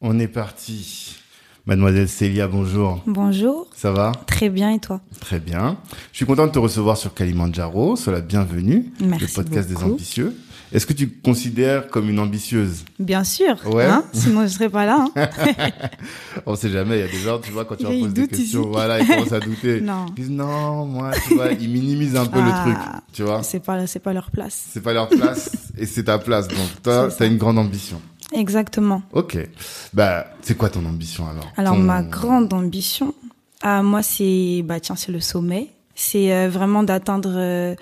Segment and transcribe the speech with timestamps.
[0.00, 1.16] On est parti.
[1.66, 3.02] Mademoiselle Célia, bonjour.
[3.06, 3.68] Bonjour.
[3.76, 4.12] Ça va?
[4.26, 5.00] Très bien et toi?
[5.20, 5.76] Très bien.
[6.12, 7.96] Je suis content de te recevoir sur Kalimandjaro.
[7.96, 8.90] Sois la bienvenue.
[9.04, 10.34] Merci Le podcast des ambitieux.
[10.72, 12.84] Est-ce que tu te considères comme une ambitieuse?
[12.98, 13.56] Bien sûr.
[13.66, 13.84] Ouais.
[13.86, 15.04] hein, sinon, je serais pas là.
[15.16, 15.28] hein.
[16.46, 18.28] On sait jamais, il y a des gens, tu vois, quand tu leur poses des
[18.28, 18.68] questions, ici.
[18.72, 19.80] voilà, ils commencent à douter.
[19.82, 20.06] Non.
[20.10, 22.62] Ils disent non, moi, tu vois, ils minimisent un peu le Ah.
[22.64, 22.76] truc,
[23.12, 23.42] tu vois.
[23.42, 24.66] c'est pas, c'est pas leur place.
[24.72, 26.46] C'est pas leur place et c'est ta place.
[26.48, 27.26] Donc toi, ça.
[27.26, 28.00] une grande ambition.
[28.32, 29.02] Exactement.
[29.12, 29.36] Ok.
[29.92, 31.50] Bah, c'est quoi ton ambition alors?
[31.56, 33.14] Alors, Ton- ma grande ambition,
[33.62, 35.68] ah, moi, c'est, bah, tiens, c'est le sommet.
[35.94, 37.32] C'est euh, vraiment d'atteindre.
[37.34, 37.74] euh,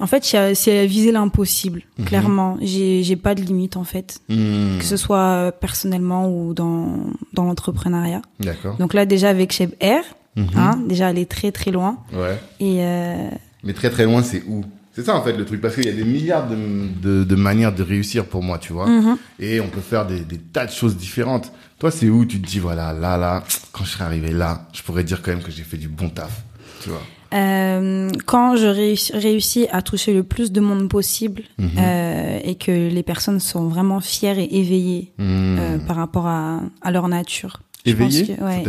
[0.00, 1.82] En fait, c'est c'est viser l'impossible.
[1.98, 2.04] Mhm.
[2.06, 6.54] Clairement, j'ai, j'ai pas de limite en fait, Hmm, que ce soit euh, personnellement ou
[6.54, 6.98] dans
[7.34, 8.22] dans l'entrepreneuriat.
[8.38, 8.76] D'accord.
[8.76, 10.02] Donc là, déjà avec Cheb Air,
[10.36, 10.48] Mhm.
[10.56, 11.98] hein, déjà aller très très loin.
[12.12, 12.38] Ouais.
[12.60, 13.28] Et euh,
[13.64, 14.62] Mais très très loin, c'est où?
[14.98, 16.56] C'est ça en fait le truc, parce qu'il y a des milliards de,
[17.00, 18.88] de, de manières de réussir pour moi, tu vois.
[18.88, 19.16] mhm.
[19.38, 21.52] Et on peut faire des, des tas de choses différentes.
[21.78, 24.82] Toi, c'est où tu te dis, voilà, là, là, quand je serai arrivé là, je
[24.82, 26.42] pourrais dire quand même que j'ai fait du bon taf,
[26.82, 27.00] tu vois.
[27.32, 31.68] Euh, quand je réussis, réussis à toucher le plus de monde possible Mhm.
[31.78, 35.58] euh, et que les personnes sont vraiment fières et éveillées Hmm.
[35.60, 37.60] euh, par rapport à, à leur nature.
[37.86, 38.64] Je pense Éveillé que- ouais,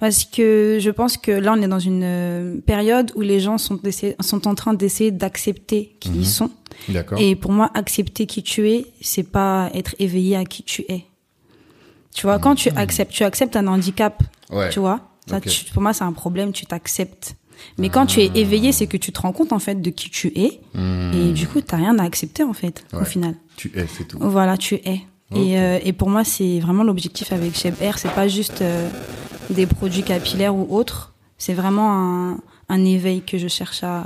[0.00, 3.58] Parce que je pense que là, on est dans une euh, période où les gens
[3.58, 3.80] sont,
[4.20, 6.20] sont en train d'essayer d'accepter qui Mhm.
[6.20, 6.50] ils sont.
[6.88, 7.18] D'accord.
[7.20, 11.04] Et pour moi, accepter qui tu es, c'est pas être éveillé à qui tu es.
[12.14, 14.56] Tu vois, quand tu acceptes, tu acceptes un handicap, Mhm.
[14.58, 14.68] Ouais.
[14.70, 15.00] tu vois.
[15.28, 17.34] Ça, tu- pour moi, c'est un problème, tu t'acceptes.
[17.76, 20.08] Mais quand tu es éveillé, c'est que tu te rends compte en fait de qui
[20.10, 21.10] tu es, Hmm.
[21.12, 23.00] et du coup, t'as rien à accepter en fait, Ouais.
[23.00, 23.34] au final.
[23.56, 24.16] Tu es, c'est tout.
[24.20, 25.00] Voilà, tu es.
[25.34, 27.98] Et, euh, et pour moi, c'est vraiment l'objectif avec Cheb Air.
[27.98, 28.88] C'est pas juste euh,
[29.50, 31.12] des produits capillaires ou autres.
[31.38, 32.38] C'est vraiment un,
[32.68, 34.04] un éveil que je cherche à,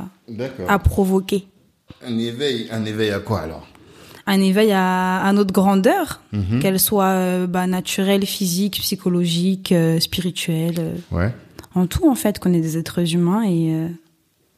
[0.69, 1.47] à provoquer.
[2.07, 3.67] Un éveil, un éveil à quoi alors?
[4.27, 6.61] Un éveil à, à notre grandeur, Mhm.
[6.61, 11.35] qu'elle soit euh, bah, naturelle, physique, psychologique, euh, spirituelle, euh, Ouais.
[11.75, 13.75] en tout en fait, qu'on est des êtres humains et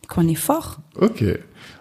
[0.09, 0.79] qu'on est fort.
[1.01, 1.25] Ok.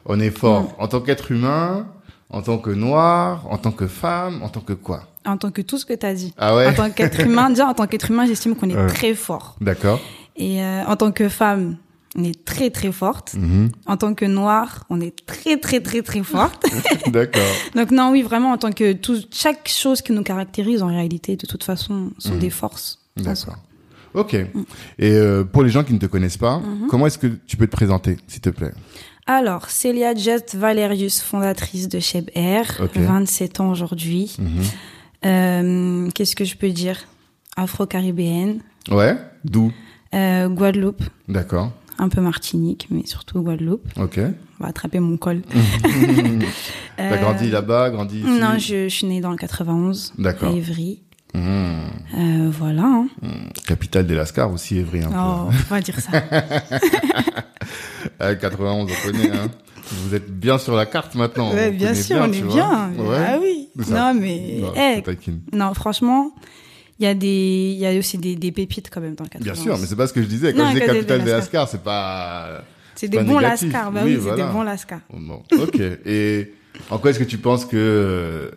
[0.06, 1.88] On est fort en tant qu'être humain,
[2.30, 5.08] en tant que noir, en tant que femme, en tant que quoi?
[5.26, 6.34] En tant que tout ce que tu as dit.
[6.38, 8.88] Ah ouais En tant qu'être humain, déjà en tant qu'être humain, j'estime qu'on est Ouais.
[8.88, 9.56] très fort.
[9.62, 10.00] D'accord.
[10.36, 11.78] Et euh, en tant que femme,
[12.16, 13.34] on est très très forte.
[13.36, 13.70] Mhm.
[13.86, 16.66] En tant que noire, on est très très très très forte.
[17.08, 17.42] D'accord.
[17.76, 21.36] Donc non, oui, vraiment en tant que tout, chaque chose qui nous caractérise en réalité,
[21.38, 22.40] de toute façon, sont Mhm.
[22.40, 23.00] des forces.
[23.18, 23.58] D'accord.
[24.16, 24.34] Ok.
[24.36, 24.46] Et
[25.02, 26.88] euh, pour les gens qui ne te connaissent pas, Mhm.
[26.88, 28.74] comment est-ce que tu peux te présenter, s'il te plaît?
[29.26, 32.98] Alors, Célia Just Valerius, fondatrice de Cheb Air, Ok.
[32.98, 34.36] 27 ans aujourd'hui.
[35.26, 36.98] Euh, Qu'est-ce que je peux dire?
[37.56, 39.16] Afro-caribéenne, Ouais.
[39.46, 39.72] D'où?
[40.16, 41.72] Euh, Guadeloupe, D'accord.
[42.00, 43.88] un peu Martinique, mais surtout Guadeloupe.
[43.98, 44.20] Ok.
[44.60, 45.42] On va attraper mon col.
[46.98, 48.28] T'as Euh, grandi là-bas, grandi ici?
[48.40, 50.50] Non, je, je suis née dans le 91, D'accord.
[50.50, 51.02] à Évry.
[51.36, 52.84] Euh, voilà.
[52.84, 53.08] hein.
[53.66, 55.02] Capitale des Lascars aussi, Évry.
[55.04, 55.56] Un Oh, peu.
[55.58, 56.12] faut pas dire ça.
[58.20, 59.32] Ah, 91, on connaît.
[59.32, 59.48] Hein.
[59.92, 61.54] Vous êtes bien sur la carte maintenant.
[61.54, 62.92] Ouais, bien sûr, on est bien.
[62.98, 63.18] Ouais.
[63.20, 63.70] Ah oui.
[63.84, 64.14] Ça.
[64.14, 64.62] Non, mais
[65.04, 65.42] taquine.
[65.52, 66.32] non, franchement,
[67.00, 69.30] il y a des, il y a aussi des, des pépites quand même dans le
[69.30, 69.44] 91.
[69.44, 70.54] Bien sûr, mais c'est pas ce que je disais.
[70.54, 71.68] Quand Non, je disais capitale des Lascars.
[71.68, 72.64] C'est pas.
[72.96, 73.92] c'est des bons lascars.
[73.92, 75.02] Bah Oui, oui, c'est des bons lascars.
[75.12, 75.80] Bon, ok.
[76.06, 76.54] Et
[76.90, 78.52] en quoi est-ce que tu penses que...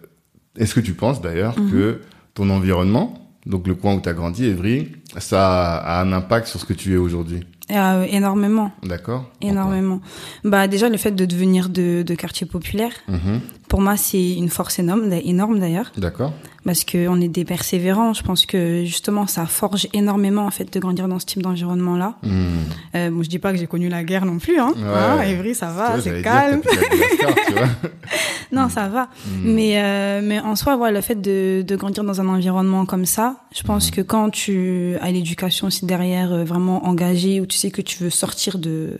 [0.58, 1.70] Est-ce que tu penses d'ailleurs Mhm.
[1.70, 2.00] que
[2.34, 6.60] ton environnement, donc le coin où tu as grandi, Évry, ça a un impact sur
[6.60, 7.40] ce que tu es aujourd'hui?
[7.70, 10.00] Euh, énormément, D'accord énormément.
[10.44, 13.40] Bah déjà le fait de devenir de, de quartier populaire, Mhm.
[13.68, 16.32] Pour moi c'est une force énorme, énorme d'ailleurs, D'accord
[16.66, 18.12] parce que on est des persévérants.
[18.12, 22.14] Je pense que justement ça forge énormément en fait de grandir dans ce type d'environnement-là.
[22.24, 22.48] Mhm.
[22.96, 24.74] Euh, bon, je dis pas que j'ai connu la guerre non plus, hein.
[24.76, 24.82] Ouais.
[24.84, 26.60] Hein, Évry, ça va, c'est calme.
[26.60, 27.68] Dire tu vois
[28.52, 29.08] Non, ça va.
[29.42, 33.06] Mais euh, mais en soi, voilà, le fait de de grandir dans un environnement comme
[33.06, 37.56] ça, je pense que quand tu as l'éducation aussi derrière euh, vraiment engagée, où tu
[37.56, 38.98] sais que tu veux sortir de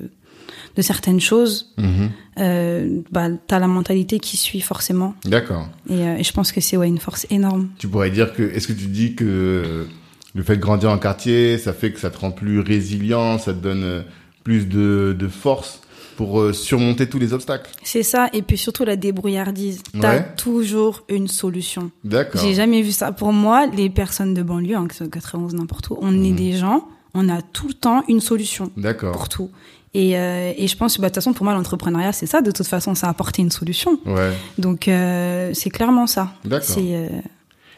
[0.76, 2.10] de certaines choses, Mhm.
[2.38, 5.14] euh, bah t'as la mentalité qui suit forcément.
[5.24, 5.68] D'accord.
[5.88, 7.68] Et, euh, et je pense que c'est ouais une force énorme.
[7.78, 8.42] Tu pourrais dire que...
[8.42, 9.86] Est-ce que tu dis que
[10.34, 13.52] le fait de grandir en quartier, ça fait que ça te rend plus résilient, ça
[13.54, 14.02] te donne euh,
[14.44, 15.80] plus de, de force
[16.16, 17.70] pour surmonter tous les obstacles?
[17.82, 19.82] C'est ça, et puis surtout la débrouillardise.
[20.00, 21.90] T'as toujours une solution.
[22.04, 22.40] D'accord.
[22.42, 23.12] J'ai jamais vu ça.
[23.12, 26.30] Pour moi, les personnes de banlieue, hein, que ce soit 91 n'importe où, on est
[26.30, 26.36] Mhm.
[26.36, 29.12] des gens, on a tout le temps une solution D'accord.
[29.12, 29.50] pour tout.
[29.94, 32.42] Et, euh, et je pense, bah, de toute façon, pour moi, l'entrepreneuriat, c'est ça.
[32.42, 33.98] De toute façon, ça a apporté une solution.
[34.04, 34.32] Ouais.
[34.58, 36.32] Donc, euh, c'est clairement ça.
[36.44, 36.76] D'accord.
[36.78, 37.08] Euh,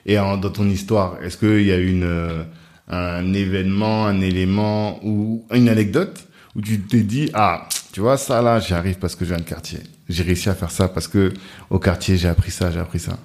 [0.07, 2.47] Et en- dans ton histoire, est-ce qu'il y a une
[2.91, 6.27] un événement, un élément ou une anecdote
[6.57, 9.41] où tu t'es dit ah tu vois ça là j'y arrive parce que j'ai un
[9.41, 9.81] quartier.
[10.09, 11.35] J'ai réussi à faire ça parce que
[11.69, 13.19] au quartier j'ai appris ça, j'ai appris ça.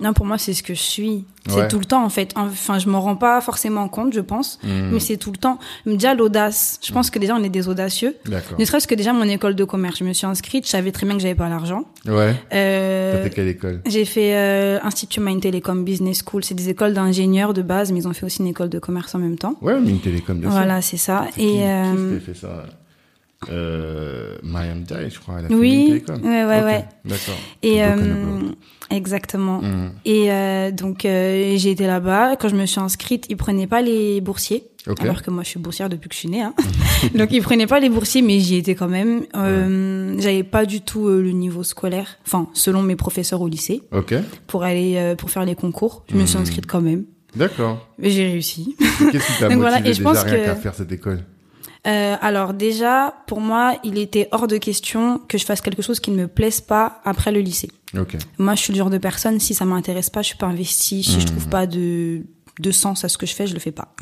[0.00, 1.24] Non, pour moi, c'est ce que je suis.
[1.48, 1.68] C'est Ouais.
[1.68, 2.32] tout le temps, en fait.
[2.36, 4.58] Enfin, je m'en rends pas forcément compte, je pense.
[4.62, 4.90] Mhm.
[4.92, 5.58] Mais c'est tout le temps.
[5.86, 6.78] Déjà, l'audace.
[6.82, 8.16] Je pense que déjà, on est des audacieux.
[8.26, 8.58] D'accord.
[8.58, 9.98] Ne serait-ce que déjà, mon école de commerce.
[9.98, 11.84] Je me suis inscrite, je savais très bien que j'avais pas l'argent.
[12.06, 12.34] Ouais.
[12.52, 13.80] Euh, T'as fait quelle école?
[13.86, 16.44] j'ai fait euh, Institut Mind Telecom Business School.
[16.44, 19.14] C'est des écoles d'ingénieurs de base, mais ils ont fait aussi une école de commerce
[19.14, 19.56] en même temps.
[19.62, 20.58] Ouais, une télécom bien sûr.
[20.58, 21.26] Voilà, c'est ça.
[21.36, 22.64] Et qui euh, qui fait ça?
[23.48, 25.36] Euh, Mariam Jai, je crois.
[25.38, 26.22] Elle a fait Oui, télécom.
[26.22, 26.84] ouais, ouais, Ok, ouais.
[27.04, 27.34] D'accord.
[27.62, 28.40] et euh,
[28.90, 29.62] exactement.
[29.62, 29.92] Mhm.
[30.04, 32.36] Et euh, donc euh, j'ai été là-bas.
[32.36, 34.64] Quand je me suis inscrite, ils prenaient pas les boursiers.
[35.00, 36.40] Alors que moi, je suis boursière depuis que je suis née.
[36.42, 36.54] Hein.
[37.14, 39.24] donc ils prenaient pas les boursiers, mais j'y étais quand même.
[39.36, 44.14] Euh, J'avais pas du tout le niveau scolaire, enfin selon mes professeurs au lycée, Ok.
[44.46, 46.04] pour aller pour faire les concours.
[46.10, 46.42] Je me suis Mhm.
[46.42, 47.04] inscrite quand même.
[47.36, 47.86] D'accord.
[48.02, 48.74] J'ai réussi.
[49.12, 51.20] Qu'est-ce qui t'a motivé voilà, et je déjà pense rien que- qu'à faire cette école?
[51.86, 55.98] Euh, alors déjà, pour moi, il était hors de question que je fasse quelque chose
[56.00, 57.70] qui ne me plaise pas après le lycée.
[58.38, 61.02] Moi, je suis le genre de personne, si ça m'intéresse pas, je suis pas investie.
[61.02, 62.22] Si je trouve pas de,
[62.58, 63.94] de sens à ce que je fais, je le fais pas.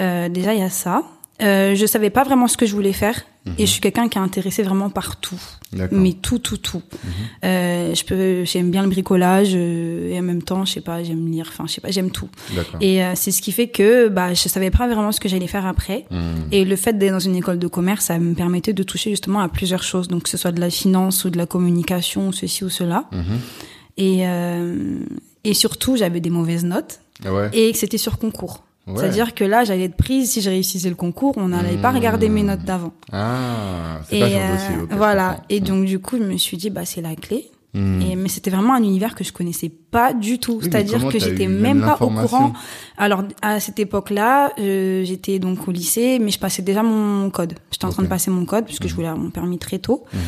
[0.00, 1.02] Euh, déjà, il y a ça.
[1.42, 3.22] Euh, je savais pas vraiment ce que je voulais faire.
[3.58, 5.40] Et je suis quelqu'un qui est intéressé vraiment par tout.
[5.92, 6.82] Mais tout, tout, tout.
[7.44, 11.04] Euh, je peux, j'aime bien le bricolage euh, et en même temps, je sais pas,
[11.04, 11.46] j'aime lire.
[11.48, 12.28] Enfin, je sais pas, j'aime tout.
[12.80, 15.46] Et euh, c'est ce qui fait que bah je savais pas vraiment ce que j'allais
[15.46, 16.06] faire après.
[16.10, 16.48] Mhm.
[16.50, 19.38] Et le fait d'être dans une école de commerce, ça me permettait de toucher justement
[19.38, 22.32] à plusieurs choses, donc que ce soit de la finance ou de la communication, ou
[22.32, 23.04] ceci ou cela.
[23.12, 23.38] Mhm.
[23.98, 24.98] Et euh,
[25.44, 27.50] et surtout, j'avais des mauvaises notes Ah ouais.
[27.52, 28.64] et que c'était sur concours.
[28.86, 28.94] Ouais.
[28.98, 31.96] C'est-à-dire que là, j'allais être prise si je réussissais le concours, on n'allait pas Mmh.
[31.96, 32.92] regarder mes notes d'avant.
[33.12, 34.74] Ah, c'est Et pas euh, dossier.
[34.90, 35.40] je voilà.
[35.48, 37.50] Et donc du coup, je me suis dit bah c'est la clé.
[37.74, 38.00] Mhm.
[38.00, 40.52] Et, mais c'était vraiment un univers que je connaissais pas du tout.
[40.54, 42.54] Oui, C'est-à-dire que j'étais eu même pas au courant.
[42.96, 47.52] Alors à cette époque-là, euh, j'étais donc au lycée, mais je passais déjà mon code.
[47.70, 50.04] J'étais en train de passer mon code puisque je voulais avoir mon permis très tôt.
[50.14, 50.20] Mhm.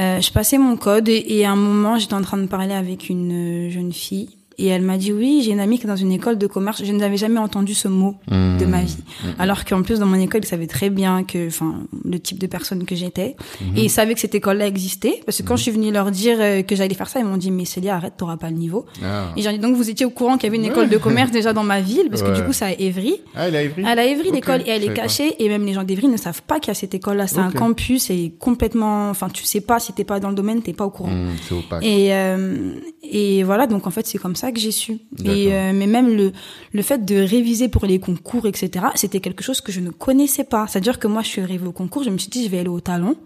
[0.00, 2.74] Euh, je passais mon code et, et à un moment, j'étais en train de parler
[2.74, 4.35] avec une euh, jeune fille.
[4.58, 6.82] Et elle m'a dit oui, j'ai une amie qui est dans une école de commerce.
[6.84, 8.96] Je n'avais jamais entendu ce mot de ma vie.
[9.24, 9.34] Mhm.
[9.38, 12.46] Alors qu'en plus dans mon école, ils savaient très bien que, enfin, le type de
[12.46, 13.36] personne que j'étais.
[13.60, 13.76] Mhm.
[13.76, 15.20] Et ils savaient que cette école-là existait.
[15.26, 17.36] Parce que quand je suis venue leur dire euh, que j'allais faire ça, ils m'ont
[17.36, 18.86] dit mais Célia, arrête, t'auras pas le niveau.
[19.04, 19.26] Ah.
[19.36, 21.30] Et j'ai dit donc vous étiez au courant qu'il y avait une école de commerce
[21.30, 22.36] déjà dans ma ville parce que Ouais.
[22.36, 23.16] du coup c'est à Évry.
[23.34, 25.02] Ah, il a Ivry À la Évry, l'école, et elle est pas.
[25.02, 27.26] cachée, et même les gens d'Évry ne savent pas qu'il y a cette école-là.
[27.26, 30.62] C'est un campus, et complètement, enfin, tu sais pas si t'es pas dans le domaine,
[30.62, 31.12] t'es pas au courant.
[31.50, 31.84] Opaque.
[31.84, 32.72] Et, euh,
[33.02, 34.98] et voilà, donc en fait, c'est comme ça que j'ai su.
[35.24, 36.32] Et, euh, mais même le,
[36.72, 40.44] le fait de réviser pour les concours, etc., c'était quelque chose que je ne connaissais
[40.44, 40.66] pas.
[40.68, 42.68] C'est-à-dire que moi, je suis arrivée au concours, je me suis dit, je vais aller
[42.68, 43.16] au talon.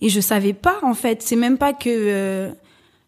[0.00, 1.22] Et je savais pas, en fait.
[1.22, 2.50] C'est même pas que, euh,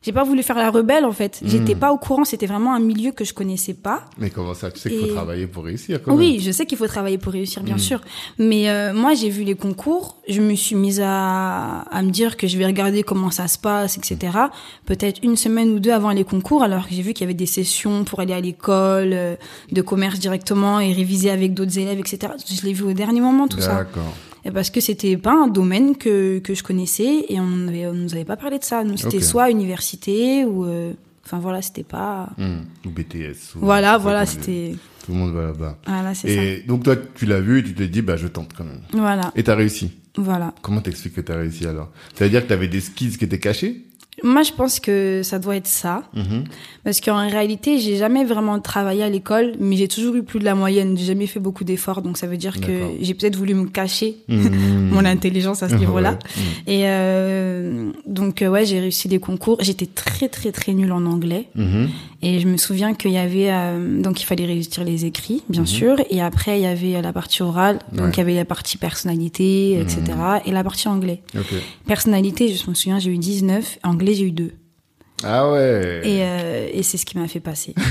[0.02, 1.40] j'ai pas voulu faire la rebelle, en fait.
[1.44, 1.78] J'étais Hmm.
[1.78, 4.06] pas au courant, c'était vraiment un milieu que je connaissais pas.
[4.16, 6.78] Mais comment ça Tu sais qu'il faut travailler pour réussir quand Oui, je sais qu'il
[6.78, 8.00] faut travailler pour réussir, bien sûr.
[8.38, 12.38] Mais euh, moi, j'ai vu les concours, je me suis mise à, à me dire
[12.38, 14.38] que je vais regarder comment ça se passe, etc.
[14.86, 17.34] Peut-être une semaine ou deux avant les concours, alors que j'ai vu qu'il y avait
[17.34, 19.34] des sessions pour aller à l'école, euh,
[19.70, 22.32] de commerce directement et réviser avec d'autres élèves, etc.
[22.50, 23.74] Je l'ai vu au dernier moment, tout ça.
[23.74, 24.14] D'accord.
[24.44, 28.14] Et parce que c'était pas un domaine que, que je connaissais et on on nous
[28.14, 28.84] avait pas parlé de ça.
[28.84, 30.92] Nous, c'était soit université ou, euh,
[31.24, 32.30] enfin voilà, c'était pas.
[32.38, 32.64] Mhm.
[32.86, 33.54] Ou BTS.
[33.56, 34.74] ou- Voilà, voilà, c'était.
[35.04, 35.78] Tout le monde va là-bas.
[35.86, 36.42] Voilà, c'est ça.
[36.42, 38.80] Et donc toi, tu l'as vu et tu t'es dit, bah je tente quand même.
[38.92, 39.92] Voilà, Et t'as réussi.
[40.16, 40.54] voilà.
[40.62, 41.90] Comment t'expliques que t'as réussi alors?
[42.14, 43.84] Ça veut dire que t'avais des skills qui étaient cachés?
[44.22, 46.02] Moi, je pense que ça doit être ça.
[46.14, 46.44] Mhm.
[46.84, 50.44] Parce qu'en réalité, j'ai jamais vraiment travaillé à l'école, mais j'ai toujours eu plus de
[50.44, 50.96] la moyenne.
[50.96, 54.16] J'ai jamais fait beaucoup d'efforts, donc ça veut dire que j'ai peut-être voulu me cacher
[54.28, 54.88] Mhm.
[54.92, 56.12] mon intelligence à ce niveau-là.
[56.12, 56.16] Ouais.
[56.36, 56.42] Mhm.
[56.74, 59.58] Et euh, donc, euh, ouais, j'ai réussi des concours.
[59.60, 61.48] J'étais très, très, très nulle en anglais.
[62.22, 63.50] Et je me souviens qu'il y avait...
[63.50, 65.96] euh, donc, il fallait réussir les écrits, bien sûr.
[66.10, 67.78] Et après, il y avait la partie orale.
[67.92, 68.10] Donc, Ouais.
[68.14, 70.02] il y avait la partie personnalité, etc.
[70.44, 71.22] Et la partie anglais.
[71.86, 73.78] Personnalité, je me souviens, j'ai eu 19.
[73.82, 74.50] Anglais, j'ai eu 2.
[75.22, 76.00] Ah ouais.
[76.04, 77.74] Et, euh, et c'est ce qui m'a fait passer.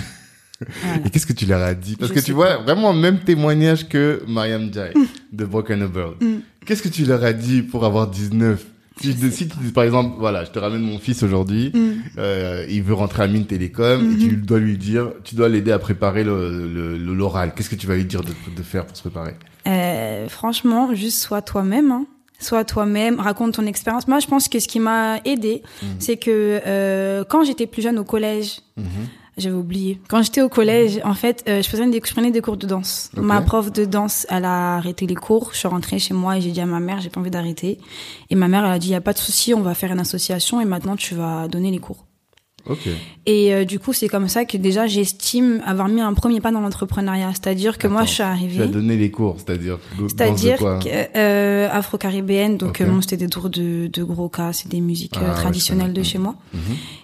[0.84, 0.98] Voilà.
[1.06, 1.96] Et qu'est-ce que tu leur as dit?
[1.96, 4.92] Parce Je que tu vois, vraiment, même témoignage que Mariam Jai
[5.32, 6.22] de Broken World.
[6.22, 6.40] Mm.
[6.66, 8.66] Qu'est-ce que tu leur as dit pour avoir 19
[9.00, 11.92] si, Je si tu dis, par exemple, voilà, je te ramène mon fils aujourd'hui, Mm.
[12.18, 14.20] euh, il veut rentrer à Mine Télécom, et Mm-hmm.
[14.20, 17.54] tu dois lui dire, tu dois l'aider à préparer le, le, le- l'oral.
[17.56, 19.36] Qu'est-ce que tu vas lui dire de, de faire pour se préparer?
[19.66, 21.90] Euh, franchement, juste sois toi-même.
[21.92, 22.06] Hein.
[22.40, 24.08] Sois toi-même, raconte ton expérience.
[24.08, 25.90] Moi, je pense que ce qui m'a aidé, Mhm.
[26.00, 28.86] c'est que euh, quand j'étais plus jeune au collège, Mhm.
[29.38, 30.00] j'avais oublié.
[30.10, 32.66] Quand j'étais au collège, en fait, euh, je faisais des, je prenais des cours de
[32.68, 33.10] danse.
[33.16, 35.52] Ma prof de danse, elle a arrêté les cours.
[35.54, 37.78] Je suis rentrée chez moi et j'ai dit à ma mère, j'ai pas envie d'arrêter.
[38.30, 40.00] Et ma mère, elle a dit, y a pas de souci, on va faire une
[40.00, 42.06] association et maintenant tu vas donner les cours.
[42.70, 42.88] Ok.
[43.26, 46.52] Et euh, du coup, c'est comme ça que déjà j'estime avoir mis un premier pas
[46.52, 47.32] dans l'entrepreneuriat.
[47.34, 48.68] C'est-à-dire que moi, je suis Tu as arrivée.
[48.68, 49.80] donné les cours, c'est-à-dire.
[50.08, 50.60] C'est-à-dire
[51.16, 52.82] euh, afro-caribéenne, donc Ok.
[52.82, 55.94] euh, bon, c'était des tours de, de gros cas, c'est des musiques euh, Ah traditionnelles
[55.94, 56.36] de chez moi.
[56.54, 56.60] Mhm.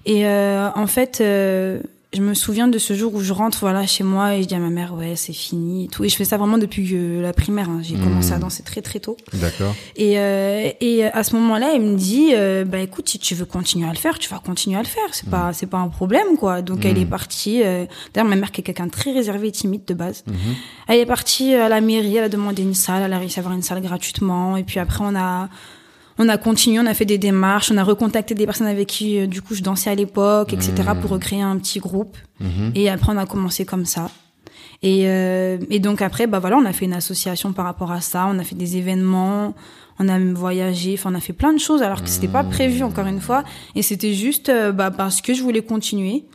[0.06, 1.80] Et euh, en fait, euh,
[2.16, 4.56] je me souviens de ce jour où je rentre voilà chez moi et je dis
[4.56, 6.04] à ma mère ouais c'est fini et tout.
[6.04, 7.70] Et je fais ça vraiment depuis euh, la primaire.
[7.70, 7.82] hein.
[7.84, 9.18] J'ai commencé à danser très très tôt.
[9.34, 9.76] D'accord.
[9.96, 13.46] Et, euh, et à ce moment-là, elle me dit, euh, bah écoute, si tu veux
[13.46, 15.04] continuer à le faire, tu vas continuer à le faire.
[15.12, 16.62] C'est pas, c'est pas un problème, quoi.
[16.62, 17.62] Donc elle est partie.
[17.64, 20.36] euh, D'ailleurs, ma mère qui est quelqu'un de très réservé et timide de base, Mhm.
[20.88, 23.42] elle est partie à la mairie, elle a demandé une salle, elle a réussi à
[23.42, 24.58] avoir une salle gratuitement.
[24.58, 25.50] Et puis après, on a,
[26.18, 29.20] on a continué, on a fait des démarches, on a recontacté des personnes avec qui,
[29.20, 32.18] euh, du coup, je dansais à l'époque, etc., pour recréer un petit groupe.
[32.40, 32.72] Mhm.
[32.76, 34.10] Et après, on a commencé comme ça.
[34.82, 38.02] Et, euh, et donc après, bah voilà, on a fait une association par rapport à
[38.02, 38.28] ça.
[38.30, 39.56] On a fait des événements,
[40.00, 42.44] on a même voyagé, enfin on a fait plein de choses alors que c'était pas
[42.44, 43.44] prévu encore une fois.
[43.76, 46.26] Et c'était juste euh, bah, parce que je voulais continuer.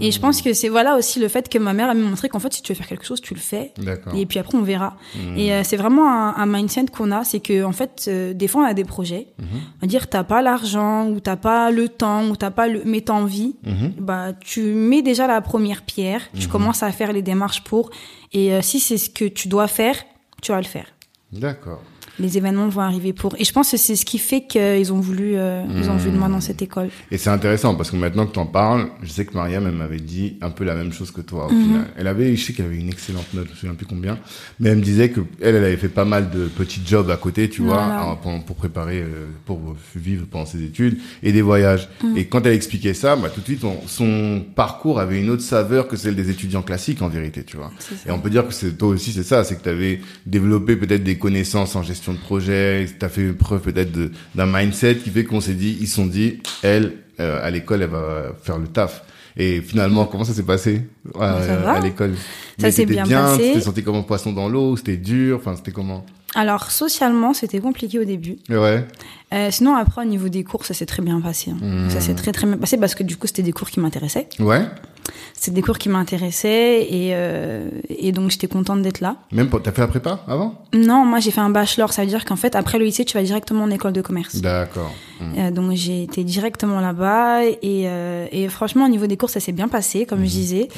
[0.00, 2.28] Et je pense que c'est voilà aussi le fait que ma mère a me montré
[2.28, 3.72] qu'en fait si tu veux faire quelque chose, tu le fais.
[4.16, 4.96] Et puis après on verra.
[5.36, 8.46] Et euh, c'est vraiment un, un mindset qu'on a, c'est que en fait euh, des
[8.46, 11.88] fois on a des projets, on va dire t'as pas l'argent ou t'as pas le
[11.88, 13.94] temps ou t'as pas le mais t'as envie, Mhm.
[13.98, 17.90] bah tu mets déjà la première pierre, tu commences à faire les démarches pour
[18.32, 19.96] et euh, si c'est ce que tu dois faire,
[20.42, 20.86] tu vas le faire.
[21.32, 21.82] D'accord.
[22.20, 25.00] Les événements vont arriver pour et je pense que c'est ce qui fait qu'ils ont
[25.00, 26.88] voulu euh, ils ont voulu de moi dans cette école.
[27.10, 29.74] Et c'est intéressant parce que maintenant que tu en parles, je sais que Mariam, elle
[29.74, 31.62] m'avait dit un peu la même chose que toi au Mhm.
[31.62, 31.86] final.
[31.96, 34.18] Elle avait, je sais qu'elle avait une excellente note, je me souviens plus combien,
[34.60, 37.16] mais elle me disait que elle, elle avait fait pas mal de petits jobs à
[37.16, 39.60] côté, tu vois, pour, pour préparer, euh, pour
[39.96, 41.88] vivre pendant ses études et des voyages.
[42.02, 42.16] Mhm.
[42.16, 45.42] Et quand elle expliquait ça, bah, tout de suite, on- son parcours avait une autre
[45.42, 47.72] saveur que celle des étudiants classiques en vérité, tu vois.
[48.06, 50.76] Et on peut dire que c'est toi aussi, c'est ça, c'est que tu avais développé
[50.76, 53.90] peut-être des connaissances en gestion de projet, tu as fait preuve peut-être
[54.34, 57.82] d'un mindset qui fait qu'on s'est dit, ils se sont dit, elle, euh, à l'école,
[57.82, 59.02] elle va faire le taf.
[59.36, 60.82] Et finalement, comment ça s'est passé
[61.18, 61.72] à, Ça va.
[61.72, 62.14] à l'école?
[62.58, 63.48] Ça s'est bien bien, passé.
[63.48, 66.04] Tu t'es senti comme un poisson dans l'eau, c'était dur, enfin c'était comment?
[66.36, 68.36] Alors socialement, c'était compliqué au début.
[68.48, 68.84] Ouais.
[69.32, 71.50] Euh, sinon après au niveau des cours, ça s'est très bien passé.
[71.50, 71.56] hein.
[71.60, 71.90] Hmm.
[71.90, 74.28] Ça s'est très très bien passé parce que du coup, c'était des cours qui m'intéressaient.
[74.38, 74.62] Ouais.
[75.34, 79.16] C'est des cours qui m'intéressaient et euh, et donc j'étais contente d'être là.
[79.32, 80.62] Même pour- t'as fait la prépa avant?
[80.72, 83.16] Non, moi j'ai fait un bachelor, ça veut dire qu'en fait après le lycée, tu
[83.16, 84.36] vas directement en école de commerce.
[84.36, 84.92] D'accord.
[85.20, 85.38] Hmm.
[85.38, 89.38] Euh, donc j'ai été directement là-bas et, euh, et franchement au niveau des cours ça
[89.40, 90.68] s'est bien passé comme je disais.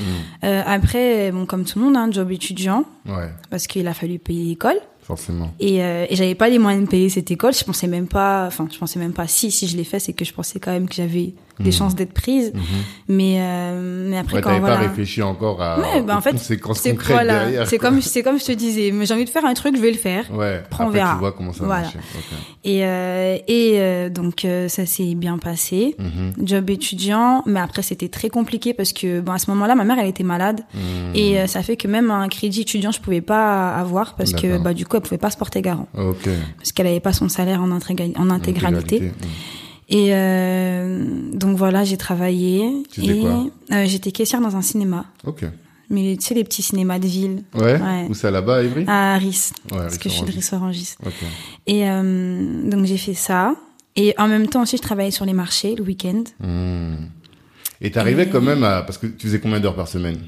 [0.45, 4.19] Euh, après bon comme tout le monde, hein, job étudiant Ouais, parce qu'il a fallu
[4.19, 5.53] payer l'école forcément.
[5.61, 7.55] et, euh, et j'avais pas les moyens de payer cette école.
[7.55, 10.13] Je pensais même pas, enfin je pensais même pas si si je l'ai fait c'est
[10.13, 12.53] que je pensais quand même que j'avais des chances d'être prise.
[13.09, 14.77] Mais euh, mais après Ouais, quand t'avais voilà.
[14.77, 16.61] pas réfléchi encore à Ouais, bah en fait, c'est
[17.07, 19.77] voilà, c'est comme c'est comme je te disais, mais j'ai envie de faire un truc,
[19.77, 20.25] je vais le faire.
[20.35, 21.13] Ouais, Après, on verra.
[21.15, 21.83] tu vois comment ça Voilà.
[21.83, 21.97] marche.
[21.97, 22.39] Ok.
[22.65, 25.97] Et euh, et euh, donc ça s'est bien passé.
[25.99, 26.47] Mhm.
[26.47, 29.99] Job étudiant, mais après c'était très compliqué parce que bon à ce moment-là ma mère
[29.99, 31.15] elle était malade Mhm.
[31.15, 34.75] et ça fait que même un crédit étudiant je pouvais pas avoir parce que bah
[34.75, 36.29] du coup elle pouvait pas se porter garant Ok.
[36.59, 37.71] parce qu'elle avait pas son salaire en
[38.31, 39.13] intégralité.
[39.89, 45.45] Et euh, donc voilà j'ai travaillé Tu et euh, j'étais caissière dans un cinéma, Ok.
[45.91, 47.81] mais tu sais les petits cinémas de ville Ouais.
[47.81, 48.07] Ouais.
[48.09, 50.67] Où ça là-bas, à Ivry à Aris Ouais, parce que je suis de restaurant.
[50.71, 50.99] rissorangiste.
[51.07, 51.13] Ok.
[51.69, 53.55] Et euh, donc j'ai fait ça.
[53.95, 56.97] Et en même temps aussi, je travaillais sur les marchés le week-end Hmm.
[57.81, 60.19] Et t'arrivais Et- quand même à parce que tu faisais combien d'heures par semaine?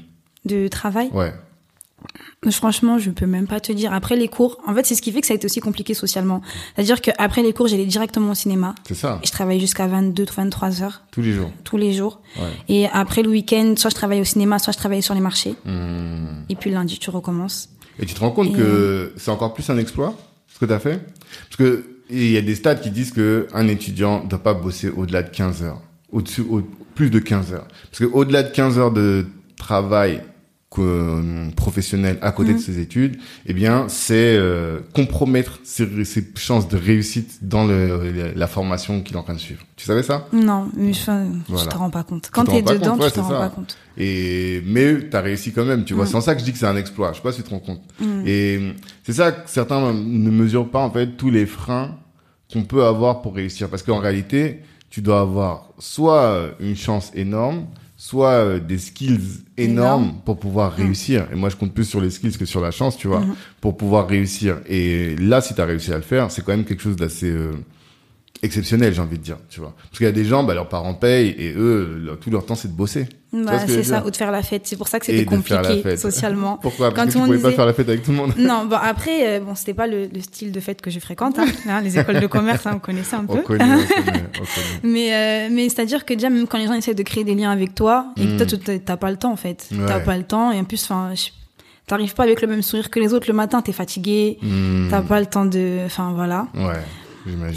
[0.45, 1.09] De travail?
[1.13, 1.33] Ouais.
[2.51, 3.93] Franchement, je peux même pas te dire.
[3.93, 5.93] Après les cours, en fait, c'est ce qui fait que ça a été aussi compliqué
[5.93, 6.41] socialement.
[6.75, 8.75] C'est-à-dire qu'après les cours, j'allais directement au cinéma.
[8.87, 9.19] C'est ça.
[9.21, 11.51] Et je travaillais jusqu'à 22, 23 heures Tous les jours.
[11.63, 12.21] tous les jours.
[12.37, 12.49] Ouais.
[12.69, 15.55] Et après le week-end, soit je travaillais au cinéma, soit je travaillais sur les marchés.
[15.65, 16.43] Hmm.
[16.49, 17.69] Et puis lundi, tu recommences.
[17.99, 20.15] Et tu te rends compte Et que c'est encore plus un exploit
[20.59, 20.99] ce que tu as fait?
[21.49, 24.89] Parce que il y a des stats qui disent que un étudiant doit pas bosser
[24.89, 26.61] au-delà de 15 heures, au-dessus au,
[26.95, 27.67] plus de 15 heures.
[27.91, 29.27] Parce que au-delà de 15 heures de
[29.57, 30.21] travail
[31.55, 36.77] professionnel à côté de ses études, eh bien, c'est euh, compromettre ses, ses chances de
[36.77, 39.61] réussite dans le, la formation qu'il est en train de suivre.
[39.75, 40.27] Tu savais ça?
[40.31, 41.63] Non, mais enfin, Voilà.
[41.63, 42.29] tu te rends pas compte.
[42.31, 43.39] Quand rends pas dedans, compte, ouais, tu te rends ça.
[43.39, 43.77] pas compte.
[43.97, 46.05] Et mais t'as réussi quand même, tu vois.
[46.05, 47.11] C'est en ça que je dis que c'est un exploit.
[47.11, 47.81] Je sais pas si tu te rends compte.
[48.25, 48.59] Et
[49.03, 51.97] c'est ça que certains ne mesurent pas en fait tous les freins
[52.53, 57.65] qu'on peut avoir pour réussir, parce qu'en réalité, tu dois avoir soit une chance énorme,
[58.01, 59.19] soit euh, des skills
[59.57, 60.21] énormes Énorme.
[60.23, 60.81] pour pouvoir Mm.
[60.83, 61.27] réussir.
[61.33, 63.35] Et moi, je compte plus sur les skills que sur la chance, tu vois, Mhm.
[63.59, 64.59] pour pouvoir réussir.
[64.69, 67.29] Et là, si tu as réussi à le faire, c'est quand même quelque chose d'assez
[67.29, 67.51] euh,
[68.41, 69.75] exceptionnel, j'ai envie de dire, tu vois.
[69.77, 72.45] Parce qu'il y a des gens, bah, leurs parents payent et eux, leur- tout leur
[72.45, 73.07] temps, c'est de bosser.
[73.31, 74.63] Bah, c'est ça, ou de faire la fête.
[74.65, 76.57] C'est pour ça que c'était compliqué socialement.
[76.61, 76.91] Pourquoi?
[76.91, 78.33] Parce Quand que tu on pouvais pas faire la fête avec tout le monde.
[78.37, 81.37] Non, bon après, euh, bon, c'était pas le, le style de fête que je fréquente.
[81.37, 83.41] Hein, Hein, les écoles de commerce, hein, vous connaissez un On peu.
[83.43, 84.23] connaît, on connaît, on connaît.
[84.83, 87.23] Mais euh, mais c'est à dire que déjà même quand les gens essaient de créer
[87.23, 88.37] des liens avec toi et que Mm.
[88.37, 89.77] toi tu- t'as pas le temps en fait, Ouais.
[89.87, 91.11] t'as pas le temps et en plus enfin
[91.85, 94.87] t'arrives pas avec le même sourire que les autres le matin, t'es fatigué, Hmm.
[94.89, 96.47] t'as pas le temps de, enfin voilà.
[96.55, 96.79] Ouais.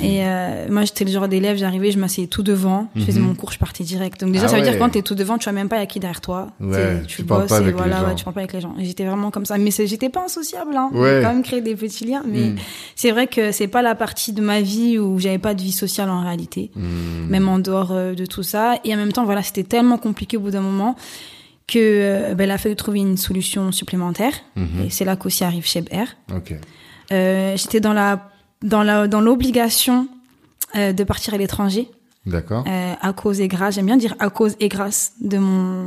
[0.02, 3.26] Et euh, moi j'étais le genre d'élève, j'arrivais, je m'asseyais tout devant, je faisais Mhm.
[3.29, 4.21] mon cours, je partais direct.
[4.21, 4.71] Donc déjà Ah ça veut ouais.
[4.71, 7.02] dire quand t'es tout devant, tu vois même pas y a qui derrière toi, Ouais,
[7.07, 8.75] tu tu bosses pas et voilà, ouais, tu parles pas avec les gens.
[8.79, 10.91] Et j'étais vraiment comme ça, mais j'étais pas insociable, hein.
[10.93, 12.57] J'ai quand même créé des petits liens, mais Hmm.
[12.97, 15.73] c'est vrai que c'est pas la partie de ma vie où j'avais pas de vie
[15.73, 17.26] sociale en réalité Hmm.
[17.29, 18.76] même en dehors euh, de tout ça.
[18.85, 20.97] Et en même temps, voilà, c'était tellement compliqué au bout d'un moment
[21.69, 24.33] que euh, ben, il a fallu trouver une solution supplémentaire.
[24.57, 24.87] Mhm.
[24.87, 25.64] Et c'est là qu'aussi arrive.
[26.35, 26.55] Ok.
[27.12, 28.31] Euh, J'étais dans la
[28.62, 30.09] dans la dans l'obligation
[30.76, 31.88] euh, de partir à l'étranger
[32.25, 32.64] D'accord.
[32.69, 33.75] euh, à cause et grâce.
[33.75, 35.87] J'aime bien dire à cause et grâce de mon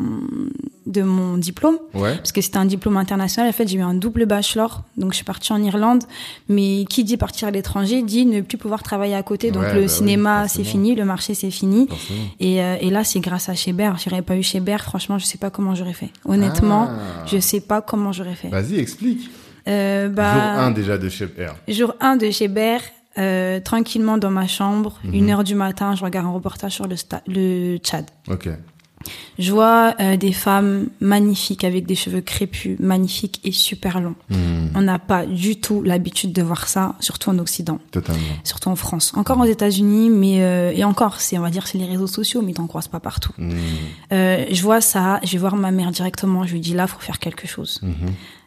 [0.85, 2.15] de mon diplôme Ouais.
[2.17, 3.49] parce que c'était un diplôme international.
[3.49, 6.03] En fait, j'ai eu un double bachelor, donc je suis partie en Irlande.
[6.47, 9.49] Mais qui dit partir à l'étranger dit ne plus pouvoir travailler à côté.
[9.49, 11.87] Donc Ouais, le bah oui, cinéma, c'est fini, le marché, c'est fini.
[11.87, 12.19] Forcément.
[12.39, 13.97] Et, euh, et là, c'est grâce à Chébert.
[13.97, 16.11] J'aurais pas eu Chébert, franchement, je sais pas comment j'aurais fait.
[16.25, 17.25] Honnêtement, Ah.
[17.25, 18.49] je sais pas comment j'aurais fait.
[18.49, 19.31] Vas-y, explique.
[19.67, 21.55] Euh, Jour bah, 1 déjà de Chef Air.
[21.67, 22.81] jour 1 de Chébert,
[23.17, 25.13] euh, tranquillement dans ma chambre, Mhm.
[25.13, 28.05] une heure du matin, je regarde un reportage sur le, Tchad.
[28.29, 28.49] Ok.
[29.37, 34.15] Je vois euh, des femmes magnifiques avec des cheveux crépus, magnifiques et super longs.
[34.31, 34.69] Hmm.
[34.73, 38.19] On n'a pas du tout l'habitude de voir ça, surtout en Occident, Totalement.
[38.43, 39.13] surtout en France.
[39.15, 42.41] Encore aux États-Unis, mais euh, et encore, c'est on va dire c'est les réseaux sociaux,
[42.41, 43.31] mais t'en croises pas partout.
[43.37, 43.51] Hmm.
[44.11, 46.99] Euh, je vois ça, je vais voir ma mère directement, je lui dis là, faut
[46.99, 47.79] faire quelque chose.
[47.83, 47.93] Mhm.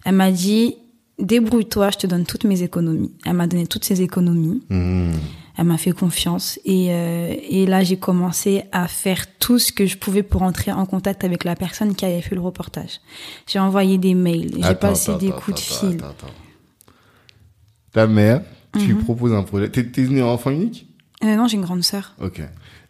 [0.06, 0.74] Elle m'a dit
[1.18, 3.12] débrouille-toi, je te donne toutes mes économies.
[3.24, 5.12] Elle m'a donné toutes ses économies, Hmm.
[5.56, 9.86] elle m'a fait confiance et euh, et là j'ai commencé à faire tout ce que
[9.86, 13.00] je pouvais pour entrer en contact avec la personne qui avait fait le reportage.
[13.46, 15.98] J'ai envoyé des mails, j'ai passé attends, des attends, coups de attends, fil.
[15.98, 16.32] attends, attends.
[17.92, 18.42] Ta mère,
[18.74, 19.04] tu lui Mhm.
[19.04, 19.70] proposes un projet.
[19.70, 20.86] T'es t'es né enfant unique
[21.24, 22.14] Euh, non, j'ai une grande sœur.
[22.22, 22.40] Ok.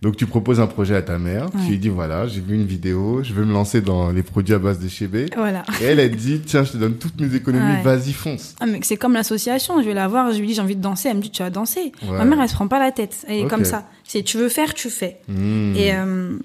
[0.00, 1.46] Donc tu proposes un projet à ta mère.
[1.64, 4.54] Tu lui dis voilà, j'ai vu une vidéo, je veux me lancer dans les produits
[4.54, 5.26] à base de chébé.
[5.36, 5.64] Voilà.
[5.80, 7.82] Et elle, elle dit tiens, je te donne toutes mes économies, Ouais.
[7.82, 8.54] vas-y fonce.
[8.60, 9.82] Ah, mais c'est comme l'association.
[9.82, 11.08] Je vais la voir, je lui dis j'ai envie de danser.
[11.08, 11.90] Elle me dit tu vas danser.
[12.08, 12.16] Ouais.
[12.16, 13.24] Ma mère, elle se prend pas la tête.
[13.26, 13.88] Elle est comme ça.
[14.04, 15.16] C'est tu veux faire, tu fais.
[15.28, 15.74] Hmm.
[15.74, 16.38] Et euh,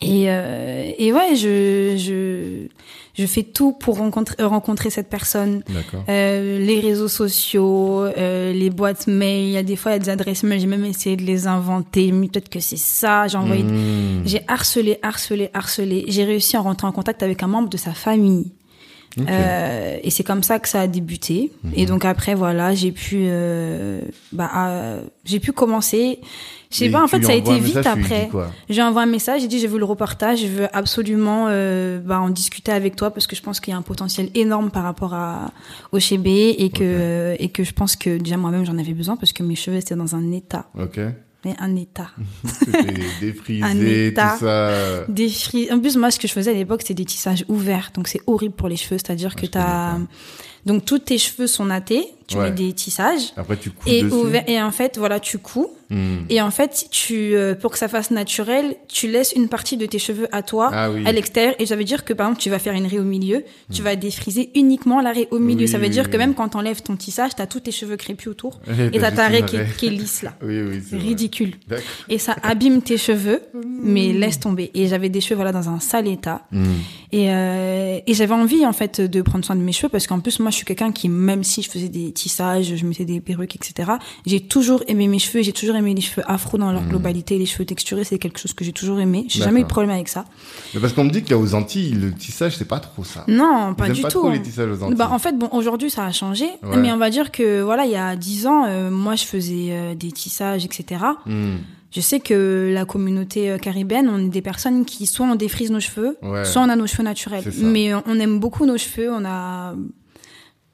[0.00, 2.68] et euh, et ouais, je je
[3.14, 5.62] je fais tout pour rencontrer rencontrer cette personne.
[6.08, 9.48] Euh, les réseaux sociaux, euh, les boîtes mail.
[9.48, 10.60] Il y a des fois il y a des adresses mail.
[10.60, 12.10] J'ai même essayé de les inventer.
[12.12, 13.28] Mais peut-être que c'est ça.
[13.28, 13.64] J'ai envoyé.
[13.64, 14.22] Hmm.
[14.24, 16.04] J'ai harcelé, harcelé, harcelé.
[16.08, 18.52] J'ai réussi à rentrer en contact avec un membre de sa famille.
[19.18, 21.52] Euh, et c'est comme ça que ça a débuté.
[21.64, 21.72] Mhm.
[21.76, 24.00] Et donc après, voilà, j'ai pu, euh,
[24.32, 26.20] bah, euh, j'ai pu commencer.
[26.70, 28.30] Je sais pas, en fait, ça a été vite message, après.
[28.70, 32.18] J'ai envoyé un message, j'ai dit j'ai vu le reportage, je veux absolument euh, bah,
[32.18, 34.84] en discuter avec toi parce que je pense qu'il y a un potentiel énorme par
[34.84, 35.52] rapport à
[35.92, 39.34] au chébé et que et que je pense que déjà moi-même j'en avais besoin parce
[39.34, 40.98] que mes cheveux étaient dans un état, Ok.
[41.44, 42.10] Mais un état.
[42.44, 44.36] C'était Un défrisé, état.
[44.38, 45.04] tout ça.
[45.74, 47.90] En plus, moi, ce que je faisais à l'époque, c'est des tissages ouverts.
[47.94, 48.98] Donc, c'est horrible pour les cheveux.
[48.98, 49.98] C'est-à-dire que connais t'as...
[50.66, 52.06] Donc, tous tes cheveux sont nattés.
[52.28, 52.44] Tu Ouais.
[52.44, 53.32] mets des tissages.
[53.36, 54.16] Après, tu couds Et, dessus.
[54.46, 55.70] et en fait, voilà, tu couds.
[55.90, 56.24] Hmm.
[56.30, 59.84] Et en fait, tu, euh, pour que ça fasse naturel, tu laisses une partie de
[59.84, 61.02] tes cheveux à toi, Ah oui.
[61.06, 61.54] à l'extérieur.
[61.58, 63.82] Et ça veut dire que, par exemple, tu vas faire une raie au milieu, tu
[63.82, 65.62] vas défriser uniquement la raie au milieu.
[65.66, 67.96] Oui, ça veut oui, dire que même quand t'enlèves ton tissage, t'as tous tes cheveux
[67.96, 68.60] crépus autour.
[68.94, 69.68] Et t'as ta raie qui, est- raie.
[69.76, 70.32] qui est lisse, là.
[70.42, 71.54] Oui, oui, C'est ridicule.
[72.08, 73.42] Et ça abîme tes cheveux,
[73.82, 74.70] mais laisse tomber.
[74.72, 76.46] Et j'avais des cheveux, voilà, dans un sale état.
[76.52, 76.64] Hmm.
[77.12, 80.20] Et, euh, et j'avais envie, en fait, de prendre soin de mes cheveux, parce qu'en
[80.20, 83.20] plus, moi, je suis quelqu'un qui, même si je faisais des tissages, je mettais des
[83.20, 83.92] perruques, etc.,
[84.26, 87.46] j'ai toujours aimé mes cheveux, j'ai toujours aimé les cheveux afro dans leur globalité, les
[87.46, 89.24] cheveux texturés, c'est quelque chose que j'ai toujours aimé.
[89.28, 90.24] J'ai jamais eu de problème avec ça.
[90.74, 93.04] Mais parce qu'on me dit qu'il y a aux Antilles, le tissage, c'est pas trop
[93.04, 93.24] ça.
[93.28, 94.18] Non, pas Ils du pas tout.
[94.20, 94.32] trop hein.
[94.34, 94.96] les tissages aux Antilles.
[94.96, 96.46] Bah, en fait, bon, aujourd'hui, ça a changé.
[96.62, 96.76] Ouais.
[96.76, 99.68] Mais on va dire que, voilà, il y a dix ans, euh, moi, je faisais
[99.70, 101.02] euh, des tissages, etc.
[101.26, 101.56] Hmm.
[101.94, 105.70] Je sais que la communauté euh, caribéenne, on est des personnes qui soit on défrise
[105.70, 106.44] nos cheveux, Ouais.
[106.44, 107.44] soit on a nos cheveux naturels.
[107.60, 109.74] Mais on aime beaucoup nos cheveux, on a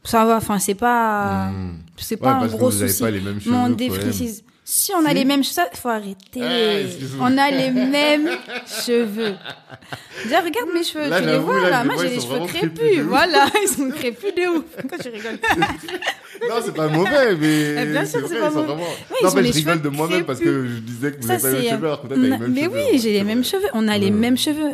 [0.05, 1.77] ça va, enfin c'est pas Hmm.
[1.97, 3.03] c'est Ouais, pas un parce que gros vous avez souci.
[3.03, 4.45] pas les mêmes Mais on cheveux, défrise.
[4.71, 5.15] Si on a Si.
[5.15, 6.43] les mêmes cheveux, faut arrêter.
[7.21, 8.29] On a les mêmes
[8.67, 9.35] cheveux.
[10.25, 12.47] Déjà regarde mes cheveux, Là, tu les vois là, moi j'ai ils les sont cheveux
[12.47, 14.65] crépus voilà, ils sont crépus de ouf.
[14.79, 15.39] Pourquoi tu rigoles?
[16.49, 17.75] non, c'est pas mauvais, mais.
[17.83, 18.67] Eh, bien sûr, c'est pas mauvais.
[18.67, 18.83] vraiment.
[18.83, 21.49] Ouais, non, mais je rigole de moi-même parce que je disais que vous avez pas
[21.51, 22.73] les mêmes cheveux, alors que toi, t'as les mêmes mais cheveux.
[22.93, 23.69] oui, j'ai les c'est mêmes cheveux.
[23.75, 24.11] On a les Ouais.
[24.13, 24.71] mêmes cheveux.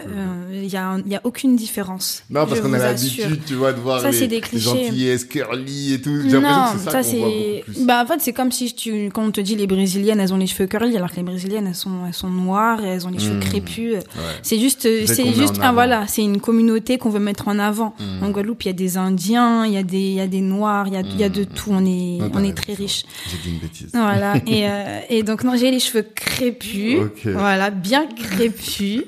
[0.52, 2.22] Il y, a, un- y a aucune différence.
[2.30, 5.94] Non, parce qu'on a l'habitude, tu vois, de voir Ça, les, des les gentillesses curly
[5.94, 6.10] et tout.
[6.22, 7.64] J'ai l'impression Non, que c'est ça, c'est.
[7.84, 10.36] Bah en fait c'est comme si tu quand on te dit les brésiliennes elles ont
[10.38, 13.10] les cheveux curly alors que les brésiliennes elles sont elles sont noires et elles ont
[13.10, 13.40] les cheveux Mmh.
[13.40, 13.94] crépus.
[14.42, 17.94] C'est juste C'est juste ah, voilà c'est une communauté qu'on veut mettre en avant.
[17.98, 18.24] Mmh.
[18.24, 20.40] En Guadeloupe il y a des Indiens, il y a des il y a des
[20.40, 21.70] noirs, il y a il y a de tout.
[21.70, 23.04] On est Non, on est très riche.
[23.30, 23.90] J'ai dit une bêtise.
[23.92, 27.00] Voilà et euh, et donc non j'ai les cheveux crépus.
[27.00, 27.26] Ok.
[27.26, 29.04] Voilà bien crépus.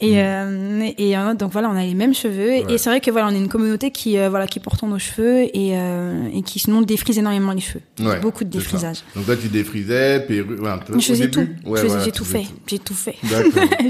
[0.00, 2.50] Et, euh, et euh, donc voilà, on a les mêmes cheveux.
[2.50, 2.64] Ouais.
[2.68, 4.98] Et c'est vrai que voilà, on est une communauté qui euh, voilà qui portons nos
[5.00, 7.80] cheveux et, euh, et qui sinon défrise énormément les cheveux.
[8.00, 8.98] Ouais, Beaucoup de défrisage.
[9.16, 10.98] Donc toi, tu défrisais, perruque, ouais, un peu.
[10.98, 11.48] Je faisais tout.
[11.66, 12.46] j'ai tout faisais fait.
[12.68, 13.16] J'ai tout fait.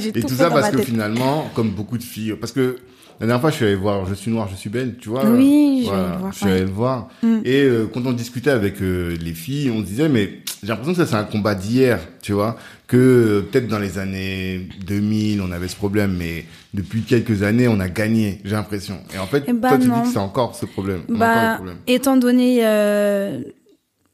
[0.07, 2.79] Et tout tout ça parce que finalement, comme beaucoup de filles, parce que
[3.21, 5.25] la dernière fois, je suis allé voir Je suis noire, je suis belle, tu vois.
[5.29, 7.09] Oui, je Voilà, le voir, Je suis allé le voir.
[7.23, 7.39] Mm.
[7.45, 10.99] Et euh, quand on discutait avec euh, les filles, on disait, mais j'ai l'impression que
[10.99, 12.57] ça, c'est un combat d'hier, tu vois.
[12.87, 17.69] Que euh, peut-être dans les années 2000, on avait ce problème, mais depuis quelques années,
[17.69, 18.99] on a gagné, j'ai l'impression.
[19.15, 19.97] Et en fait, Eh ben, toi, tu non.
[19.97, 21.01] dis que c'est encore ce problème.
[21.09, 21.77] Encore Bah, problème.
[21.87, 22.61] étant donné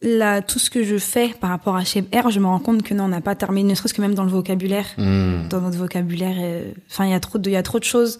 [0.04, 2.82] la, tout ce que je fais par rapport à chez R, je me rends compte
[2.82, 4.86] que non, on n'a pas terminé, ne serait-ce que même dans le vocabulaire.
[4.98, 7.78] Hmm, Dans notre vocabulaire, euh, enfin, il y a trop de, il y a trop
[7.78, 8.18] de choses.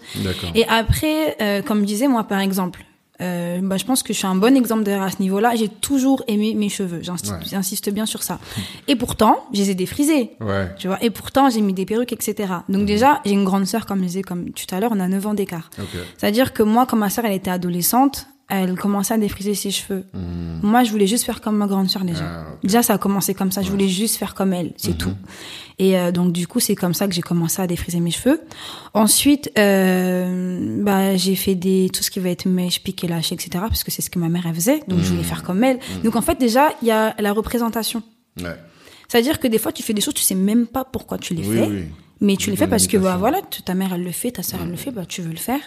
[0.55, 2.83] Et après, euh, comme je disais, moi, par exemple,
[3.21, 5.55] euh, bah, je pense que je suis un bon exemple d'ailleurs à ce niveau-là.
[5.55, 6.99] J'ai toujours aimé mes cheveux.
[7.01, 7.93] J'insiste, Ouais.
[7.93, 8.39] bien sur ça.
[8.89, 10.31] Et pourtant, je les ai défrisés.
[10.41, 10.69] Ouais.
[10.77, 12.51] Tu vois, et pourtant, j'ai mis des perruques, etc.
[12.67, 12.85] Donc Mhm.
[12.85, 15.25] déjà, j'ai une grande sœur, comme je disais comme tout à l'heure, on a 9
[15.27, 15.69] ans d'écart.
[15.79, 15.85] Ok.
[16.17, 20.03] C'est-à-dire que moi, quand ma sœur, elle était adolescente, elle commençait à défriser ses cheveux.
[20.61, 22.23] Moi, je voulais juste faire comme ma grande sœur déjà.
[22.23, 22.45] Hmm.
[22.47, 22.55] Ah.
[22.63, 23.61] Déjà, ça a commencé comme ça.
[23.61, 25.13] Je voulais juste faire comme elle, c'est tout.
[25.77, 28.39] Et euh, donc, du coup, c'est comme ça que j'ai commencé à défriser mes cheveux.
[28.93, 33.31] Ensuite, euh, bah, j'ai fait des tout ce qui va être mèche, pique et lâche,
[33.31, 33.49] etc.
[33.67, 34.81] Parce que c'est ce que ma mère elle faisait.
[34.87, 35.79] Donc, je voulais faire comme elle.
[36.03, 38.03] Donc, en fait, déjà, il y a la représentation.
[38.41, 38.55] Ouais.
[39.07, 41.47] C'est-à-dire que des fois, tu fais des choses, tu sais même pas pourquoi tu les
[41.47, 41.67] Oui, fais.
[41.67, 41.83] oui.
[42.21, 44.61] Mais tu les fais parce que bah, voilà, ta mère elle le fait, ta sœur
[44.63, 45.59] elle le fait, bah tu veux le faire.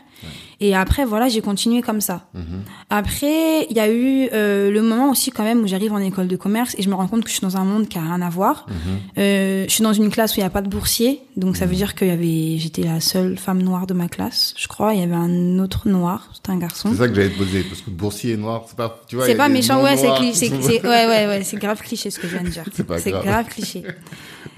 [0.61, 2.29] Et après voilà, j'ai continué comme ça.
[2.35, 2.63] Mhm.
[2.91, 6.27] Après, il y a eu euh, le moment aussi quand même où j'arrive en école
[6.27, 8.03] de commerce et je me rends compte que je suis dans un monde qui a
[8.03, 8.67] rien à voir.
[8.69, 8.75] Mhm.
[9.19, 11.67] Euh, je suis dans une classe où il y a pas de boursiers, donc ça
[11.67, 14.95] veut dire qu'il y avait, j'étais la seule femme noire de ma classe, je crois.
[14.95, 16.89] Il y avait un autre noir, c'était un garçon.
[16.93, 19.27] C'est ça que j'allais te poser, parce que boursier noir, c'est pas, tu vois.
[19.27, 20.09] C'est pas méchant, ouais, c'est
[20.49, 22.65] ouais ouais ouais, c'est grave cliché ce que je viens de dire.
[22.73, 23.25] C'est grave.
[23.25, 23.85] grave cliché.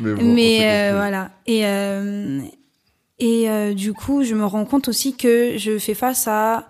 [0.00, 1.30] Mais, bon, Mais euh, voilà.
[1.46, 2.40] Et euh,
[3.18, 6.66] et euh, du coup, je me rends compte aussi que je fais face à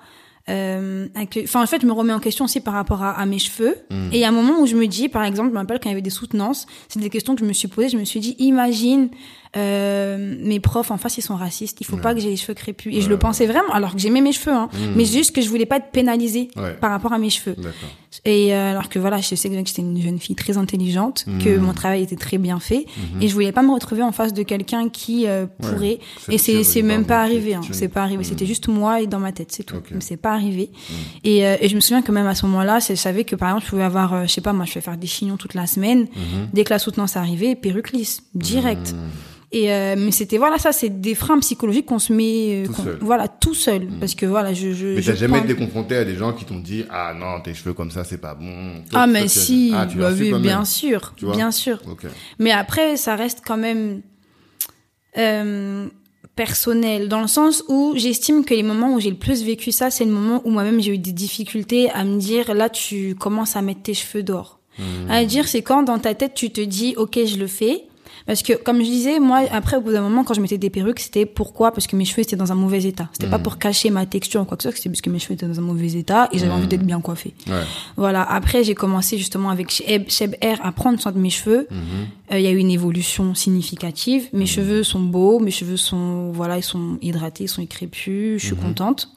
[0.48, 3.76] enfin en fait, je me remets en question aussi par rapport à, à mes cheveux.
[3.90, 4.08] Hmm.
[4.12, 5.78] Et il y a un moment où je me dis, par exemple, je me rappelle
[5.78, 7.88] quand il y avait des soutenances, c'est des questions que je me suis posées.
[7.88, 9.10] Je me suis dit, imagine
[9.56, 11.80] euh, mes profs en face, ils sont racistes.
[11.80, 12.92] Il faut pas que j'ai les cheveux crépus.
[12.96, 14.52] Et je le pensais vraiment, alors que j'aimais mes cheveux.
[14.54, 14.68] Hein.
[14.96, 16.62] Mais c'est juste que je voulais pas être pénalisée Hmm.
[16.62, 16.74] Ouais.
[16.80, 17.54] par rapport à mes cheveux.
[18.24, 21.48] Et euh, alors que voilà, je sais que j'étais une jeune fille très intelligente, que
[21.56, 21.62] Mhm.
[21.64, 22.86] mon travail était très bien fait,
[23.20, 26.00] et je voulais pas me retrouver en face de quelqu'un qui euh, pourrait.
[26.26, 27.60] Ça et c'est c'est même pas arrivé, hein.
[27.70, 28.24] c'est pas arrivé.
[28.24, 29.76] C'était juste moi et dans ma tête, c'est tout.
[29.76, 29.90] Ok.
[29.92, 30.70] Mais C'est pas arrivé.
[31.22, 33.50] Et, euh, et je me souviens que même à ce moment-là, je savais que par
[33.50, 35.54] exemple, je pouvais avoir, euh, je sais pas, moi, je vais faire des chignons toute
[35.54, 36.06] la semaine.
[36.52, 38.94] Dès que la soutenance arrivait, perruque lisse, direct.
[39.52, 42.74] Et euh, mais c'était voilà ça, c'est des freins psychologiques qu'on se met, euh, Tout
[42.82, 42.98] seul.
[43.00, 44.86] voilà tout seul, parce que voilà, je je.
[44.94, 47.72] Mais t'as jamais été confronté à des gens qui t'ont dit, ah non, tes cheveux
[47.74, 48.82] comme ça, c'est pas bon.
[48.88, 51.80] Toi, Ah mais si, Ah, tu bah oui, bien sûr, Tu vois bien sûr.
[51.90, 52.06] Ok.
[52.38, 54.02] Mais après, ça reste quand même
[55.18, 55.88] euh,
[56.36, 59.90] personnel, dans le sens où j'estime que les moments où j'ai le plus vécu ça,
[59.90, 63.56] c'est le moment où moi-même j'ai eu des difficultés à me dire, là, tu commences
[63.56, 64.60] à mettre tes cheveux dehors.
[64.78, 65.10] Hmm.
[65.10, 67.82] À dire, c'est quand dans ta tête, tu te dis, ok, je le fais.
[68.30, 70.70] Parce que, comme je disais, moi, après, au bout d'un moment, quand je mettais des
[70.70, 71.72] perruques, c'était pourquoi?
[71.72, 73.08] Parce que mes cheveux étaient dans un mauvais état.
[73.12, 73.30] C'était Hmm.
[73.30, 75.34] pas pour cacher ma texture ou quoi que ce soit, c'était parce que mes cheveux
[75.34, 77.34] étaient dans un mauvais état et j'avais envie d'être bien coiffée.
[77.48, 77.64] Ouais.
[77.96, 78.22] Voilà.
[78.22, 81.66] Après, j'ai commencé justement avec Cheb, Cheb Air à prendre soin de mes cheveux.
[82.32, 84.28] Euh, Il y a eu une évolution significative.
[84.32, 88.40] Mes cheveux sont beaux, mes cheveux sont, voilà, ils sont hydratés, ils sont crépus.
[88.40, 89.08] Je suis contente.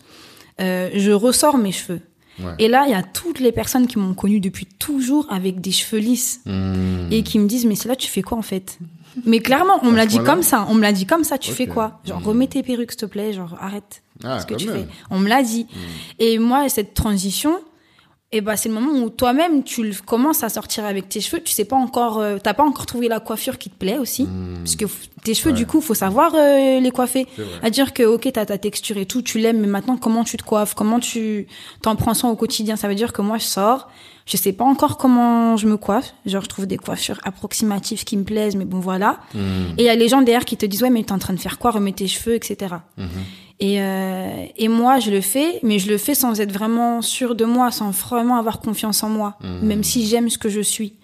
[0.60, 2.02] Euh, je ressors mes cheveux.
[2.40, 2.56] Ouais.
[2.58, 5.72] Et là, il y a toutes les personnes qui m'ont connue depuis toujours avec des
[5.72, 7.12] cheveux lisses Hmm.
[7.12, 8.80] et qui me disent mais c'est là tu fais quoi en fait?
[9.26, 10.66] Mais clairement, on me l'a dit comme ça.
[10.70, 11.38] On me l'a dit comme ça.
[11.38, 12.00] Tu fais quoi?
[12.06, 12.24] Genre Mm.
[12.26, 13.34] remets tes perruques s'il te plaît.
[13.34, 14.76] Genre arrête Ah, ce que tu même.
[14.86, 14.88] fais.
[15.12, 15.68] On me l'a dit.
[16.20, 17.56] Et moi, cette transition,
[18.36, 21.42] eh ben, c'est le moment où toi-même, tu commences à sortir avec tes cheveux.
[21.44, 24.28] Tu sais pas encore, euh, t'as pas encore trouvé la coiffure qui te plaît aussi.
[24.64, 24.86] Parce que
[25.24, 27.28] tes cheveux, du coup, faut savoir euh, les coiffer.
[27.62, 30.38] À dire que, ok, t'as ta texture et tout, tu l'aimes, mais maintenant, comment tu
[30.38, 30.74] te coiffes?
[30.74, 31.46] Comment tu
[31.84, 32.76] t'en prends soin au quotidien?
[32.76, 33.88] Ça veut dire que moi, je sors.
[34.26, 36.14] Je sais pas encore comment je me coiffe.
[36.26, 39.20] Genre, je trouve des coiffures approximatives qui me plaisent, mais bon, voilà.
[39.34, 39.74] Hmm.
[39.78, 41.34] Et il y a les gens derrière qui te disent, ouais, mais t'es en train
[41.34, 41.72] de faire quoi?
[41.72, 42.76] Remets tes cheveux, etc.
[43.60, 47.36] Et, euh, et moi, je le fais, mais je le fais sans être vraiment sûr
[47.36, 49.60] de moi, sans vraiment avoir confiance en moi, Mhm.
[49.68, 50.96] même si j'aime ce que je suis.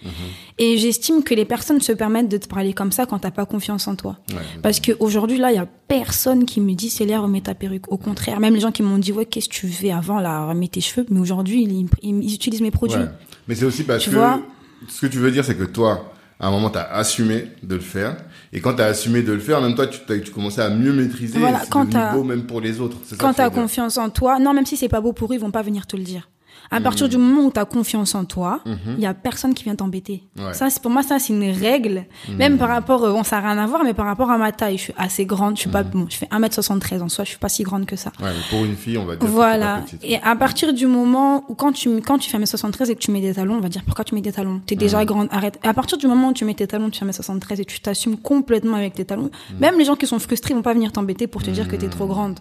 [0.58, 3.46] Et j'estime que les personnes se permettent de te parler comme ça quand t'as pas
[3.46, 4.18] confiance en toi.
[4.32, 4.36] Ouais.
[4.62, 7.90] Parce qu'aujourd'hui, là, il y a personne qui me dit, Célia, remets ta perruque.
[7.92, 10.46] Au contraire, même les gens qui m'ont dit, ouais, qu'est-ce que tu fais avant, là,
[10.48, 11.06] remets tes cheveux.
[11.10, 12.98] Mais aujourd'hui, ils, ils- ils utilisent mes produits.
[13.00, 13.08] Ouais.
[13.48, 14.42] Mais c'est aussi parce Tu que vois
[14.88, 17.76] ce que tu veux dire, c'est que toi, à un moment, tu as assumé de
[17.76, 18.18] le faire.
[18.52, 20.92] Et quand tu as assumé de le faire, même toi, tu, tu commençais à mieux
[20.92, 21.38] maîtriser.
[21.40, 22.98] Voilà, et quand t'as- beau même pour les autres.
[23.18, 23.52] Quand tu dire.
[23.52, 25.86] confiance en toi, non, même si c'est pas beau pour eux, ils vont pas venir
[25.86, 26.30] te le dire.
[26.72, 27.10] À partir Hmm.
[27.10, 30.24] du moment où t'as confiance en toi, il y a personne qui vient t'embêter.
[30.38, 30.54] Ouais.
[30.54, 32.06] Ça, c'est pour moi, ça, c'est une règle.
[32.38, 34.52] Même par rapport, euh, bon, ça n'a rien à voir, mais par rapport à ma
[34.52, 37.30] taille, je suis assez grande, je suis pas, bon, je fais 1m73 en soi, je
[37.32, 38.12] suis pas si grande que ça.
[38.22, 39.28] Ouais, mais pour une fille, on va dire.
[39.30, 39.84] Voilà.
[40.04, 43.12] Et à partir du moment où quand tu, quand tu fais 1m73 et que tu
[43.12, 44.62] mets des talons, on va dire pourquoi tu mets des talons?
[44.66, 45.60] T'es déjà grande, arrête.
[45.64, 47.80] Et à partir du moment où tu mets tes talons, tu fais 1m73 et tu
[47.80, 51.26] t'assumes complètement avec tes talons, même les gens qui sont frustrés vont pas venir t'embêter
[51.28, 52.40] pour te dire que t'es trop grande.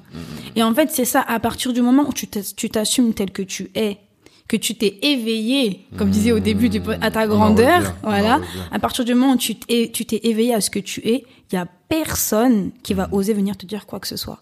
[0.56, 3.42] Et en fait, c'est ça, à partir du moment où tu tu t'assumes tel que
[3.42, 3.98] tu es,
[4.48, 8.40] que tu t'es éveillé, comme disait au début du, à ta grandeur, voilà.
[8.72, 11.24] À partir du moment où tu t'es, tu t'es éveillé à ce que tu es,
[11.52, 14.40] il y a personne qui va oser venir te dire quoi que ce soit.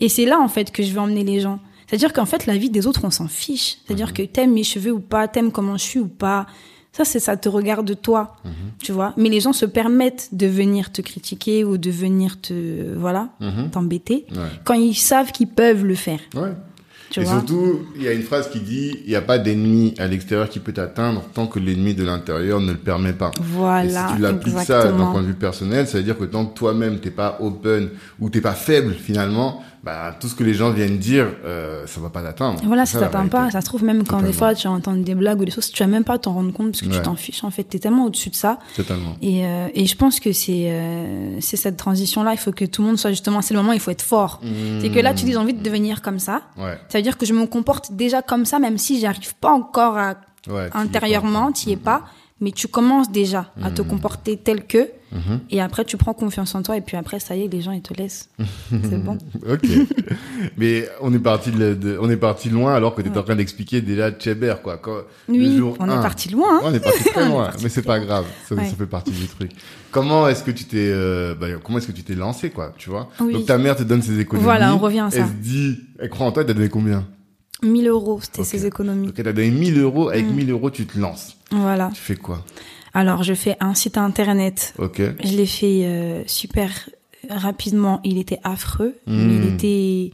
[0.00, 1.58] Et c'est là, en fait, que je vais emmener les gens.
[1.88, 3.78] C'est-à-dire qu'en fait, la vie des autres, on s'en fiche.
[3.86, 6.46] C'est-à-dire que t'aimes mes cheveux ou pas, t'aimes comment je suis ou pas.
[6.92, 8.36] Ça, c'est ça te regarde toi,
[8.82, 9.12] tu vois.
[9.16, 13.28] Mais les gens se permettent de venir te critiquer ou de venir te, voilà,
[13.72, 14.38] t'embêter Ouais.
[14.64, 16.52] quand ils savent qu'ils peuvent le faire, Ouais.
[17.10, 17.34] Tu et vois.
[17.34, 20.48] surtout, il y a une phrase qui dit il n'y a pas d'ennemi à l'extérieur
[20.48, 23.30] qui peut t'atteindre tant que l'ennemi de l'intérieur ne le permet pas.
[23.40, 26.24] Voilà, et si tu l'appliques ça d'un point de vue personnel, ça veut dire que
[26.24, 27.90] tant que toi-même t'es pas open
[28.20, 32.00] ou t'es pas faible finalement, bah tout ce que les gens viennent dire, euh, ça
[32.00, 32.60] va pas t'atteindre.
[32.64, 33.50] Voilà, ça la t'atteint pas.
[33.50, 35.82] Ça se trouve même quand des fois tu entends des blagues ou des choses, tu
[35.82, 36.96] vas même pas t'en rendre compte parce que Ouais.
[36.96, 37.64] tu t'en fiches en fait.
[37.64, 38.58] T'es tellement au-dessus de ça.
[38.76, 39.16] Totalement.
[39.22, 42.32] Et, euh, et je pense que c'est euh, c'est cette transition-là.
[42.32, 43.40] Il faut que tout le monde soit justement.
[43.42, 43.72] C'est le moment.
[43.72, 44.40] où Il faut être fort.
[44.80, 46.42] C'est que là, tu dis j'ai envie de devenir comme ça.
[46.56, 46.78] Ouais.
[46.88, 49.96] Ça veut dire que je me comporte déjà comme ça, même si j'arrive pas encore
[49.98, 50.14] à
[50.48, 50.70] Ouais.
[50.72, 51.62] intérieurement, penses.
[51.64, 52.02] tu y es pas,
[52.40, 55.40] mais tu commences déjà à te comporter tel que, Mhm.
[55.50, 57.72] et après tu prends confiance en toi, et puis après ça y est, les gens
[57.72, 58.28] ils te laissent.
[58.70, 59.16] C'est bon.
[59.50, 59.62] Ok.
[60.56, 63.22] Mais on est parti de, de- on est parti loin alors que tu étais en
[63.22, 64.76] train d'expliquer déjà Cheber quoi.
[64.76, 64.96] Quand,
[65.28, 66.58] le Oui, jour on est parti loin.
[66.58, 66.60] hein.
[66.64, 68.68] On est parti très loin, parti mais c'est pas grave, ça, Ouais.
[68.68, 69.52] ça fait partie du truc.
[69.90, 72.90] Comment est-ce que tu t'es, euh, bah, comment est-ce que tu t'es lancé quoi, tu
[72.90, 73.08] vois?
[73.20, 73.32] Oui.
[73.32, 74.44] Donc ta mère te donne ses économies.
[74.44, 75.18] Voilà, on revient à ça.
[75.20, 77.06] Elle se dit, elle croit en toi, elle t'a donné combien?
[77.62, 78.46] 1000 euros, c'était Ok.
[78.46, 79.06] ses économies.
[79.08, 80.34] Donc elle t'a donné 1000 euros, avec Mm.
[80.34, 81.36] 1000 euros tu te lances.
[81.50, 81.90] Voilà.
[81.94, 82.44] Tu fais quoi?
[82.94, 84.74] Alors, je fais un site internet.
[84.78, 85.00] Ok.
[85.22, 86.88] Je l'ai fait euh, super
[87.28, 88.00] rapidement.
[88.04, 90.12] Il était affreux, mais il était,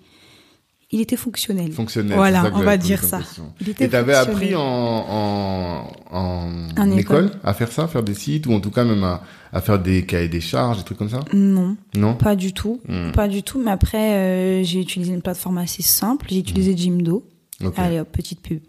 [0.90, 1.72] il était fonctionnel.
[1.72, 2.16] Fonctionnel.
[2.16, 3.20] Voilà, on va dire ça.
[3.60, 7.26] Il était Et t'avais appris en, en, en, En école.
[7.26, 7.30] école.
[7.44, 9.78] à faire ça, à faire des sites, ou en tout cas même à, à faire
[9.78, 11.20] des cahiers des charges, des trucs comme ça?
[11.32, 12.14] Non, Non?
[12.14, 12.80] Pas du tout.
[12.88, 13.12] Mm.
[13.12, 13.60] Pas du tout.
[13.62, 16.26] Mais après, euh, j'ai utilisé une plateforme assez simple.
[16.30, 17.24] J'ai utilisé Jimdo.
[17.64, 17.74] Ok.
[17.78, 18.60] Allez, hop, petite pub.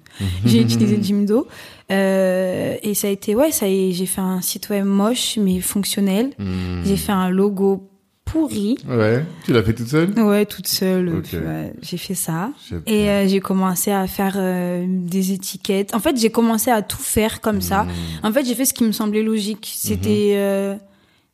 [0.45, 1.47] J'ai utilisé Jimdo.
[1.91, 6.31] Euh, et ça a été, ouais, ça j'ai fait un site web moche, mais fonctionnel.
[6.39, 6.83] Hmm.
[6.83, 7.89] J'ai fait un logo
[8.25, 8.77] pourri.
[8.87, 10.19] Ouais, tu l'as fait toute seule?
[10.19, 11.09] Ouais, toute seule.
[11.09, 12.49] Ouais, j'ai fait ça.
[12.87, 15.93] Et euh, j'ai commencé à faire euh, des étiquettes.
[15.93, 17.83] En fait, j'ai commencé à tout faire comme ça.
[17.83, 17.89] Hmm.
[18.23, 19.71] En fait, j'ai fait ce qui me semblait logique.
[19.77, 20.77] C'était,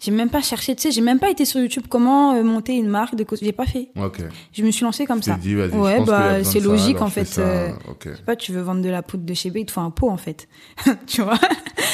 [0.01, 0.75] j'ai même pas cherché.
[0.75, 3.45] Tu sais, j'ai même pas été sur YouTube comment euh, monter une marque de cosmétiques.
[3.47, 3.89] J'ai pas fait.
[3.95, 4.21] Ok.
[4.51, 5.35] Je me suis lancée comme ça.
[5.35, 5.67] dit, Ouais,
[6.05, 7.69] bah, c'est ça, logique, en fait, euh.
[8.03, 9.81] Je sais pas, tu veux vendre de la poudre de chez B, il te faut
[9.81, 10.47] un pot en fait.
[11.07, 11.37] tu vois.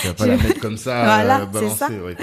[0.02, 1.90] Tu vas pas la mettre comme ça, Voilà, euh, balancer, ça.
[1.90, 2.16] ouais.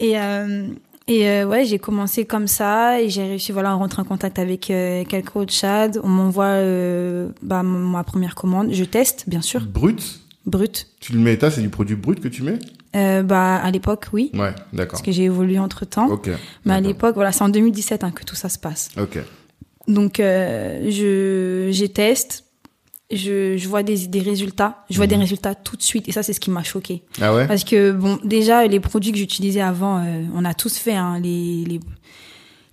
[0.00, 0.66] Et euh,
[1.08, 4.38] et euh, ouais, j'ai commencé comme ça et j'ai réussi voilà à rentrer en contact
[4.38, 6.00] avec euh, quelques autres Chad.
[6.02, 8.68] On m'envoie euh, bah, ma première commande.
[8.72, 10.88] Je teste, bien sûr, Brut brut.
[11.00, 12.58] Tu le mets, ça, c'est du produit brut que tu mets?
[12.94, 14.92] Euh, bah à l'époque, oui, Ouais, d'accord.
[14.92, 16.08] parce que j'ai évolué entre temps.
[16.08, 16.28] Ok.
[16.66, 18.90] Mais à l'époque, voilà, c'est en 2017 hein, que tout ça se passe.
[19.00, 19.18] Ok.
[19.88, 22.44] Donc euh, je j'ai teste,
[23.10, 26.22] je, je vois des, des résultats, je vois des résultats tout de suite et ça
[26.22, 27.02] c'est ce qui m'a choqué.
[27.20, 27.46] Ah ouais?
[27.48, 31.18] Parce que bon, déjà les produits que j'utilisais avant, euh, on a tous fait hein,
[31.18, 31.80] les les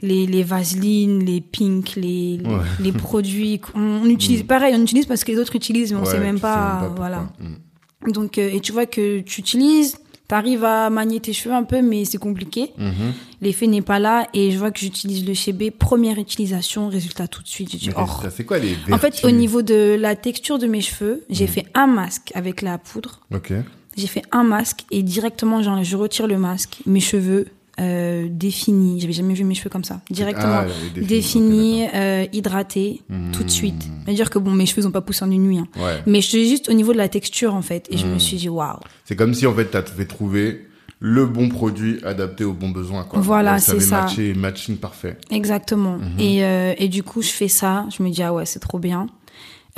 [0.02, 2.60] les les vaselines, les pink, les les, Ouais.
[2.80, 6.12] les produits on utilise pareil, on utilise parce que les autres utilisent mais on Ouais,
[6.12, 7.30] sait même sais pas, voilà.
[7.40, 8.12] Mm.
[8.12, 9.98] Donc euh, et tu vois que tu utilises,
[10.30, 12.72] t'arrives à manier tes cheveux un peu mais c'est compliqué.
[12.78, 12.94] Mhm.
[13.42, 17.44] L'effet n'est pas là et je vois que j'utilise le Chébé, première utilisation, résultat tout
[17.44, 17.76] de suite.
[17.98, 18.02] Oh.
[18.34, 21.46] c'est quoi les vertus En fait, au niveau de la texture de mes cheveux, j'ai
[21.46, 21.52] Mhm.
[21.52, 23.20] fait un masque avec la poudre.
[23.34, 23.52] Ok.
[23.98, 27.48] J'ai fait un masque et directement, genre, je retire le masque, mes cheveux
[27.80, 29.00] euh, définis.
[29.00, 30.02] J'avais jamais vu mes cheveux comme ça.
[30.10, 30.66] Directement Ah,
[30.96, 33.32] les définis, définis, ok, euh, hydratés, Mhm.
[33.32, 33.88] tout de suite.
[34.06, 35.58] C'est-à-dire que bon, mes cheveux n'ont pas poussé en une nuit.
[35.60, 35.68] hein.
[35.78, 36.02] Ouais.
[36.08, 38.38] Mais je suis juste au niveau de la texture en fait, et je me suis
[38.38, 38.80] dit waouh.
[39.06, 40.66] C'est comme si, en fait, t'as fait trouver
[41.02, 43.04] le bon produit adapté aux bons besoins.
[43.06, 43.22] Quoi.
[43.22, 44.02] Voilà, c'est ça.
[44.02, 45.18] Matché, matching parfait.
[45.32, 45.98] Exactement.
[45.98, 46.20] Mhm.
[46.20, 47.86] Et, euh, et du coup, je fais ça.
[47.98, 49.08] Je me dis, ah ouais, c'est trop bien.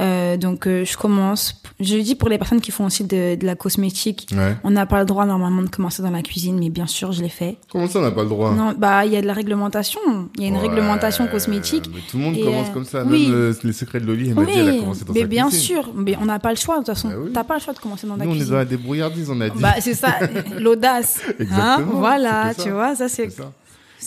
[0.01, 1.61] Euh, donc, euh, je commence.
[1.79, 4.27] Je dis pour les personnes qui font aussi de, de la cosmétique.
[4.35, 4.55] Ouais.
[4.63, 7.21] On n'a pas le droit normalement de commencer dans la cuisine, mais bien sûr, je
[7.21, 7.57] l'ai fait.
[7.71, 8.51] Comment ça, on n'a pas le droit?
[8.53, 9.99] Non, bah, il y a de la réglementation.
[10.35, 11.85] Il y a une Ouais, réglementation cosmétique.
[11.93, 13.03] Mais tout le monde Et, commence euh, comme ça.
[13.05, 13.29] oui.
[13.29, 15.27] Même les secrets de Loli, elle m'a dit, elle a Oui, commencé dans mais sa
[15.27, 15.61] bien cuisine.
[15.77, 15.89] sûr.
[15.95, 16.75] Mais on n'a pas le choix.
[16.75, 17.31] De toute façon, Bah oui.
[17.33, 19.39] t'as pas le choix de commencer dans la Nous, on est dans la débrouillardise, on
[19.41, 19.59] a dit.
[19.61, 20.15] Bah, c'est ça,
[20.59, 21.19] l'audace.
[21.27, 23.07] Hein Exactement, voilà, tu vois, ça.
[23.07, 23.29] c'est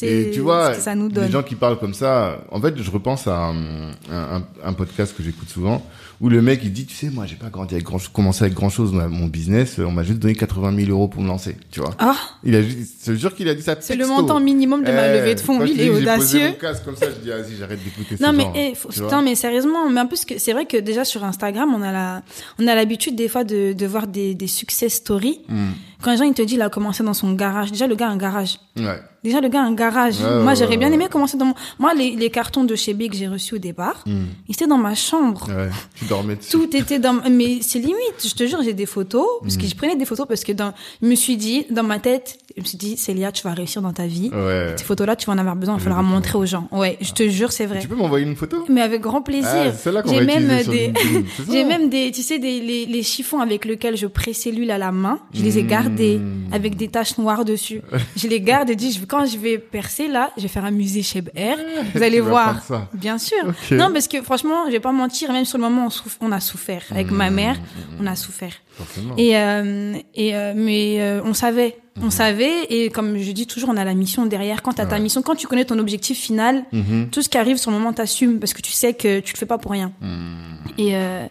[0.02, 2.74] Et tu vois, ce que ça nous les gens qui parlent comme ça, en fait,
[2.80, 5.86] je repense à un, un, un podcast que j'écoute souvent,
[6.20, 8.54] où le mec, il dit, tu sais, moi, j'ai pas grandi avec grand commencé avec
[8.54, 11.80] grand chose, mon business, on m'a juste donné 80 000 euros pour me lancer, tu
[11.80, 11.90] vois.
[11.98, 12.68] Ah, Il a, je
[13.04, 15.40] te jure qu'il a dit ça c'est le montant minimum de ma Eh, levée de
[15.40, 15.64] fonds.
[15.64, 16.46] Il est que j'ai posé audacieux.
[16.48, 18.88] mon casque comme ça, je dis, vas-y, j'arrête d'écouter Non ce mais genre, eh, faut-
[18.88, 22.22] putain, mais sérieusement, mais en plus c'est vrai que déjà sur Instagram, on a la
[22.58, 25.40] on a l'habitude des fois de, de voir des des success stories.
[25.48, 25.70] Hmm.
[26.04, 27.70] Quand gens ils te disent il a commencé dans son garage.
[27.72, 28.58] Déjà le gars a un garage.
[28.76, 29.00] Ouais.
[29.22, 30.20] Déjà le gars a un garage.
[30.20, 31.54] Ouais, Moi j'aurais bien aimé commencer dans mon...
[31.78, 34.24] moi les, les cartons de chez B que j'ai reçus au départ, Hmm.
[34.48, 35.48] ils étaient dans ma chambre.
[35.48, 35.70] Ouais.
[35.94, 36.50] Tu dormais dessus.
[36.50, 39.60] Tout était dans, mais c'est limite, je te jure, j'ai des photos, parce Hmm.
[39.60, 42.36] que je prenais des photos parce que dans, je me suis dit, dans ma tête,
[42.56, 44.30] je me suis dit, Célia, tu vas réussir dans ta vie.
[44.76, 46.16] Ces photos-là, tu vas en avoir besoin, il va falloir Exactement.
[46.16, 46.68] montrer aux gens.
[46.70, 47.78] Ouais, je te jure, c'est vrai.
[47.80, 48.64] Tu peux m'envoyer une photo?
[48.68, 49.48] Mais avec grand plaisir.
[49.50, 50.92] Ah, c'est celle-là qu'on J'ai même des,
[51.50, 54.92] j'ai même des, tu sais, des, les, les chiffons avec lesquels je précellule à la
[54.92, 55.18] main.
[55.32, 56.52] Je les ai gardés Mmh.
[56.52, 57.80] avec des taches noires dessus.
[58.16, 60.70] je les garde et dis, je- quand je vais percer là, je vais faire un
[60.70, 61.22] musée chez R.
[61.94, 62.62] Vous allez voir.
[62.64, 62.88] ça.
[62.92, 63.44] Bien sûr.
[63.70, 65.88] Non, parce que franchement, je vais pas mentir, même sur le moment,
[66.20, 66.82] on, on a souffert.
[66.90, 67.34] Avec ma Mmh.
[67.34, 67.56] mère,
[68.00, 68.52] on a souffert.
[68.76, 69.14] Forcément.
[69.16, 73.68] Et, euh, et euh, mais euh, on savait, on savait, et comme je dis toujours,
[73.72, 74.62] on a la mission derrière.
[74.62, 75.00] Quand t'as ta Ouais.
[75.00, 77.08] mission, quand tu connais ton objectif final, Mhm.
[77.12, 79.38] tout ce qui arrive sur le moment, t'assumes parce que tu sais que tu le
[79.38, 79.92] fais pas pour rien.
[80.00, 80.54] Hmm.
[80.76, 81.26] Et euh,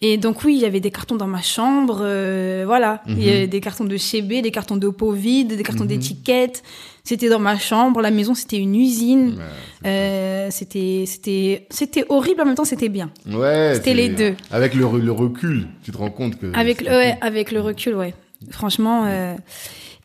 [0.00, 3.28] et donc oui, il y avait des cartons dans ma chambre, euh, voilà, il y
[3.28, 6.62] avait des cartons de chez B, des cartons de peau vide, des cartons d'étiquettes.
[7.08, 9.36] C'était dans ma chambre, la maison c'était une usine.
[9.38, 13.10] Ouais, Euh, c'était c'était c'était horrible en même temps c'était bien.
[13.30, 13.72] Ouais.
[13.74, 14.34] C'était les deux.
[14.50, 16.52] Avec le, le recul, tu te rends compte que.
[16.54, 18.12] Avec le, ouais, avec le recul, ouais.
[18.50, 19.04] Franchement.
[19.06, 19.34] euh,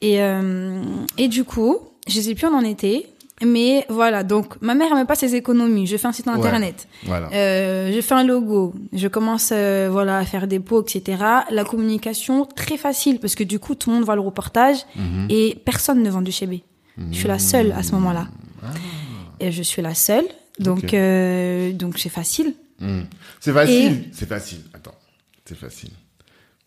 [0.01, 0.81] et, euh,
[1.17, 3.07] et du coup, je sais plus où on en était.
[3.43, 5.87] Mais voilà, donc ma mère elle met pas ses économies.
[5.87, 6.33] Je fais un site Ouais.
[6.33, 7.27] internet, Voilà.
[7.33, 11.17] euh, je fais un logo, je commence euh, voilà à faire des pots, etc.
[11.49, 15.25] La communication très facile parce que du coup tout le monde voit le reportage Mhm.
[15.31, 16.57] et personne ne vend du chez B.
[16.97, 18.27] Je suis la seule à ce moment-là.
[19.39, 20.25] Et je suis la seule,
[20.59, 20.95] donc Ah.
[20.97, 22.53] Euh, donc c'est facile.
[22.79, 23.01] Hmm.
[23.39, 24.05] C'est facile.
[24.11, 24.61] C'est facile.
[24.73, 24.95] Attends.
[25.45, 25.91] C'est facile.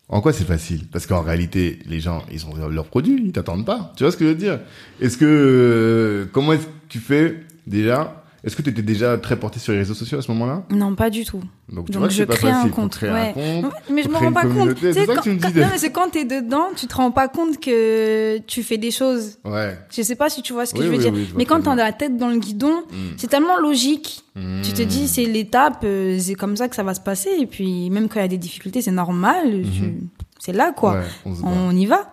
[0.07, 0.87] En quoi c'est facile?
[0.91, 3.91] Parce qu'en réalité, les gens, ils ont leurs produits, ils t'attendent pas.
[3.97, 4.59] Tu vois ce que je veux dire?
[5.01, 9.35] Est-ce que euh, comment est-ce que tu fais déjà Est-ce que tu étais déjà très
[9.37, 10.63] porté sur les réseaux sociaux à ce moment-là?
[10.69, 11.41] Non, pas du tout.
[11.67, 12.91] Donc tu Donc vois que je crée un compte.
[12.93, 13.29] créer ouais.
[13.29, 13.73] un compte.
[13.73, 14.77] Ouais, Mais je me rends pas compte.
[14.79, 18.91] C'est quand- tu quand- t'es dedans, tu te rends pas compte que tu fais des
[18.91, 19.39] choses.
[19.43, 19.75] Ouais.
[19.89, 21.13] Je sais pas si tu vois ce que Oui, je veux oui, dire.
[21.13, 22.95] oui, je vois mais quand t'as la tête dans le guidon, Mm.
[23.17, 24.21] c'est tellement logique.
[24.35, 24.61] Hmm.
[24.63, 27.29] Tu te dis, c'est l'étape, euh, c'est comme ça que ça va se passer.
[27.39, 29.61] Et puis, même quand il y a des difficultés, c'est normal.
[29.63, 30.07] tu-
[30.45, 30.97] C'est là, quoi.
[31.25, 31.33] Mhm.
[31.33, 32.11] Ouais, on y va.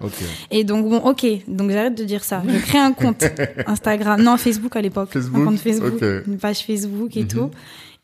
[0.51, 1.27] Et donc, bon, ok.
[1.49, 2.43] Donc, j'arrête de dire ça.
[2.49, 3.23] Je crée un compte
[3.67, 4.23] Instagram.
[4.23, 5.11] Non, Facebook à l'époque.
[5.35, 5.93] Un compte Facebook.
[5.97, 6.01] Ok.
[6.03, 6.23] Mhm.
[6.29, 7.51] Une page Facebook et tout.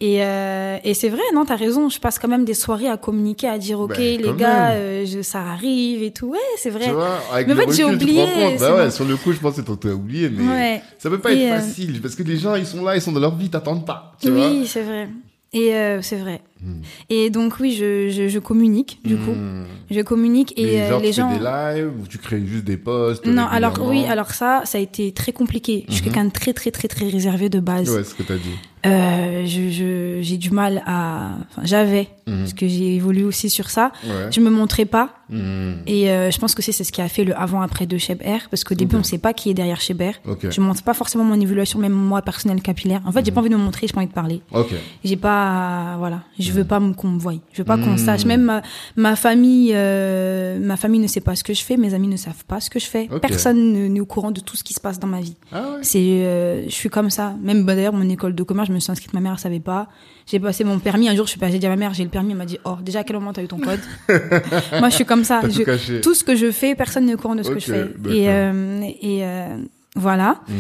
[0.01, 1.88] Et, euh, et c'est vrai, non, t'as raison.
[1.88, 5.07] Je passe quand même des soirées à communiquer, à dire, ok, Ben, les gars, euh,
[5.07, 6.29] je, ça arrive et tout.
[6.29, 6.93] Ouais, c'est vrai.
[6.93, 8.27] Vois, Mais en fait, j'ai oublié,
[8.61, 10.83] Bah ouais, sur le coup, je pense que t'as oublié, mais Ouais.
[10.99, 13.01] ça peut pas Et, être euh, facile parce que les gens, ils sont là, ils
[13.01, 14.14] sont dans leur vie, t'attendent pas.
[14.21, 15.09] Tu Oui, c'est vrai.
[15.55, 16.43] Et c'est vrai.
[16.62, 16.81] Hmm.
[17.11, 19.31] Et donc oui, je, je, je communique du coup.
[19.33, 19.64] Hmm.
[19.90, 21.31] Je communique et euh, genre, les tu gens.
[21.31, 24.79] fais des lives ou tu crées juste des posts Non, alors oui, alors ça, ça
[24.79, 25.85] a été très compliqué.
[25.88, 26.05] Je suis Mhm.
[26.07, 27.90] quelqu'un de très très très très réservé de base.
[27.90, 28.57] Ouais, ce que t'as dit.
[28.87, 31.31] Euh, je j'ai du mal à.
[31.51, 32.38] Enfin, j'avais Mhm.
[32.40, 33.90] parce que j'ai évolué aussi sur ça.
[34.05, 34.31] Ouais.
[34.31, 35.83] Je me montrais pas Hmm.
[35.87, 38.18] et euh, je pense que c'est c'est ce qui a fait le avant-après de Cheb
[38.23, 39.01] Air parce qu'au début Ok.
[39.01, 40.14] on sait pas qui est derrière Cheb Air.
[40.27, 40.47] Ok.
[40.51, 43.03] Je montre pas forcément mon évaluation, même moi personnelle capillaire.
[43.05, 43.25] En fait, Mhm.
[43.27, 44.40] j'ai pas envie de me montrer, j'ai pas envie de parler.
[44.53, 44.73] Ok.
[45.05, 47.35] J'ai pas, voilà, je veux pas qu'on me voie.
[47.53, 47.99] Je veux pas qu'on Mm.
[47.99, 48.25] sache.
[48.25, 48.63] Même ma,
[48.97, 51.77] ma famille, euh, ma famille ne sait pas ce que je fais.
[51.77, 53.09] Mes amis ne savent pas ce que je fais.
[53.21, 55.37] Personne ne- n'est au courant de tout ce qui se passe dans ma vie.
[55.53, 55.79] Ah ouais.
[55.83, 57.35] C'est, euh, je suis comme ça.
[57.43, 59.13] Même bah, d'ailleurs, mon école de commerce, je me suis inscrite.
[59.15, 59.89] Ma mère elle savait pas.
[60.27, 61.09] J'ai passé mon permis.
[61.09, 61.53] Un jour, je suis passée.
[61.53, 62.33] J'ai dit à ma mère, j'ai le permis.
[62.33, 63.81] Elle m'a dit, oh, déjà à quel moment t'as eu ton code?
[64.79, 65.41] Moi, je suis comme ça.
[65.43, 67.87] Tout Je- ce que je fais, personne n'est au courant de ce que je fais.
[68.11, 69.57] Et, euh, et euh,
[69.96, 70.40] voilà.
[70.48, 70.53] Hmm.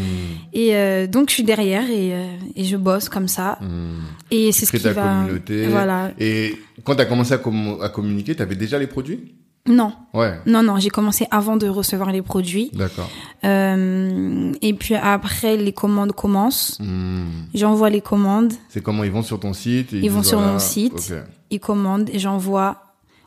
[0.52, 3.58] Et euh, donc, je suis derrière et, euh, et je bosse comme ça.
[3.60, 4.00] Hmm.
[4.30, 5.02] Et c'est ce qui ta va.
[5.02, 5.66] communauté.
[5.68, 6.10] Voilà.
[6.18, 9.34] Et quand t'as commencé à, commu- à communiquer, t'avais déjà les produits?
[9.66, 10.38] Non, Ouais.
[10.46, 10.78] non, non.
[10.78, 12.70] J'ai commencé avant de recevoir les produits.
[12.72, 13.10] D'accord.
[13.44, 16.78] Euh, et puis après, les commandes commencent.
[16.80, 17.24] Hmm.
[17.54, 18.52] J'envoie les commandes.
[18.70, 19.04] C'est comment?
[19.04, 21.12] Ils vont sur ton site Ils vont sur voilà, mon site.
[21.50, 22.82] Ils commandent et j'envoie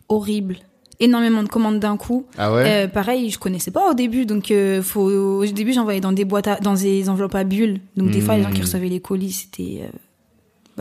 [0.09, 0.57] horrible.
[1.01, 2.25] Énormément de commandes d'un coup.
[2.37, 2.63] Ah ouais?
[2.65, 5.09] Euh, pareil, je connaissais pas au début, donc euh, faut.
[5.09, 7.79] Au début, j'envoyais dans des boîtes, à- dans des enveloppes à bulles.
[7.97, 8.63] Donc des fois, les gens qui Mm.
[8.63, 9.87] recevaient les colis, c'était, euh,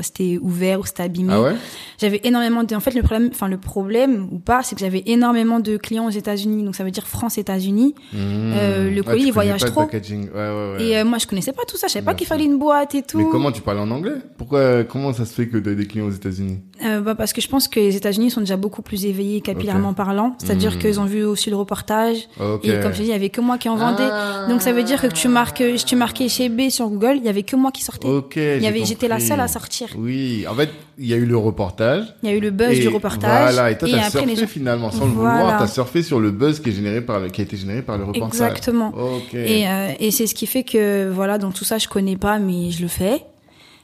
[0.02, 1.32] c'était ouvert ou c'était abîmé.
[1.34, 1.54] Ah ouais
[1.98, 2.74] J'avais énormément de.
[2.74, 6.06] En fait, le problème, enfin le problème ou pas, c'est que j'avais énormément de clients
[6.06, 7.94] aux États-Unis, donc ça veut dire France-États-Unis.
[8.14, 9.82] Euh, le colis, il voyage trop.
[9.82, 10.76] Ouais, ouais.
[10.82, 11.86] Et euh, moi, je connaissais pas tout ça.
[11.86, 13.18] Je savais pas qu'il fallait une boîte et tout.
[13.18, 14.14] Mais comment tu parles en anglais?
[14.38, 16.58] Pourquoi Comment ça se fait que tu as des clients aux États-Unis?
[16.84, 19.94] Euh, bah, parce que je pense que les États-Unis sont déjà beaucoup plus éveillés capillairement
[19.94, 20.34] parlant.
[20.38, 20.78] C'est-à-dire Mm.
[20.78, 22.28] qu'ils ont vu aussi le reportage.
[22.62, 24.08] Et comme je dis, il y avait que moi qui en vendais.
[24.10, 24.46] Ah.
[24.48, 27.28] Donc ça veut dire que tu marques, tu marquais chez B sur Google, il y
[27.28, 28.08] avait que moi qui sortais.
[28.08, 28.36] Ok.
[28.36, 29.88] il y avait, j'ai j'étais la seule à sortir.
[29.96, 32.04] Oui, en fait, il y a eu le reportage.
[32.22, 33.54] Il y a eu le buzz et du reportage.
[33.54, 36.60] Voilà, et toi, t'as surfé gens- finalement, sans le vouloir, t'as surfé sur le buzz
[36.60, 38.40] qui, est généré par le, qui a été généré par le reportage.
[38.50, 38.92] Exactement.
[39.32, 42.38] Et, euh, et c'est ce qui fait que, voilà, donc tout ça, je connais pas,
[42.38, 43.22] mais je le fais.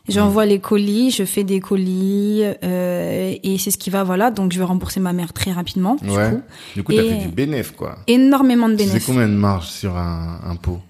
[0.09, 4.31] J'envoie les colis, je fais des colis, euh, et c'est ce qui va, voilà.
[4.31, 6.43] Donc, je vais rembourser ma mère très rapidement, du coup.
[6.77, 7.97] Du coup, t'as fait du bénéf, quoi.
[8.07, 9.07] Énormément de sais bénéfices.
[9.07, 10.81] combien de marge sur un, un pot?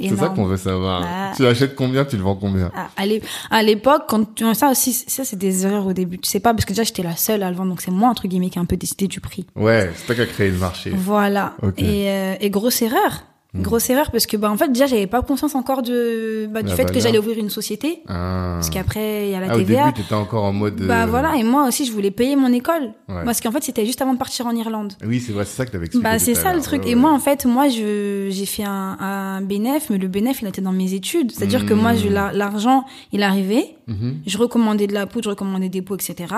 [0.00, 1.02] C'est ça qu'on veut savoir.
[1.04, 1.32] Ah.
[1.36, 2.70] Tu achètes combien, tu le vends combien?
[2.74, 6.18] À, à l'é- à l'époque, quand tu, ça aussi, ça c'est des erreurs au début.
[6.18, 8.08] Tu sais pas, parce que déjà j'étais la seule à le vendre, donc c'est moi
[8.08, 9.46] entre guillemets qui a un peu décidé du prix.
[9.56, 10.90] Ouais, c'est toi qui as créé le marché.
[10.94, 11.54] Voilà.
[11.76, 13.24] Et, euh, et grosse erreur.
[13.52, 13.62] Hmm.
[13.62, 16.68] Grosse erreur parce que bah en fait déjà j'avais pas conscience encore de bah, du
[16.68, 17.02] La fait que valeur.
[17.02, 18.52] j'allais ouvrir une société Ah.
[18.56, 19.86] parce qu'après il y a la Ah, au TVA.
[19.86, 20.76] début, t'étais encore en mode.
[20.86, 23.24] Bah euh, voilà et moi aussi je voulais payer mon école Ouais.
[23.24, 24.92] parce qu'en fait c'était juste avant de partir en Irlande.
[25.04, 26.04] Oui, c'est vrai, c'est ça que t'avais expliqué.
[26.04, 28.62] Bah c'est à ça le truc Ouais, et moi en fait moi je j'ai fait
[28.62, 32.08] un, un bénéf mais le bénéf il était dans mes études c'est-à-dire que moi je
[32.08, 34.18] la- l'argent il arrivait Mhm.
[34.24, 36.32] je recommandais de la poudre je recommandais des pots etc.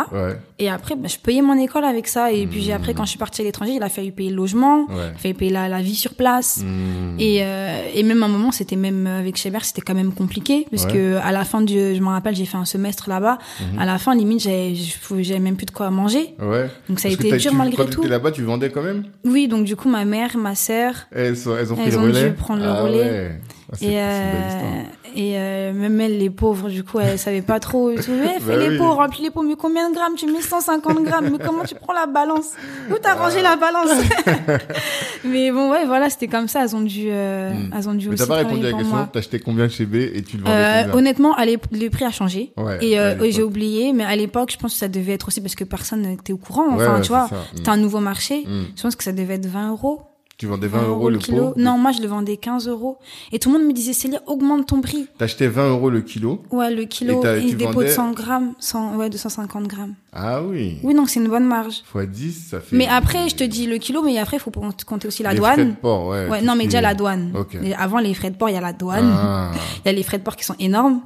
[0.58, 2.32] Et après, bah, je payais mon école avec ça.
[2.32, 4.36] Et puis j'ai- après, quand je suis partie à l'étranger, il a fallu payer le
[4.36, 6.64] logement, il a fallu payer la, la vie sur place.
[7.02, 7.16] Hmm.
[7.18, 10.66] Et, euh, et même à un moment, c'était même avec Chéber, c'était quand même compliqué.
[10.70, 10.92] Parce Ouais.
[10.92, 13.38] que à la fin du, je me rappelle, j'ai fait un semestre là-bas.
[13.72, 13.78] Mhm.
[13.78, 16.34] À la fin, limite, j'avais même plus de quoi manger.
[16.40, 16.68] Ouais.
[16.88, 18.02] Donc ça a Parce été dur tu- malgré quand tout.
[18.04, 19.04] là-bas, tu vendais quand même?
[19.24, 22.08] Oui, donc du coup, ma mère, ma sœur, elles, ont pris Elles le ont dû
[22.08, 22.30] relais?
[22.30, 22.98] prendre le Ah relais.
[23.00, 23.40] ouais.
[23.72, 24.82] Ah, et, euh.
[25.14, 27.90] Et euh, même elles, les pauvres, du coup, elles savaient pas trop.
[27.92, 28.78] Disaient, Eh, fais Bah les oui.
[28.78, 30.14] pots, remplis les pots, mais combien de grammes?
[30.16, 32.50] Tu mets 150 grammes, mais comment tu prends la balance?
[32.90, 33.90] Où t'as rangé la balance?
[35.24, 36.62] Mais bon, ouais, voilà, c'était comme ça.
[36.64, 37.70] Elles ont dû, euh, Hmm.
[37.76, 39.08] elles ont dû Mais aussi t'as pas répondu à la question, moi.
[39.12, 42.52] t'achetais combien chez B et tu le vendais Euh, honnêtement, à le prix a changé.
[42.56, 45.40] Ouais, et euh, j'ai oublié, mais à l'époque, je pense que ça devait être aussi
[45.40, 46.66] parce que personne n'était au courant.
[46.72, 48.44] Enfin, ouais, tu vois, c'était un nouveau marché.
[48.46, 48.64] Hmm.
[48.76, 50.02] Je pense que ça devait être 20 euros.
[50.42, 51.50] Tu vendais 20 euros le kilo.
[51.50, 52.98] pot Non, moi, je le vendais 15 euros.
[53.30, 55.06] Et tout le monde me disait, Célia, augmente ton prix.
[55.16, 58.10] T'achetais 20 euros le kilo Ouais, le kilo Et et, des pots de vendais- 100
[58.10, 59.94] grammes, 100, ouais, 250 grammes.
[60.12, 60.78] Ah oui.
[60.82, 61.82] Oui, donc c'est une bonne marge.
[61.84, 62.74] Fois 10, ça fait.
[62.74, 64.50] Mais après, je te dis le kilo, mais après, il faut
[64.84, 65.74] compter aussi la Les frais de douane.
[65.76, 66.28] port, ouais.
[66.28, 67.32] Ouais, non, mais déjà la douane.
[67.78, 69.12] Avant les frais de port, il y a la douane.
[69.14, 69.52] Ah,
[69.84, 71.02] Il y a les frais de port qui sont énormes.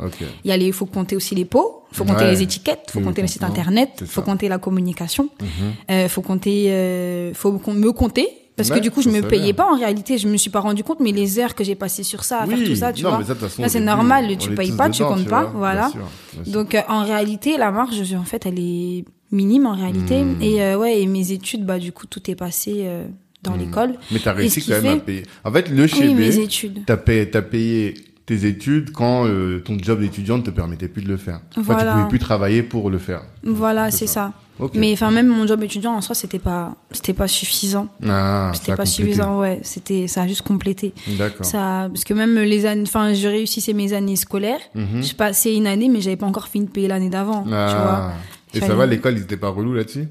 [0.47, 1.82] Il y a les, faut compter aussi les pots.
[1.93, 2.30] Faut compter Ouais.
[2.32, 2.89] les étiquettes.
[2.91, 3.91] Faut Oui, compter le site internet.
[3.99, 4.24] C'est Faut ça.
[4.24, 5.28] compter la communication.
[5.43, 5.47] Mhm.
[5.91, 8.28] Euh, faut compter, euh, faut me compter.
[8.57, 9.64] Parce que du coup, je me payais bien.
[9.64, 10.16] pas en réalité.
[10.18, 12.46] Je me suis pas rendu compte, mais les heures que j'ai passées sur ça, à
[12.46, 12.57] oui.
[12.57, 13.18] faire tout ça, tu non, vois.
[13.18, 15.28] mais ça, de toute façon, Là, c'est normal, on tu payes pas, tu dedans, comptes
[15.28, 15.52] pas, vois.
[15.59, 15.80] voilà.
[15.82, 16.00] Bien sûr,
[16.34, 16.52] bien sûr.
[16.52, 20.22] Donc euh, en réalité, la marge, en fait, elle est minime en réalité.
[20.24, 20.40] Hmm.
[20.40, 23.07] Et euh, ouais, et mes études, bah du coup, tout est passé euh,
[23.42, 23.59] dans Hmm.
[23.61, 23.94] l'école.
[24.11, 25.22] Mais t'as réussi quand même à fait- payer.
[25.44, 26.78] En fait, le chez Oui, mes études.
[26.86, 27.94] t'as payé, t'as payé
[28.26, 31.40] tes études quand euh, ton job d'étudiant ne te permettait plus de le faire.
[31.52, 31.92] Enfin, Voilà.
[31.92, 33.22] tu pouvais plus travailler pour le faire.
[33.44, 34.32] Voilà, C'est ça.
[34.74, 37.88] Mais enfin, même mon job étudiant en soi, c'était pas, c'était pas suffisant.
[38.08, 38.90] Ah, C'était pas complété.
[38.90, 39.60] suffisant, ouais.
[39.62, 40.94] C'était, ça a juste complété.
[41.18, 41.44] D'accord.
[41.44, 44.60] Ça, parce que même les années, enfin, je réussissais mes années scolaires.
[44.74, 45.02] Mhm.
[45.04, 47.42] Je passais une année, mais j'avais pas encore fini de payer l'année d'avant.
[47.44, 47.58] Tu vois.
[47.68, 48.12] Ah.
[48.54, 50.08] Et ça va, l'école, ils étaient pas relous là-dessus?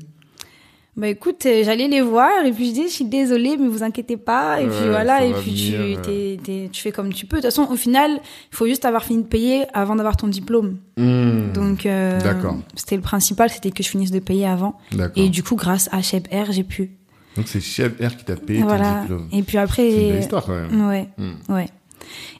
[0.97, 3.83] Bah écoute, euh, j'allais les voir et puis je dis, je suis désolée, mais vous
[3.83, 4.61] inquiétez pas.
[4.61, 7.37] Et Ouais, puis voilà, et puis venir, tu, t'es- t'es- tu fais comme tu peux.
[7.37, 10.29] De toute façon, au final, il faut juste avoir fini de payer avant d'avoir ton
[10.29, 10.77] diplôme.
[10.95, 11.51] Hmm.
[11.53, 12.55] Donc, euh, D'accord.
[12.75, 14.77] c'était le principal, c'était que je finisse de payer avant.
[14.93, 15.21] D'accord.
[15.21, 16.91] Et du coup, grâce à Cheb R, j'ai pu.
[17.35, 18.93] Donc c'est Chef R qui t'a payé voilà.
[18.93, 19.27] ton diplôme.
[19.33, 20.87] Et puis après, C'est une belle histoire quand même.
[20.87, 21.53] ouais, Hmm.
[21.53, 21.65] ouais.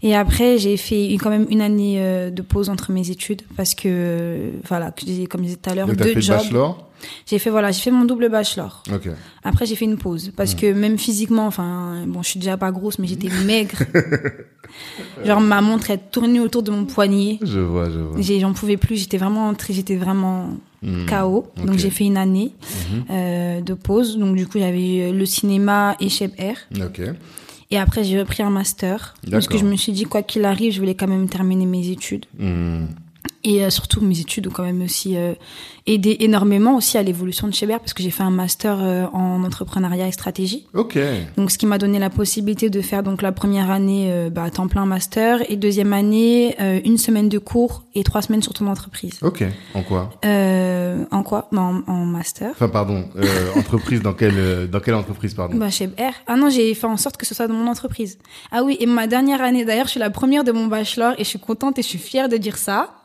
[0.04, 3.42] Et après, j'ai fait une- quand même une année euh, de pause entre mes études
[3.58, 4.92] parce que, euh, voilà,
[5.30, 6.38] comme je disais tout à l'heure, deux fait jobs.
[6.38, 6.90] bachelor
[7.28, 8.84] J'ai fait voilà, j'ai fait mon double bachelor.
[9.44, 12.72] Après, j'ai fait une pause parce que même physiquement, enfin, bon, je suis déjà pas
[12.72, 13.78] grosse, mais j'étais maigre.
[15.24, 17.40] Genre ma montre elle tournait autour de mon poignet.
[17.42, 18.22] Je vois, je vois.
[18.40, 18.98] J'en pouvais plus.
[18.98, 20.50] J'étais vraiment, j'étais vraiment
[20.84, 21.08] Hmm.
[21.08, 21.48] KO.
[21.66, 22.52] Donc j'ai fait une année
[22.92, 23.06] Mhm.
[23.10, 24.20] euh, de pause.
[24.20, 26.58] Donc du coup, j'avais le cinéma et Chef Air.
[27.76, 30.72] Et après, j'ai repris un master parce que je me suis dit quoi qu'il arrive,
[30.72, 32.26] je voulais quand même terminer mes études.
[32.40, 32.86] Hmm.
[33.44, 35.34] Et euh, surtout, mes études ont quand même aussi euh,
[35.88, 39.44] aidé énormément aussi à l'évolution de Cheber parce que j'ai fait un master euh, en
[39.44, 40.66] entrepreneuriat et stratégie.
[40.74, 40.98] Ok.
[41.38, 44.44] Donc, ce qui m'a donné la possibilité de faire donc la première année euh, bah,
[44.44, 48.42] à temps plein master et deuxième année euh, une semaine de cours et trois semaines
[48.42, 49.20] sur ton entreprise.
[49.22, 49.44] Ok.
[49.76, 50.10] En quoi?
[50.26, 51.50] Euh, en quoi?
[51.52, 52.50] Bah, en, en master.
[52.52, 53.26] Enfin, pardon, euh,
[53.56, 55.56] entreprise dans quelle dans quelle entreprise, pardon?
[55.58, 56.14] Bah, chez BR.
[56.26, 58.18] Ah non, j'ai fait en sorte que ce soit dans mon entreprise.
[58.52, 61.24] Ah oui, et ma dernière année, d'ailleurs, je suis la première de mon bachelor et
[61.24, 62.96] je suis contente et je suis fière de dire ça.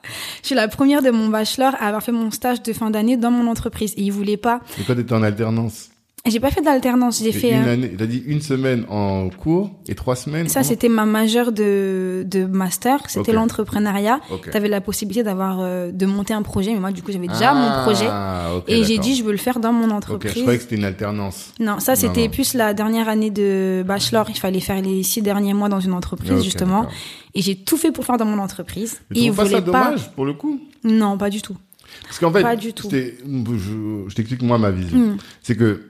[0.40, 3.16] Je suis la première de mon bachelor à avoir fait mon stage de fin d'année
[3.16, 3.92] dans mon entreprise.
[3.96, 4.60] Et ils voulaient pas.
[4.80, 5.88] Et quand t'étais en alternance
[6.26, 7.50] J'ai pas fait d'alternance, j'ai fait.
[7.50, 10.48] une euh, année, t'as dit une semaine en cours et trois semaines.
[10.50, 13.00] Ça, c'était ma majeure de, de master.
[13.08, 14.20] C'était l'entrepreneuriat.
[14.30, 14.50] Ok.
[14.50, 16.74] Tu avais la possibilité d'avoir, euh, de monter un projet.
[16.74, 18.06] Mais moi, du coup, j'avais déjà mon projet.
[18.08, 20.32] Ah, ok, Et j'ai dit, je veux le faire dans mon entreprise.
[20.34, 21.54] je croyais que c'était une alternance.
[21.58, 24.26] Non, ça, c'était plus la dernière année de bachelor.
[24.28, 26.86] Il fallait faire les six derniers mois dans une entreprise, justement.
[27.34, 29.00] Et j'ai tout fait pour faire dans mon entreprise.
[29.10, 29.60] Mais Et ils pas ça pas.
[29.60, 30.60] dommage pour le coup?
[30.84, 31.56] Non, pas du tout.
[32.02, 32.84] Parce qu'en fait, Pas du tout.
[32.90, 34.98] c'était- je, je t'explique moi ma vision.
[34.98, 35.16] Hmm.
[35.42, 35.82] C'est que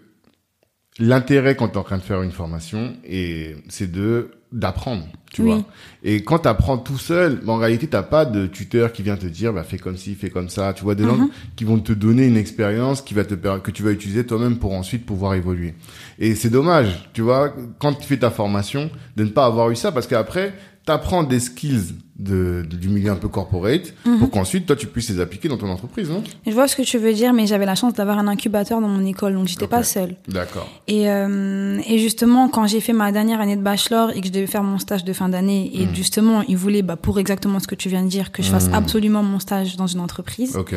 [0.98, 5.42] l'intérêt quand tu es en train de faire une formation, et c'est de d'apprendre, tu
[5.42, 5.51] Oui.
[5.53, 5.64] vois.
[6.03, 9.16] Et quand tu apprends tout seul, bah, en réalité, t'as pas de tuteur qui vient
[9.16, 10.72] te dire, bah, fais comme ci, fais comme ça.
[10.74, 11.28] Tu vois, des gens Mhm.
[11.55, 14.72] qui vont te donner une expérience qui va te que tu vas utiliser toi-même pour
[14.72, 15.74] ensuite pouvoir évoluer.
[16.18, 19.76] Et c'est dommage, tu vois, quand tu fais ta formation, de ne pas avoir eu
[19.76, 20.53] ça, parce qu'après,
[20.84, 24.18] t'apprends des skills de, de- du milieu un peu corporate, Mhm.
[24.18, 26.22] pour qu'ensuite, toi, tu puisses les appliquer dans ton entreprise, non?
[26.46, 28.88] Je vois ce que tu veux dire, mais j'avais la chance d'avoir un incubateur dans
[28.88, 29.70] mon école, donc j'étais Ok.
[29.70, 30.16] pas seule.
[30.28, 30.68] D'accord.
[30.86, 34.32] Et, euh, et justement, quand j'ai fait ma dernière année de bachelor et que je
[34.32, 35.94] devais faire mon stage de fin d'année, et Mm.
[35.94, 38.68] justement, ils voulaient, bah, pour exactement ce que tu viens de dire, que je fasse
[38.68, 38.74] Mm.
[38.74, 40.56] absolument mon stage dans une entreprise.
[40.56, 40.74] Ok.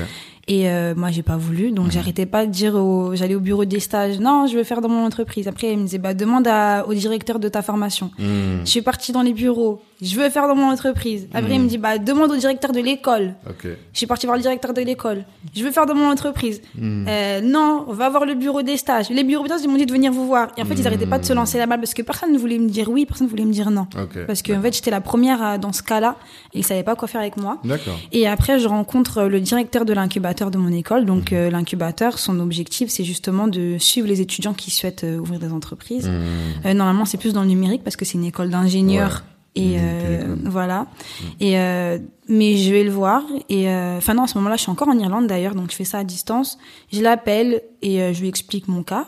[0.49, 3.63] Et euh, moi, j'ai pas voulu, donc j'arrêtais pas de dire au, j'allais au bureau
[3.63, 5.47] des stages, non, je veux faire dans mon entreprise.
[5.47, 8.11] Après, ils me disaient, bah, demande à, au directeur de ta formation.
[8.19, 11.29] Je suis partie dans les bureaux, je veux faire dans mon entreprise.
[11.34, 13.34] Après, il me dit, bah, demande au directeur de l'école.
[13.93, 15.25] Je suis partie voir le directeur de l'école.
[15.55, 16.61] Je veux faire dans mon entreprise.
[16.77, 17.05] Hmm.
[17.07, 19.09] Euh, non, on va voir le bureau des stages.
[19.09, 20.49] Les bureaux des stages, ils m'ont dit de venir vous voir.
[20.57, 22.38] Et en fait, ils arrêtaient pas de se lancer la balle parce que personne ne
[22.38, 23.88] voulait me dire oui, personne ne voulait me dire non.
[24.27, 26.15] Parce qu'en fait, j'étais la première à- dans ce cas-là
[26.53, 27.59] et ils savaient pas quoi faire avec moi.
[28.11, 31.05] Et après, je rencontre euh, le directeur de l'incubateur de mon école.
[31.05, 35.39] Donc, euh, l'incubateur, son objectif, c'est justement de suivre les étudiants qui souhaitent euh, ouvrir
[35.39, 36.07] des entreprises.
[36.07, 36.65] Hmm.
[36.67, 39.23] Euh, normalement, c'est plus dans le numérique parce que c'est une école d'ingénieurs.
[39.55, 40.87] Et Mmh, euh, voilà.
[41.39, 43.21] Et euh, mais je vais le voir.
[43.49, 45.75] Et euh, enfin non, à ce moment-là, je suis encore en Irlande d'ailleurs, donc je
[45.75, 46.57] fais ça à distance.
[46.91, 49.05] Je l'appelle et euh, je lui explique mon cas.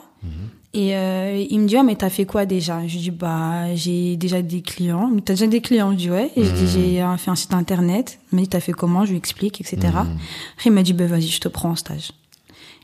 [0.78, 2.86] Et euh, il me dit, ah, mais t'as fait quoi déjà?
[2.86, 5.08] Je lui dis, bah, j'ai déjà des clients.
[5.08, 5.92] Me T'as déjà des clients?
[5.92, 6.32] Je dis, ouais.
[6.36, 8.20] Et je dis, j'ai euh, fait un site internet.
[8.32, 9.06] Il m'a dit, t'as fait comment?
[9.06, 9.78] Je lui explique, etc.
[9.96, 10.10] Après,
[10.66, 12.12] il m'a dit, bah, vas-y, je te prends en stage.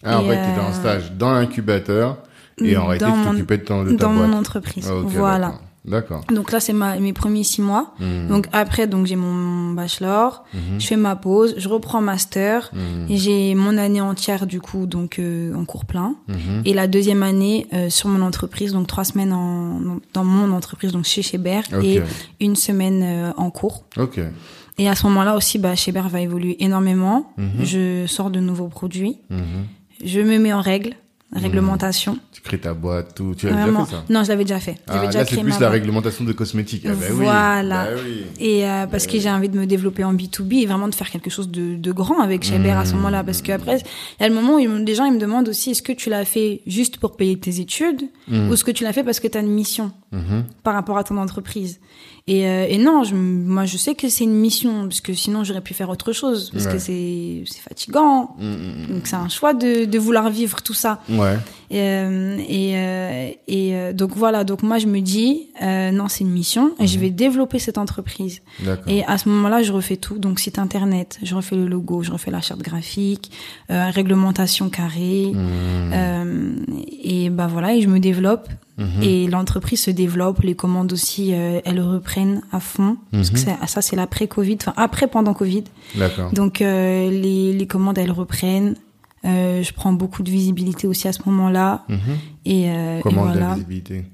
[0.03, 2.20] Ah, en Et, fait, tu étais en euh, stage dans l'incubateur
[2.64, 4.30] et en réalité, tu t'occupais de, ton- de ta Dans boîte.
[4.30, 4.88] mon entreprise.
[4.89, 5.55] Ah, voilà.
[5.86, 6.24] D'accord.
[6.34, 7.94] Donc là, c'est ma, mes premiers six mois.
[8.00, 8.28] Hmm.
[8.28, 10.80] Donc après, donc j'ai mon bachelor, Mhm.
[10.80, 12.72] je fais ma pause, je reprends master,
[13.10, 16.16] et j'ai mon année entière du coup donc euh, en cours plein,
[16.66, 19.80] et la deuxième année euh, sur mon entreprise, donc trois semaines en,
[20.14, 21.84] dans mon entreprise donc chez Cheber Ok.
[21.84, 22.02] et
[22.40, 23.84] une semaine euh, en cours.
[23.98, 24.20] Ok.
[24.78, 27.34] Et à ce moment-là aussi, bah Cheber va évoluer énormément.
[27.62, 29.18] Je sors de nouveaux produits,
[30.04, 30.94] je me mets en règle,
[31.34, 32.18] réglementation.
[32.32, 33.34] Tu crées ta boîte, tout.
[33.38, 33.84] Tu as Vraiment.
[33.84, 34.76] déjà fait ça Non, je l'avais déjà fait.
[34.88, 35.72] ah, déjà Là, c'est plus la boîte.
[35.72, 36.86] réglementation de cosmétiques.
[36.86, 37.08] Bah oui.
[37.12, 37.86] Voilà.
[37.86, 38.26] Bah oui.
[38.40, 41.10] Et euh, parce que j'ai envie de me développer en B2B et vraiment de faire
[41.10, 43.24] quelque chose de, de grand avec Cheber à ce moment-là.
[43.24, 45.82] Parce qu'après, il y a le moment où des gens ils me demandent aussi est-ce
[45.82, 49.04] que tu l'as fait juste pour payer tes études ou est-ce que tu l'as fait
[49.04, 50.44] parce que tu as une mission Mhm.
[50.64, 51.80] par rapport à ton entreprise?
[52.28, 55.44] Et, euh, et non, je, moi je sais que c'est une mission parce que sinon
[55.44, 56.74] j'aurais pu faire autre chose parce Ouais.
[56.74, 58.36] que c'est c'est fatigant.
[58.40, 61.02] Mm, mm, Donc c'est un choix de, de vouloir vivre tout ça.
[61.10, 61.20] mm.
[61.20, 61.38] Ouais.
[61.74, 66.10] Et, euh, et, euh, et euh, donc voilà, donc moi je me dis, euh, non,
[66.10, 68.42] c'est une mission et je vais développer cette entreprise.
[68.62, 68.92] D'accord.
[68.92, 72.12] Et à ce moment-là, je refais tout, donc site internet, je refais le logo, je
[72.12, 73.32] refais la charte graphique,
[73.72, 75.92] euh, réglementation carrée, Mm.
[75.94, 76.54] euh,
[77.04, 78.50] et bah voilà, et je me développe.
[78.82, 79.04] Mhm.
[79.04, 82.98] Et l'entreprise se développe, les commandes aussi, euh, elles reprennent à fond.
[83.12, 83.58] Parce que Mhm.
[83.68, 85.64] ça, c'est l'après-Covid, enfin après, pendant Covid.
[85.96, 86.32] D'accord.
[86.34, 88.76] Donc euh, les, les commandes, elles reprennent.
[89.24, 91.84] Euh, je prends beaucoup de visibilité aussi à ce moment-là.
[91.90, 92.00] Mhm.
[92.46, 93.54] Et, euh, et Comment de la voilà.
[93.56, 94.06] visibilité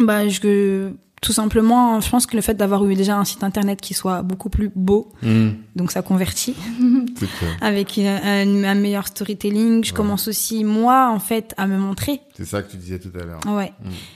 [0.00, 0.90] Bah, je,
[1.22, 4.22] tout simplement, je pense que le fait d'avoir eu déjà un site internet qui soit
[4.22, 5.48] beaucoup plus beau, Mm.
[5.74, 6.54] donc ça convertit,
[7.18, 7.26] C'est
[7.60, 9.82] avec une- un, un meilleur storytelling.
[9.84, 12.20] Je commence aussi, moi, en fait, à me montrer.
[12.36, 13.40] C'est ça que tu disais tout à l'heure.
[13.46, 13.72] Ouais.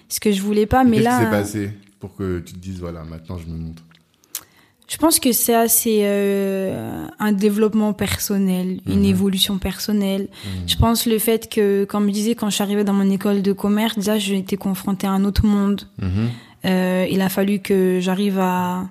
[0.09, 1.19] Ce que je voulais pas, mais Qu'est-ce là.
[1.19, 3.83] qui s'est passé pour que tu te dises, voilà, maintenant je me montre?
[4.89, 9.05] Je pense que c'est assez euh, un développement personnel, une Mhm.
[9.05, 10.27] évolution personnelle.
[10.67, 13.41] Je pense le fait que, comme je disais, quand je suis arrivée dans mon école
[13.41, 15.83] de commerce, déjà j'ai été confrontée à un autre monde.
[16.03, 16.29] Mhm.
[16.65, 18.87] Euh, il a fallu que j'arrive à,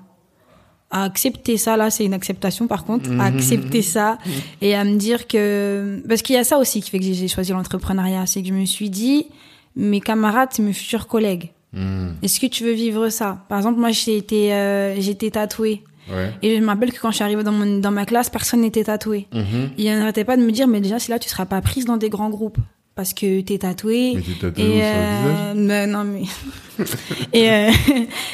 [0.92, 1.78] à accepter ça.
[1.78, 3.20] Là, c'est une acceptation par contre, Mhm.
[3.22, 4.18] à accepter ça
[4.62, 7.28] et à me dire que parce qu'il y a ça aussi qui fait que j'ai-
[7.28, 9.28] choisi l'entrepreneuriat, c'est que je me suis dit
[9.76, 11.52] mes camarades, c'est mes futurs collègues.
[11.74, 12.08] Mm.
[12.24, 13.46] Est-ce que tu veux vivre ça?
[13.48, 15.84] Par exemple, moi, j'ai été, euh, été tatouée.
[16.12, 16.34] Ouais.
[16.42, 18.62] Et je me rappelle que quand je suis arrivée dans, mon, dans ma classe, personne
[18.62, 19.28] n'était tatoué.
[19.32, 19.70] Mhm.
[19.78, 21.98] Il n'arrêtait pas de me dire, mais déjà, c'est là, tu seras pas prise dans
[21.98, 22.58] des grands groupes.
[22.96, 24.14] Parce que t'es tatoué.
[24.16, 26.24] Mais t'es tatoué Et sur le euh, mais non mais
[27.34, 27.72] et euh,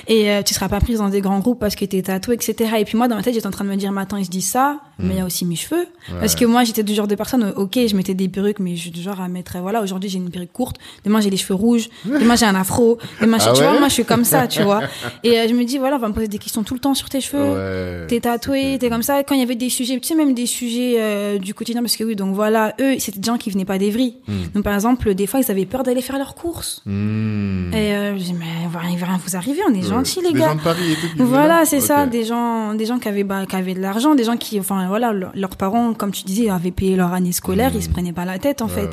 [0.08, 2.76] et euh, tu seras pas prise dans des grands groupes parce que t'es tatoué etc
[2.80, 4.26] et puis moi dans ma tête j'étais en train de me dire mais attends ils
[4.26, 5.88] se disent ça mais il y a aussi mes cheveux
[6.20, 8.76] parce que moi j'étais du genre de personne euh, ok je mettais des perruques mais
[8.76, 11.30] je suis du genre à mettre euh, voilà aujourd'hui j'ai une perruque courte demain j'ai
[11.30, 14.06] les cheveux rouges demain j'ai un afro demain Ah tu vois ouais moi je suis
[14.06, 14.82] comme ça tu vois
[15.24, 16.93] et euh, je me dis voilà on va me poser des questions tout le temps
[16.93, 18.08] sur tes cheveux Ouais.
[18.08, 19.24] T'es tatoué, t'es comme ça.
[19.24, 22.04] Quand il y avait des sujets, tu sais, même des sujets du quotidien, parce que
[22.04, 24.18] oui, donc voilà, eux, c'était des gens qui venaient pas d'Evry.
[24.54, 26.82] Donc par exemple, des fois, ils avaient peur d'aller faire leurs courses.
[26.86, 27.74] Hmm.
[27.74, 27.93] Et
[28.38, 28.46] mais
[28.92, 30.48] il va rien vous arriver, on est gentils, les des gars.
[30.50, 33.24] gens de Paris et tout Voilà, là c'est ça, des gens, des gens qui avaient,
[33.24, 36.24] bah, qui avaient de l'argent, des gens qui, enfin voilà, leur- leurs parents, comme tu
[36.24, 38.90] disais, avaient payé leur année scolaire, ils se prenaient pas la tête en fait.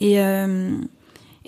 [0.00, 0.76] Et euh,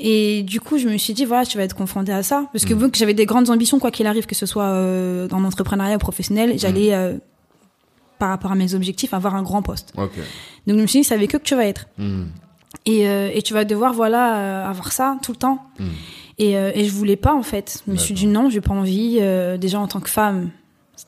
[0.03, 2.65] et du coup, je me suis dit voilà, tu vas être confronté à ça, parce
[2.65, 2.79] que Mm.
[2.79, 5.97] vu que j'avais des grandes ambitions, quoi qu'il arrive, que ce soit euh, dans l'entrepreneuriat
[5.97, 7.19] ou professionnel, j'allais euh,
[8.19, 9.93] par rapport à mes objectifs avoir un grand poste.
[10.67, 11.87] Donc je me suis dit c'est avec eux que tu vas être.
[11.99, 12.25] Hmm.
[12.87, 15.59] Et, euh, et tu vas devoir voilà avoir ça tout le temps.
[16.41, 17.83] Et, euh, et je voulais pas en fait.
[17.87, 19.19] Je me suis dit non, j'ai pas envie.
[19.21, 20.51] euh, déjà en tant que femme,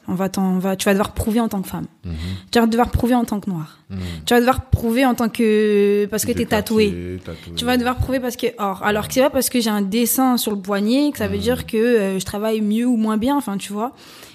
[0.08, 1.86] on va, t'en- on va, tu vas devoir prouver en tant que femme.
[2.04, 2.12] Mhm.
[2.50, 3.78] Tu vas devoir prouver en tant que noire.
[3.90, 3.96] Hmm.
[4.26, 7.18] Tu vas devoir prouver en tant que parce que t'es tatoué.
[7.24, 7.54] tatoué.
[7.56, 9.82] Tu vas devoir prouver parce que or alors que c'est pas parce que j'ai un
[9.82, 11.40] dessin sur le poignet que ça veut Hmm.
[11.40, 13.36] dire que euh, je travaille mieux ou moins bien.
[13.36, 13.92] Enfin tu vois.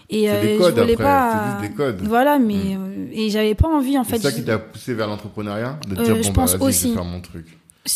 [0.10, 1.58] Et euh, des je codes voulais après, pas.
[1.62, 2.02] des codes.
[2.08, 2.78] Voilà, mais
[3.12, 4.18] et j'avais pas envie en fait.
[4.18, 6.52] C'est ça qui t'a poussé vers l'entrepreneuriat De te Euh, dire, je bon, bah, pense
[6.56, 6.88] vas-y, je aussi.
[6.90, 7.46] vais faire mon truc.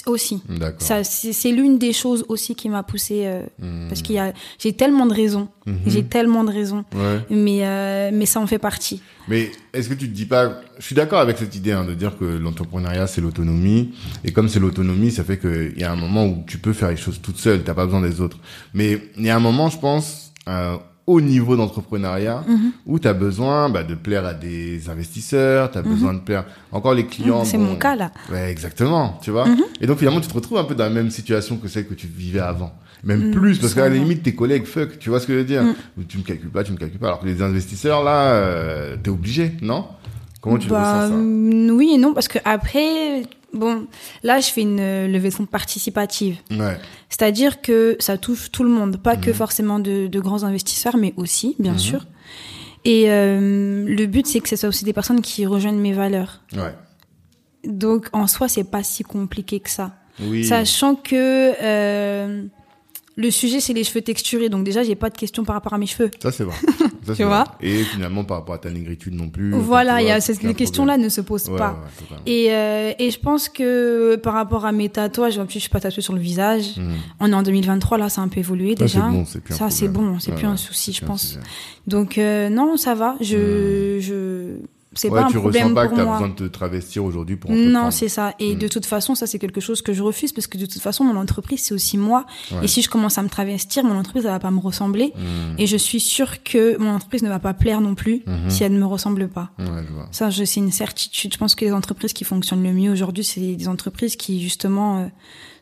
[0.07, 0.41] Aussi.
[0.79, 3.87] Ça, c'est l'une des choses aussi qui m'a poussée euh, Hmm.
[3.89, 5.75] parce qu'il y a, j'ai tellement de raisons, Mhm.
[5.87, 7.19] j'ai tellement de raisons, Ouais.
[7.29, 9.01] mais euh, mais ça en fait partie.
[9.27, 11.93] Mais est-ce que tu te dis pas, je suis d'accord avec cette idée hein, de
[11.93, 15.95] dire que l'entrepreneuriat c'est l'autonomie et comme c'est l'autonomie, ça fait qu'il y a un
[15.95, 18.37] moment où tu peux faire les choses toute seule, t'as pas besoin des autres.
[18.73, 20.75] Mais il y a un moment, je pense, euh,
[21.07, 22.71] au niveau d'entrepreneuriat Mhm.
[22.85, 26.45] où tu as besoin bah, de plaire à des investisseurs, tu as besoin de plaire
[26.71, 27.39] encore les clients.
[27.39, 27.45] Mhm.
[27.45, 28.11] C'est bon, mon cas là.
[28.31, 29.47] Ouais, exactement, tu vois.
[29.47, 29.61] Mhm.
[29.81, 31.93] Et donc finalement, tu te retrouves un peu dans la même situation que celle que
[31.95, 32.71] tu vivais avant.
[33.03, 35.43] Même plus, parce qu'à la limite, tes collègues, fuck, tu vois ce que je veux
[35.43, 35.63] dire.
[36.07, 37.07] Tu me calcules pas, tu me calcules pas.
[37.07, 39.85] Alors que les investisseurs, là, euh, t'es obligé, non?
[40.39, 41.15] Comment tu Bah, ressens ça?
[41.15, 43.23] mm, oui et non parce que après,
[43.53, 43.87] bon,
[44.23, 46.77] là je fais une euh, levée de fonds participative, Ouais.
[47.09, 49.21] c'est-à-dire que ça touche tout le monde, pas Mhm.
[49.21, 51.77] que forcément de, de grands investisseurs, mais aussi bien Mhm.
[51.79, 52.07] sûr.
[52.85, 56.41] Et euh, le but c'est que ce soit aussi des personnes qui rejoignent mes valeurs.
[56.53, 56.73] Ouais.
[57.65, 59.91] Donc en soi c'est pas si compliqué que ça.
[60.19, 60.43] Oui.
[60.43, 62.43] Sachant que euh,
[63.21, 64.49] le sujet, c'est les cheveux texturés.
[64.49, 66.11] Donc déjà, j'ai pas de questions par rapport à mes cheveux.
[66.21, 66.55] Ça, c'est vrai.
[67.03, 67.53] Ça, Tu vois vrai.
[67.67, 69.51] Et finalement, par rapport à ta négritude non plus.
[69.51, 71.81] voilà, il y a les questions-là ne se posent Ouais, pas.
[72.11, 72.17] ouais.
[72.27, 75.69] Et, euh, et je pense que par rapport à mes tatouages, en plus, je suis
[75.69, 76.77] pas tatouée sur le visage.
[76.77, 76.91] Hmm.
[77.19, 79.01] On est en 2023, là, ça a un peu évolué Ça, déjà.
[79.01, 81.39] bon, plus ça, c'est bon, c'est Ouais, plus un souci, je pense.
[81.87, 83.15] Donc euh, non, ça va.
[83.19, 84.57] Je, je,
[84.93, 86.13] c'est Ouais, pas un tu problème ressens pas pour que t'as moi.
[86.17, 88.33] besoin de te travestir aujourd'hui pour Non, c'est ça.
[88.39, 88.59] Et Mm.
[88.59, 91.03] de toute façon, ça c'est quelque chose que je refuse parce que de toute façon,
[91.05, 92.25] mon entreprise c'est aussi moi.
[92.51, 92.59] Ouais.
[92.63, 95.13] Et si je commence à me travestir, mon entreprise elle va pas me ressembler.
[95.15, 95.55] Hmm.
[95.57, 98.49] Et je suis sûre que mon entreprise ne va pas plaire non plus Mhm.
[98.49, 99.51] si elle ne me ressemble pas.
[99.59, 100.07] Ouais, je vois.
[100.11, 101.33] Ça, je, c'est une certitude.
[101.33, 104.99] Je pense que les entreprises qui fonctionnent le mieux aujourd'hui, c'est des entreprises qui justement
[105.03, 105.05] euh,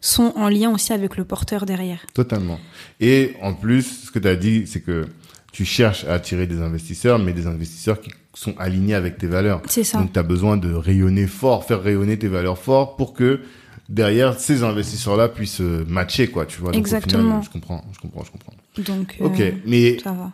[0.02, 2.00] sont en lien aussi avec le porteur derrière.
[2.14, 2.60] Totalement.
[3.00, 5.08] Et en plus, ce que tu as dit, c'est que
[5.52, 9.62] tu cherches à attirer des investisseurs, mais des investisseurs qui sont alignés avec tes valeurs.
[9.68, 9.98] C'est ça.
[10.00, 13.42] Donc, tu as besoin de rayonner fort, faire rayonner tes valeurs fort pour que
[13.90, 16.72] derrière, ces investisseurs-là puissent euh, matcher, quoi, tu vois.
[16.72, 17.42] Donc, au final, Exactement.
[17.42, 18.54] je comprends, je comprends, je comprends.
[18.78, 20.32] Donc, euh, Ok, mais ça va.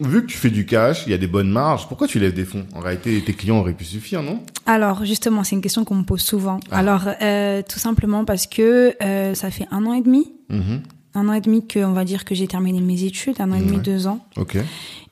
[0.00, 2.34] vu que tu fais du cash, il y a des bonnes marges, pourquoi tu lèves
[2.34, 2.66] des fonds?
[2.74, 4.42] En réalité, tes clients auraient pu suffire, non?
[4.66, 6.60] Alors, justement, c'est une question qu'on me pose souvent.
[6.70, 6.76] Ah.
[6.78, 10.82] Alors, euh, tout simplement parce que euh, ça fait un an et demi, Mhm.
[11.14, 13.54] un an et demi que, on va dire que j'ai terminé mes études, un an
[13.56, 13.82] et demi, Ouais.
[13.82, 14.24] deux ans.
[14.36, 14.58] Ok.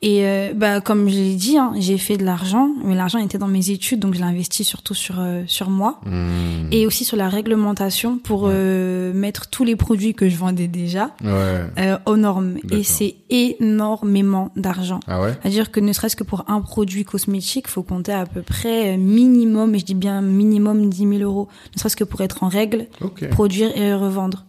[0.09, 3.38] Et euh, bah comme je l'ai dit, hein, j'ai fait de l'argent, mais l'argent était
[3.38, 6.68] dans mes études, donc je l'ai investi surtout sur euh, sur moi Hmm.
[6.70, 11.11] et aussi sur la réglementation pour euh, mettre tous les produits que je vendais déjà
[11.24, 11.64] Ouais.
[11.78, 12.54] euh, aux normes.
[12.70, 15.00] Et c'est énormément d'argent.
[15.09, 18.42] Ah ouais C'est-à-dire que ne serait-ce que pour un produit cosmétique, faut compter à peu
[18.42, 22.20] près euh, minimum, et je dis bien minimum 10 000 euros, ne serait-ce que pour
[22.20, 22.86] être en règle,
[23.32, 24.44] produire et revendre.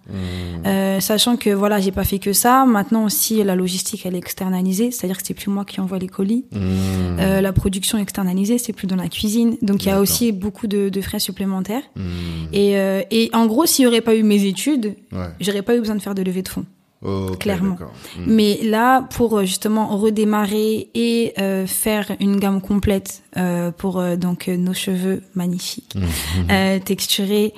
[0.65, 2.65] Euh, sachant que voilà, j'ai pas fait que ça.
[2.65, 6.07] Maintenant aussi, la logistique elle est externalisée, c'est-à-dire que c'est plus moi qui envoie les
[6.07, 6.45] colis.
[6.51, 6.57] Hmm.
[7.19, 9.57] Euh, la production externalisée, c'est plus dans la cuisine.
[9.61, 11.83] Donc il y a aussi beaucoup de, de frais supplémentaires.
[11.95, 12.01] Hmm.
[12.53, 15.27] Et, euh, et en gros, s'il y aurait pas eu mes études, Ouais.
[15.39, 16.65] j'aurais pas eu besoin de faire de levée de fonds.
[17.39, 17.75] Clairement.
[17.75, 18.23] Hmm.
[18.25, 24.15] Mais là, pour euh, justement redémarrer et euh, faire une gamme complète euh, pour euh,
[24.15, 25.95] donc nos cheveux magnifiques,
[26.85, 27.53] texturés,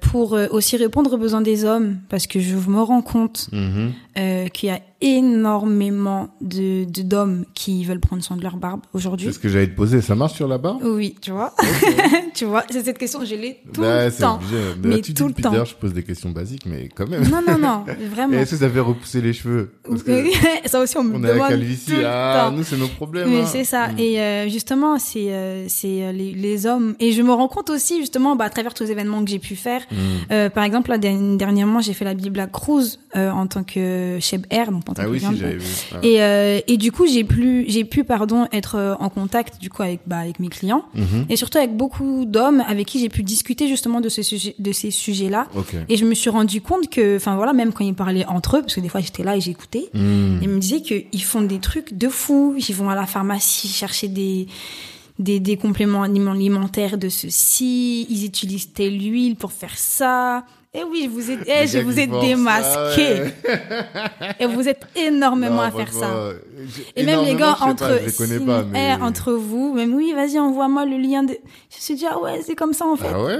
[0.00, 3.48] pour aussi répondre aux besoins des hommes, parce que je me rends compte
[4.52, 9.26] qu'il y a énormément de d'hommes qui veulent prendre soin de leur barbe aujourd'hui.
[9.26, 10.00] C'est ce que j'allais te poser.
[10.00, 10.82] Ça marche sur la barbe?
[10.84, 11.52] Oui, tu vois.
[12.34, 14.36] tu vois, c'est cette question, je l'ai tout Ouais, le temps.
[14.36, 14.56] obligé.
[14.82, 15.50] Mais tu dis tout le temps.
[15.50, 17.22] d'ailleurs, je pose des questions basiques, mais quand même.
[17.28, 18.34] Non, non, non, vraiment.
[18.34, 19.72] Est-ce que ça fait repousser les cheveux?
[19.88, 20.24] Parce que
[20.66, 21.90] ça aussi, on me on a la demande calvitie.
[21.92, 22.56] tout le Ah, temps.
[22.56, 23.28] nous, c'est nos problèmes.
[23.30, 23.46] Mais hein.
[23.46, 23.88] c'est ça.
[23.88, 23.98] Mm.
[23.98, 26.94] Et euh, justement, c'est euh, c'est euh, les, les hommes.
[27.00, 29.38] Et je me rends compte aussi, justement, bah, à travers tous les événements que j'ai
[29.38, 29.82] pu faire.
[29.90, 29.94] Mm.
[30.32, 34.18] Euh, par exemple, là, derni- dernièrement, j'ai fait la Bible Cruise euh, en tant que
[34.20, 35.66] chef air, donc Ah oui, si, j'avais vu.
[35.92, 35.98] Ah.
[36.02, 39.68] Et, euh, et du coup, j'ai pu, j'ai pu, pardon, être euh, en contact du
[39.70, 41.26] coup avec, bah, avec mes clients Mhm.
[41.28, 44.72] et surtout avec beaucoup d'hommes avec qui j'ai pu discuter justement de ce sujet, de
[44.72, 45.48] ces sujets-là.
[45.88, 48.60] Et je me suis rendu compte que, enfin voilà, même quand ils parlaient entre eux,
[48.62, 50.38] parce que des fois j'étais là et j'écoutais, Mm.
[50.42, 52.54] ils me disaient qu'ils font des trucs de fou.
[52.68, 54.46] Ils vont à la pharmacie chercher des,
[55.18, 58.06] des, des compléments aliment- alimentaires de ceci.
[58.10, 60.44] Ils utilisent telle huile pour faire ça.
[60.78, 63.06] Et oui, je vous ai, eh, je vous ai forcent, démasqué.
[63.48, 63.50] ah
[64.20, 64.34] ouais.
[64.40, 66.10] Et vous êtes énormément Non, à faire ça.
[66.94, 68.94] Et même les gars entre, pas, je les connais pas, mais...
[68.98, 71.30] eh, entre vous, même oui, vas-y, envoie-moi le lien de.
[71.70, 73.06] Je me suis dit ah ouais, c'est comme ça en fait.
[73.12, 73.38] Ah ouais?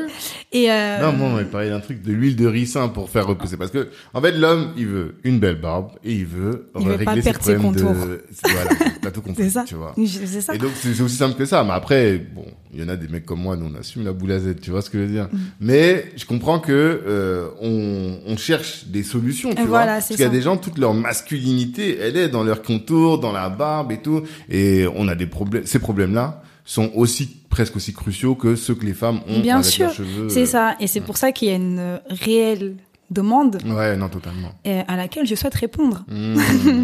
[0.53, 3.27] Et euh, Non, moi, on m'avait parlé d'un truc de l'huile de ricin pour faire
[3.27, 3.57] repousser.
[3.57, 6.91] Parce que, en fait, l'homme, il veut une belle barbe et il veut Il veut
[6.93, 7.83] régler pas ses perdre ses problèmes de...
[7.83, 8.07] contours.
[8.33, 8.71] C'est- Voilà,
[9.07, 9.65] t'as tout compris, c'est ça.
[9.67, 9.95] tu vois.
[10.41, 10.55] Ça.
[10.55, 11.63] Et donc, c'est aussi simple que ça.
[11.65, 12.45] Mais après, bon,
[12.75, 14.57] il y en a des mecs comme moi, nous, on assume la boule à Z,
[14.61, 15.29] tu vois ce que je veux dire.
[15.33, 15.39] Mm.
[15.61, 19.79] Mais je comprends que euh, on, on cherche des solutions, tu Et vois.
[19.79, 23.19] voilà, Parce qu'il y a des gens, toute leur masculinité, elle est dans leur contour,
[23.19, 24.23] dans la barbe et tout.
[24.51, 25.67] Et on a des problèmes.
[25.67, 29.67] Ces problèmes-là sont aussi presque aussi cruciaux que ceux que les femmes ont Bien avec
[29.71, 30.29] sûr, leurs cheveux.
[30.29, 30.75] C'est ça.
[30.81, 32.75] Et c'est pour ça qu'il y a une euh, réelle
[33.11, 34.53] demande Ouais, non, totalement.
[34.65, 36.05] à laquelle je souhaite répondre.
[36.09, 36.37] Mmh.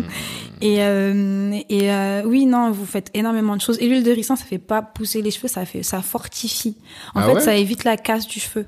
[0.65, 3.79] Et, euh, et euh, oui, non, vous faites énormément de choses.
[3.81, 6.77] Et l'huile de ricin, ça fait pas pousser les cheveux, ça fait, ça fortifie.
[7.17, 8.67] En Ah fait, ouais ça évite la casse du cheveu.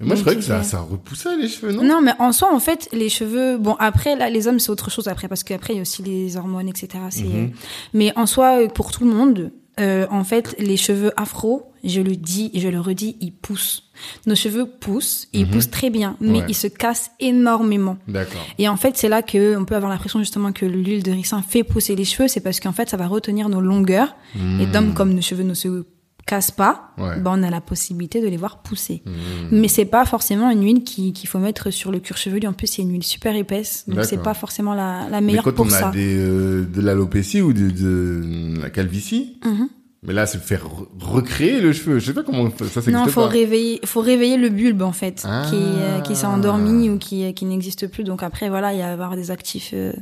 [0.00, 1.84] Mais moi, je croyais que ça, ça repoussait les cheveux, non?
[1.84, 4.90] Non, mais en soi, en fait, les cheveux, bon, après, là, les hommes, c'est autre
[4.90, 6.88] chose après, parce qu'après, il y a aussi les hormones, etc.
[7.18, 7.52] Mhm.
[7.94, 12.16] Mais en soi, pour tout le monde, euh, en fait, les cheveux afro, je le
[12.16, 13.84] dis et je le redis, ils poussent.
[14.26, 15.52] Nos cheveux poussent, et ils Mhm.
[15.52, 16.44] poussent très bien, mais Ouais.
[16.48, 17.96] ils se cassent énormément.
[18.08, 18.44] D'accord.
[18.58, 21.42] Et en fait, c'est là que on peut avoir l'impression justement que l'huile de ricin
[21.42, 24.16] fait pousser les cheveux, c'est parce qu'en fait, ça va retenir nos longueurs.
[24.34, 24.70] Et Mmh.
[24.72, 25.84] d'hommes comme nos cheveux ne se
[26.26, 27.20] cassent pas, Ouais.
[27.20, 29.02] ben on a la possibilité de les voir pousser.
[29.06, 29.10] Mmh.
[29.52, 32.46] Mais c'est pas forcément une huile qui- qu'il faut mettre sur le cuir chevelu.
[32.48, 35.44] En plus, c'est une huile super épaisse, donc c'est pas forcément la, la Mais meilleure
[35.44, 35.90] quand pour on a ça.
[35.90, 39.68] des, euh, de l'alopécie ou de, de la calvitie, Mhm.
[40.02, 42.00] mais là, c'est faire re- recréer le cheveu.
[42.00, 43.28] Je sais pas comment ça s'existe Non, faut pas.
[43.28, 45.44] réveiller, faut réveiller le bulbe en fait, Ah.
[45.48, 48.02] qui, euh, qui s'est endormi ou qui, qui n'existe plus.
[48.02, 49.92] Donc après, voilà, il y a avoir des actifs euh,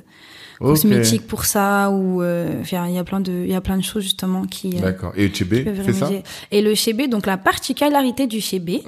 [0.58, 3.82] Cosmétiques pour ça ou euh, il y a plein de, il y a plein de
[3.82, 4.76] choses justement qui.
[4.76, 5.12] euh, D'accord.
[5.16, 6.10] Et Chébé peuvent fait ça.
[6.50, 8.82] Et le chébé, donc la particularité du chébé,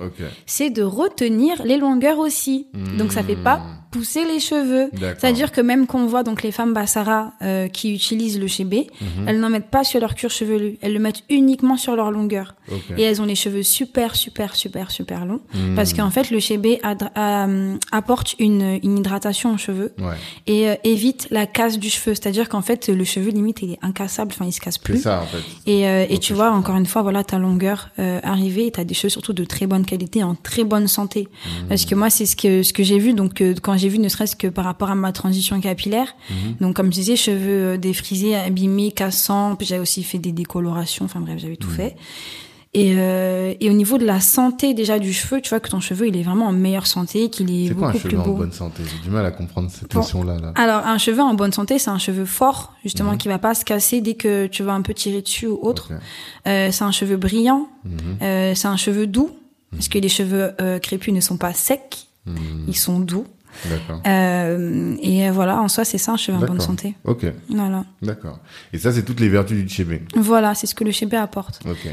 [0.47, 2.67] c'est de retenir les longueurs aussi.
[2.99, 3.63] Donc ça fait pas
[3.97, 4.91] pousser les cheveux.
[5.19, 9.29] C'est-à-dire que même qu'on voit donc les femmes Bassara euh, qui utilisent le chébé, Mhm.
[9.29, 12.55] elles n'en mettent pas sur leur cuir chevelu, elles le mettent uniquement sur leur longueur.
[12.97, 15.41] Et elles ont les cheveux super, super, super, super longs.
[15.55, 15.75] Mmh.
[15.77, 16.81] Parce qu'en fait, le chébé
[17.17, 20.15] euh, apporte une, une hydratation aux cheveux Ouais.
[20.47, 22.15] et euh, évite la casse du cheveu.
[22.15, 25.03] C'est-à-dire qu'en fait, le cheveu, limite, il est incassable, enfin, il se casse plus.
[25.03, 25.39] ça, en fait.
[25.71, 27.91] Et, euh, et tu vois, encore une fois, voilà, ta longueur
[28.23, 31.29] arrivée et t'as des cheveux surtout de très bonne qualité, en très bonne santé.
[31.29, 31.69] Mmh.
[31.69, 33.13] Parce que moi, c'est ce que ce que j'ai vu.
[33.15, 36.55] Donc, quand j'ai vu, ne serait-ce que par rapport à ma transition capillaire, Mhm.
[36.61, 39.57] donc comme je disais, cheveux euh, défrisés, abîmés, cassants.
[39.57, 41.05] Puis j'avais aussi fait des décolorations.
[41.05, 41.57] Enfin bref, j'avais Mhm.
[41.59, 41.97] tout fait.
[42.75, 45.81] Et, euh, et au niveau de la santé déjà du cheveu, tu vois que ton
[45.81, 48.29] cheveu, il est vraiment en meilleure santé, qu'il est, C'est quoi un plus cheveu en
[48.29, 48.83] bonne santé?
[48.85, 50.01] J'ai du mal à comprendre cette Bon.
[50.01, 50.39] notion-là.
[50.39, 50.53] Là.
[50.57, 53.19] Alors, un cheveu en bonne santé, c'est un cheveu fort, justement, Mhm.
[53.19, 55.91] qui va pas se casser dès que tu vas un peu tirer dessus ou autre.
[56.47, 57.93] Euh, c'est un cheveu brillant, Mhm.
[58.21, 59.31] euh, c'est un cheveu doux,
[59.71, 62.37] parce que les cheveux crépus ne sont pas secs, Mhm.
[62.69, 63.25] ils sont doux.
[64.07, 66.95] Euh, et euh, voilà, en soi, c'est ça, un cheveu en bonne santé.
[67.05, 67.27] Ok.
[67.49, 67.85] Voilà.
[68.03, 68.39] D'accord.
[68.73, 70.03] Et ça, c'est toutes les vertus du Chébé.
[70.15, 71.61] Voilà, c'est ce que le chébé apporte.
[71.69, 71.87] Ok.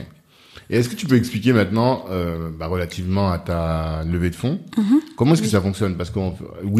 [0.70, 4.59] Et est-ce que tu peux expliquer maintenant, euh, bah, relativement à ta levée de fonds,
[5.18, 5.97] comment est-ce que ça fonctionne?
[5.97, 6.09] Parce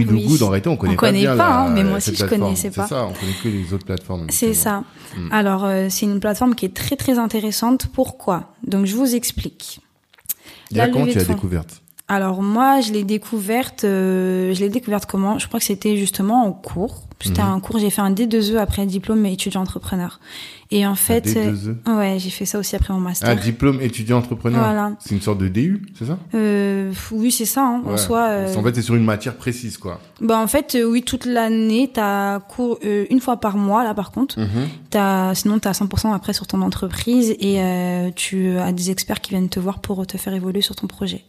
[0.06, 0.18] le Mhm.
[0.18, 0.26] Oui.
[0.26, 2.16] goût, en réalité, on connaît On pas connaît bien pas, la- hein, mais moi aussi,
[2.16, 2.84] je connaissais pas.
[2.88, 4.28] C'est ça, on connaît que les autres plateformes.
[4.30, 4.84] C'est ça.
[5.18, 5.28] Mm.
[5.32, 7.88] Alors, euh, c'est une plateforme qui est très très intéressante.
[7.92, 8.54] Pourquoi?
[8.66, 9.82] Donc, je vous explique.
[10.72, 11.34] Il y a La quand levée tu de fonds.
[11.34, 11.83] découverte?
[12.10, 15.40] Alors moi, je l'ai découverte, euh, je l'ai découverte comment?
[15.40, 17.04] Je crois que c'était justement en cours.
[17.22, 17.48] C'était Mhm.
[17.54, 20.20] un cours, j'ai fait un D2E après diplôme étudiant entrepreneur.
[20.72, 21.78] Et en fait, D2E?
[21.88, 23.30] euh, ouais, j'ai fait ça aussi après mon master.
[23.30, 24.60] Ah, diplôme étudiant entrepreneur?
[24.62, 24.92] Voilà.
[25.00, 26.18] C'est une sorte de DU, c'est ça?
[26.36, 27.62] Euh, oui, c'est ça.
[27.66, 30.02] Hein, En soi, euh, En fait, c'est sur une matière précise, quoi.
[30.20, 33.94] bah en fait, euh, oui, toute l'année, t'as cours une fois par mois là.
[33.94, 34.68] Par contre, Mhm.
[34.90, 39.30] t'as, sinon t'as 100% après sur ton entreprise et euh, tu as des experts qui
[39.30, 41.24] viennent te voir pour te faire évoluer sur ton projet.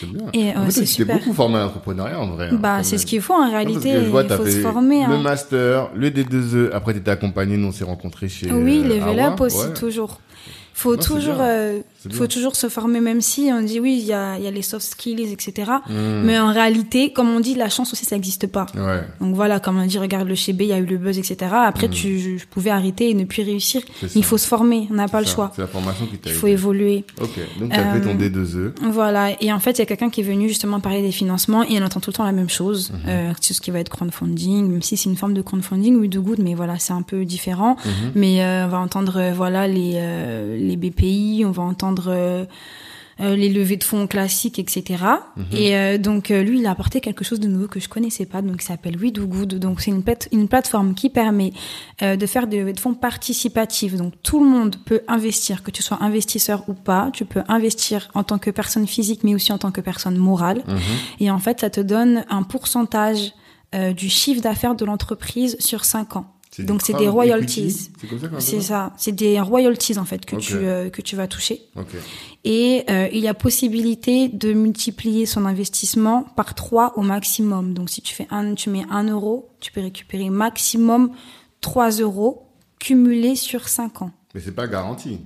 [0.00, 0.26] C'est bien.
[0.32, 1.16] Et, en ouais, fait, c'est super.
[1.18, 2.48] beaucoup formé à l'entrepreneuriat en vrai.
[2.52, 3.92] hein, Bah, c'est ce qu'il faut en réalité.
[3.92, 5.06] que je vois, il faut se former.
[5.06, 5.18] Le hein.
[5.20, 9.32] master, le D2E, après t'étais accompagné, nous on s'est rencontrés chez Oui, euh, level Awa.
[9.32, 9.72] up aussi, Ouais.
[9.74, 10.20] toujours.
[10.74, 11.78] Faut Non, toujours, euh,
[12.10, 14.46] C'est faut toujours se former, même si on dit oui, il y a, il y
[14.46, 15.70] a les soft skills, etc.
[15.88, 16.22] Hmm.
[16.24, 18.66] Mais en réalité, comme on dit, la chance aussi, ça n'existe pas.
[18.74, 21.18] Ouais, Donc voilà, comme on dit, regarde le CB, il y a eu le buzz,
[21.18, 21.36] etc.
[21.52, 23.82] Après, tu, je, pouvais arrêter et ne plus réussir.
[24.14, 25.52] Il faut se former, on n'a pas le choix.
[25.54, 27.04] C'est la formation qui t'a Il faut évoluer.
[27.20, 28.72] Ok, donc t'as fait ton Euh, D2E.
[28.90, 31.62] Voilà, et en fait, il y a quelqu'un qui est venu justement parler des financements
[31.62, 32.98] et on entend tout le temps la même chose, Mhm.
[33.08, 36.08] euh, tout ce qui va être crowdfunding, même si c'est une forme de crowdfunding, oui,
[36.08, 37.76] de good, mais voilà, c'est un peu différent.
[37.84, 37.92] Mhm.
[38.14, 42.44] Mais euh, on va entendre euh, voilà les euh, les BPI, on va entendre euh,
[43.20, 45.02] euh, les levées de fonds classiques, etc.
[45.36, 45.44] Mhm.
[45.52, 48.42] Et euh, donc lui, il a apporté quelque chose de nouveau que je connaissais pas,
[48.42, 49.54] donc il s'appelle We Do Good.
[49.58, 51.52] Donc c'est une, plate- une plateforme qui permet
[52.02, 53.96] de faire des levées de fonds participatives.
[53.96, 57.10] Donc tout le monde peut investir, que tu sois investisseur ou pas.
[57.12, 60.62] Tu peux investir en tant que personne physique, mais aussi en tant que personne morale.
[60.66, 60.78] Mhm.
[61.20, 63.32] Et en fait, ça te donne un pourcentage
[63.96, 66.26] du chiffre d'affaires de l'entreprise sur 5 ans.
[66.64, 67.90] Donc c'est des royalties.
[68.00, 71.16] C'est comme ça C'est ça, c'est des royalties en fait que tu euh, que tu
[71.16, 71.62] vas toucher.
[72.44, 77.74] Et euh, il y a possibilité de multiplier son investissement par 3 au maximum.
[77.74, 81.10] Donc si tu fais un, tu mets 1 euro, tu peux récupérer maximum
[81.60, 82.46] 3 euros
[82.78, 84.10] cumulés sur 5 ans.
[84.34, 85.18] Mais c'est pas garanti.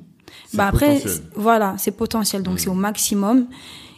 [0.54, 1.02] Bah après,
[1.34, 2.58] voilà, c'est potentiel, donc Mm.
[2.58, 3.46] c'est au maximum.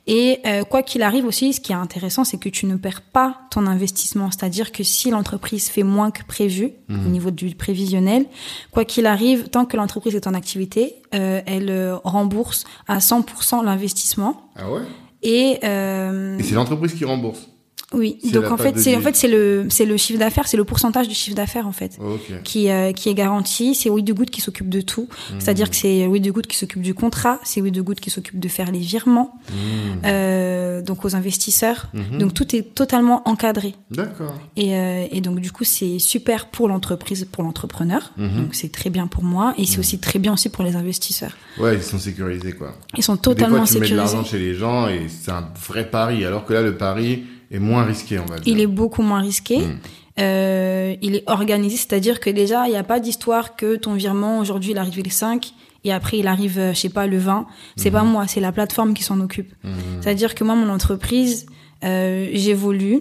[0.07, 3.03] Et euh, quoi qu'il arrive aussi, ce qui est intéressant, c'est que tu ne perds
[3.03, 4.31] pas ton investissement.
[4.31, 8.27] C'est-à-dire que si l'entreprise fait moins que prévu au niveau du prévisionnel,
[8.71, 13.65] quoi qu'il arrive, tant que l'entreprise est en activité, euh, elle euh, rembourse à 100%
[13.65, 14.51] l'investissement.
[14.57, 14.83] Ah ouais?
[15.23, 17.49] Et, euh, Et c'est l'entreprise qui rembourse.
[17.93, 20.57] Oui, donc en fait, de c'est en fait c'est le c'est le chiffre d'affaires, c'est
[20.57, 21.99] le pourcentage du chiffre d'affaires en fait
[22.45, 23.75] qui, euh, qui est garanti.
[23.75, 25.09] C'est We Do Good qui s'occupe de tout.
[25.31, 25.35] Hmm.
[25.41, 28.11] C'est-à-dire que c'est We Do Good qui s'occupe du contrat, c'est We Do Good qui
[28.11, 30.07] s'occupe de faire les virements, Hmm.
[30.07, 31.89] euh, donc aux investisseurs.
[31.93, 32.19] Mhm.
[32.19, 33.75] Donc tout est totalement encadré.
[33.91, 34.35] D'accord.
[34.57, 38.13] Et, euh, et donc du coup c'est super pour l'entreprise, pour l'entrepreneur.
[38.17, 38.43] Mhm.
[38.45, 41.33] Donc c'est très bien pour moi et c'est aussi très bien aussi pour les investisseurs.
[41.59, 42.73] Ouais, ils sont sécurisés quoi.
[42.97, 45.49] Ils sont Des totalement fois, tu mets de l'argent chez les gens et c'est un
[45.69, 48.53] vrai pari, alors que là, le pari est moins risqué, on va dire.
[48.53, 49.59] Il est beaucoup moins risqué.
[49.59, 49.79] Mm.
[50.21, 54.39] Euh, il est organisé, c'est-à-dire que déjà, il n'y a pas d'histoire que ton virement,
[54.41, 55.53] aujourd'hui, il arrive le 5
[55.85, 57.47] et après, il arrive, euh, je sais pas, le 20.
[57.77, 57.93] C'est Mm.
[57.95, 59.53] pas moi, c'est la plateforme qui s'en occupe.
[59.65, 59.73] Mhm.
[60.03, 61.47] C'est-à-dire que moi, mon entreprise,
[61.85, 63.01] euh, j'évolue.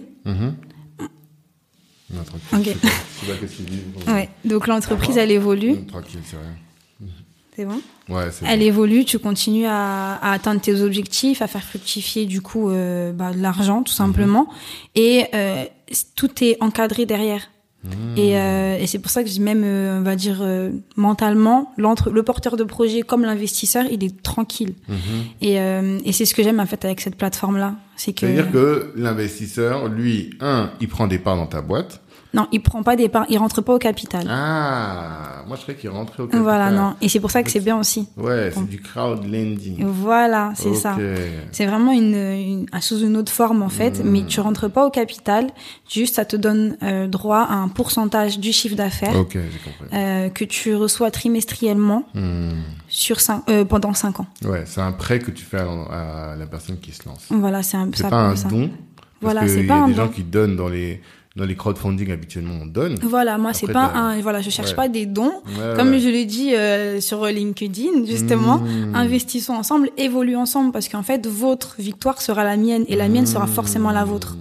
[2.52, 2.76] Ok.
[4.08, 4.28] Ouais.
[4.44, 5.76] Donc, l'entreprise, elle évolue.
[7.56, 7.80] C'est bon?
[8.12, 12.70] Ouais, Elle évolue, tu continues à, à atteindre tes objectifs, à faire fructifier, du coup,
[12.70, 14.48] euh, bah, de l'argent, tout simplement.
[14.94, 15.64] Et, euh,
[16.16, 17.48] tout est encadré derrière.
[17.84, 18.16] Mhm.
[18.16, 20.46] Et, euh, et c'est pour ça que même, on va dire,
[20.96, 24.74] mentalement, l'entre le porteur de projet comme l'investisseur, il est tranquille.
[24.88, 24.96] Mhm.
[25.40, 25.54] Et,
[26.04, 27.74] et c'est ce que j'aime en fait avec cette plateforme-là.
[27.96, 32.00] C'est que, C'est-à-dire que l'investisseur, lui, un, il prend des parts dans ta boîte.
[32.34, 34.26] Non, il prend pas des parts, il rentre pas au capital.
[34.28, 36.42] Ah, moi je croyais qu'il rentrait au capital.
[36.42, 36.94] voilà, non.
[37.00, 38.08] Et c'est pour ça que c'est bien aussi.
[38.16, 39.84] Ouais, c'est du crowd lending.
[39.84, 40.96] Voilà, c'est ça.
[41.52, 44.08] C'est vraiment une, une ah, sous une autre forme en fait, Hmm.
[44.10, 45.48] mais tu rentres pas au capital.
[45.90, 49.14] Juste, ça te donne euh, droit à un pourcentage du chiffre d'affaires
[49.92, 52.50] euh, que tu reçois trimestriellement Hmm.
[52.88, 54.26] sur cinq, euh, pendant 5 ans.
[54.44, 57.26] Ouais, c'est un prêt que tu fais à, à la personne qui se lance.
[57.30, 58.48] Voilà, c'est un C'est pas un ça.
[58.48, 58.68] don?
[58.68, 60.04] Parce Voilà, c'est il y pas a un des don.
[60.04, 61.00] gens qui donnent dans les
[61.36, 62.96] dans les crowdfunding habituellement on donne.
[63.02, 64.74] Voilà, moi c'est pas un voilà, je cherche Ouais.
[64.76, 65.32] pas des dons.
[65.46, 65.98] Ouais, Comme ouais.
[66.00, 68.94] je l'ai dit euh, sur LinkedIn justement, Mmh.
[68.94, 73.26] investissons ensemble, évoluons ensemble parce qu'en fait votre victoire sera la mienne et la mienne
[73.26, 73.48] sera Mmh.
[73.48, 74.36] forcément la vôtre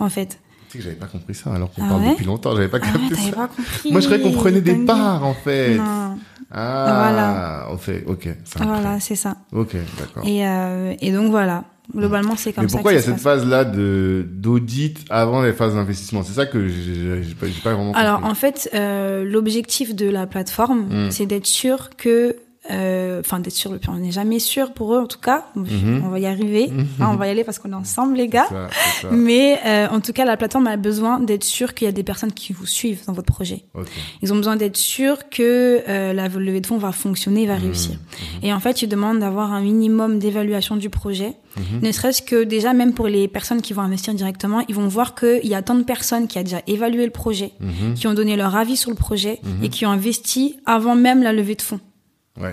[0.00, 0.40] en fait.
[0.68, 2.78] Tu sais que j'avais pas compris ça alors qu'on Ah parle depuis longtemps, j'avais pas
[2.82, 3.36] Ah capté ça.
[3.36, 3.92] pas compris.
[3.92, 5.76] Moi je croyais qu'on prenait des parts en fait.
[5.76, 6.18] Non,
[6.50, 9.36] Ah, on fait OK, voilà, c'est ça.
[9.52, 10.24] OK, d'accord.
[10.26, 11.64] Et euh, et donc voilà,
[11.94, 12.76] globalement c'est comme Mais ça.
[12.76, 13.40] pourquoi il y a cette se passe.
[13.40, 16.22] phase là de d'audit avant les phases d'investissement?
[16.22, 18.30] C'est ça que j'ai pas, pas vraiment Alors compris.
[18.30, 21.10] en fait, euh, l'objectif de la plateforme, Mm.
[21.10, 22.36] c'est d'être sûr que,
[22.70, 25.46] euh, enfin d'être sûr, on n'est jamais sûr pour eux en tout cas.
[25.54, 26.02] Mhm.
[26.04, 26.86] On va y arriver, Mhm.
[27.00, 28.46] Hein, on va y aller parce qu'on est ensemble les gars.
[28.48, 28.68] Ça,
[29.02, 29.08] ça.
[29.10, 32.02] Mais euh, en tout cas, la plateforme a besoin d'être sûr qu'il y a des
[32.02, 33.64] personnes qui vous suivent dans votre projet.
[34.22, 37.92] Ils ont besoin d'être sûrs que euh, la levée de fonds va fonctionner, va réussir.
[37.94, 38.44] Mhm.
[38.44, 41.32] Et en fait, ils demandent d'avoir un minimum d'évaluation du projet.
[41.80, 45.14] Ne serait-ce que déjà, même pour les personnes qui vont investir directement, ils vont voir
[45.14, 47.52] qu'il y a tant de personnes qui ont déjà évalué le projet,
[47.94, 51.32] qui ont donné leur avis sur le projet et qui ont investi avant même la
[51.32, 51.80] levée de fonds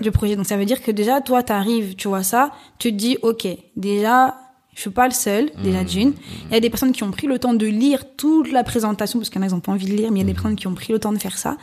[0.01, 0.35] Du projet.
[0.35, 3.17] Donc ça veut dire que déjà, toi, tu arrives, tu vois ça, tu te dis,
[3.21, 4.35] OK, déjà,
[4.75, 5.85] Je suis pas le seul, déjà Mmh.
[5.85, 6.13] d'une.
[6.49, 9.19] Il y a des personnes qui ont pris le temps de lire toute la présentation,
[9.19, 10.27] parce qu'il y en a, ils ont pas envie de lire, mais il y a
[10.27, 11.57] des personnes qui ont pris le temps de faire ça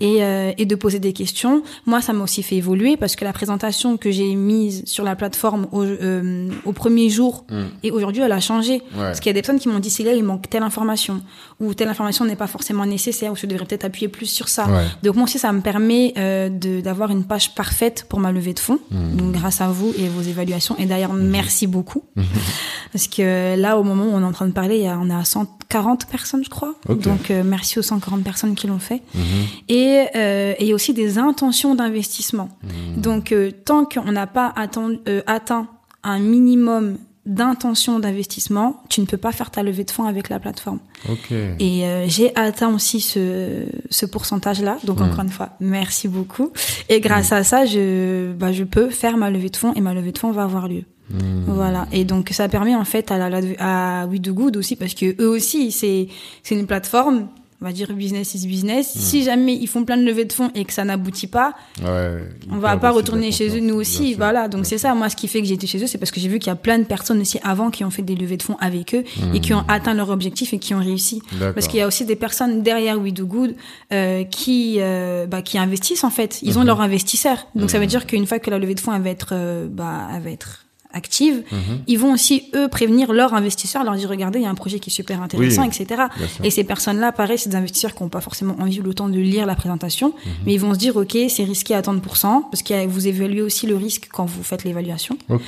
[0.00, 1.62] et, euh, et de poser des questions.
[1.86, 5.16] Moi, ça m'a aussi fait évoluer parce que la présentation que j'ai mise sur la
[5.16, 7.44] plateforme au, euh, au premier jour
[7.82, 8.82] et aujourd'hui, elle a changé.
[8.96, 11.22] Parce qu'il y a des personnes qui m'ont dit, c'est là, il manque telle information
[11.60, 14.66] ou telle information n'est pas forcément nécessaire ou je devrais peut-être appuyer plus sur ça.
[14.66, 14.84] Ouais.
[15.02, 16.48] Donc moi aussi, ça me permet euh,
[16.80, 18.78] d'avoir une page parfaite pour ma levée de fonds.
[18.90, 19.16] Mmh.
[19.16, 20.76] Donc grâce à vous et vos évaluations.
[20.78, 22.02] Et d'ailleurs, merci beaucoup.
[22.92, 24.98] Parce que là, au moment où on est en train de parler, il y a,
[24.98, 26.74] on est à 140 personnes, je crois.
[26.88, 29.02] Donc euh, merci aux 140 personnes qui l'ont fait.
[29.14, 29.22] Mhm.
[29.68, 32.48] Et euh, et il y a aussi des intentions d'investissement.
[32.62, 33.00] Mmh.
[33.00, 35.66] Donc euh, tant qu'on n'a pas atteint, euh, atteint
[36.02, 40.40] un minimum d'intention d'investissement, tu ne peux pas faire ta levée de fonds avec la
[40.40, 40.80] plateforme.
[41.60, 44.78] Et euh, j'ai atteint aussi ce, ce pourcentage-là.
[44.84, 46.52] Donc encore une fois, merci beaucoup.
[46.88, 49.94] Et grâce à ça, je, bah, je peux faire ma levée de fonds et ma
[49.94, 50.82] levée de fonds va avoir lieu.
[51.10, 51.44] Mm.
[51.46, 51.86] Voilà.
[51.92, 55.20] Et donc ça permet en fait à la, à We Do Good aussi parce que
[55.20, 56.08] eux aussi c'est
[56.42, 57.28] c'est une plateforme.
[57.60, 58.90] On va dire business is business.
[58.92, 62.18] Si jamais ils font plein de levées de fonds et que ça n'aboutit pas, Ouais,
[62.50, 64.14] on va pas retourner chez eux nous aussi.
[64.14, 64.48] Voilà.
[64.48, 64.96] Donc c'est ça.
[64.96, 66.48] Moi, ce qui fait que j'ai été chez eux, c'est parce que j'ai vu qu'il
[66.48, 68.96] y a plein de personnes aussi avant qui ont fait des levées de fonds avec
[68.96, 71.22] eux et qui ont atteint leur objectif et qui ont réussi.
[71.54, 73.54] Parce qu'il y a aussi des personnes derrière We Do Good
[73.92, 76.40] euh, qui euh, bah, qui investissent en fait.
[76.42, 77.46] Ils ont leur investisseur.
[77.54, 79.68] Donc ça veut dire qu'une fois que la levée de fonds elle va être euh,
[79.70, 81.58] bah elle va être active, Mhm.
[81.86, 84.78] ils vont aussi eux prévenir leur investisseur, leur dire regardez il y a un projet
[84.78, 86.02] qui est super intéressant, Oui, etc.
[86.44, 89.08] Et ces personnes-là, pareil, c'est des investisseurs qui n'ont pas forcément envie ou le temps
[89.08, 90.32] de lire la présentation, Mhm.
[90.46, 93.06] mais ils vont se dire ok c'est risqué à tant de pourcents parce que vous
[93.08, 95.16] évaluez aussi le risque quand vous faites l'évaluation.
[95.28, 95.42] Ok.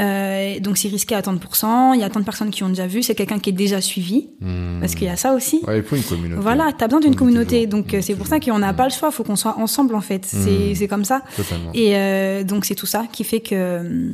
[0.00, 1.92] Euh, donc c'est risqué à tant de pourcents.
[1.94, 3.02] Il y a tant de personnes qui ont déjà vu.
[3.02, 4.80] C'est quelqu'un qui est déjà suivi Mm.
[4.80, 5.60] parce qu'il y a ça aussi.
[5.66, 6.40] Ouais, il faut une communauté.
[6.42, 7.82] Voilà, t'as besoin d'une communauté, toujours.
[7.82, 9.94] donc On euh, c'est pour ça qu'on n'a pas le choix, faut qu'on soit ensemble
[9.94, 10.24] en fait.
[10.24, 11.22] C'est c'est comme ça.
[11.36, 11.70] Totalement.
[11.74, 14.12] Et euh, donc c'est tout ça qui fait que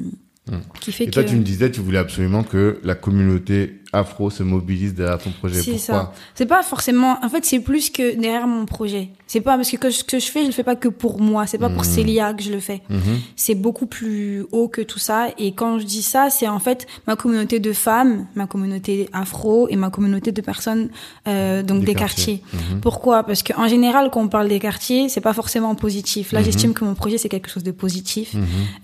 [0.81, 4.31] qui fait Et que toi, tu me disais, tu voulais absolument que la communauté afro
[4.31, 5.63] se mobilise derrière ton projet.
[5.63, 6.13] c'est ça.
[6.35, 7.19] C'est pas forcément.
[7.25, 9.09] En fait, c'est plus que derrière mon projet.
[9.27, 11.47] C'est pas parce que ce que je fais, je le fais pas que pour moi.
[11.47, 12.81] C'est pas pour Célia que je le fais.
[12.89, 13.19] Mhm.
[13.37, 15.29] C'est beaucoup plus haut que tout ça.
[15.39, 19.69] Et quand je dis ça, c'est en fait ma communauté de femmes, ma communauté afro
[19.69, 20.89] et ma communauté de personnes
[21.27, 22.39] euh, donc Des des, quartiers.
[22.39, 22.75] quartiers.
[22.75, 22.81] Mhm.
[22.81, 23.23] Pourquoi?
[23.25, 26.33] Parce qu'en général, quand on parle des quartiers, c'est pas forcément positif.
[26.33, 28.35] Là, j'estime que mon projet c'est quelque chose de positif.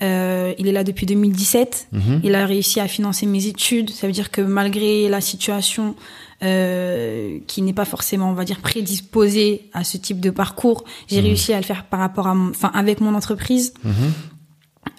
[0.02, 1.88] Euh, il est là depuis 2017.
[1.92, 2.20] Mhm.
[2.22, 3.90] Il a réussi à financer mes études.
[3.90, 5.94] Ça veut dire que malgré la situation
[6.42, 11.20] euh, qui n'est pas forcément, on va dire, prédisposée à ce type de parcours, j'ai
[11.20, 13.74] réussi à le faire par rapport à, enfin, avec mon entreprise.
[13.84, 13.92] Mhm.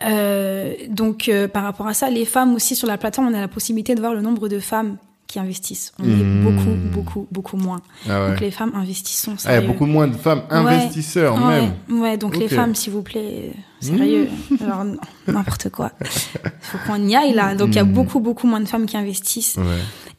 [0.07, 3.41] Euh, donc, euh, par rapport à ça, les femmes aussi sur la plateforme, on a
[3.41, 4.97] la possibilité de voir le nombre de femmes
[5.27, 5.91] qui investissent.
[5.99, 6.19] On Mhm.
[6.21, 7.81] est beaucoup, beaucoup, beaucoup moins.
[8.09, 8.29] Ah ouais.
[8.29, 9.25] Donc les femmes investissent.
[9.27, 9.67] Ah, il y a sérieux.
[9.67, 11.99] beaucoup moins de femmes investisseurs Ouais, même.
[12.01, 14.29] Ouais, donc les femmes, s'il vous plaît, euh, sérieux.
[14.61, 14.97] Alors, non,
[15.27, 15.91] n'importe quoi.
[16.01, 16.07] Il
[16.61, 17.55] faut qu'on y aille là.
[17.55, 17.91] Donc il y a Mhm.
[17.93, 19.57] beaucoup, beaucoup moins de femmes qui investissent.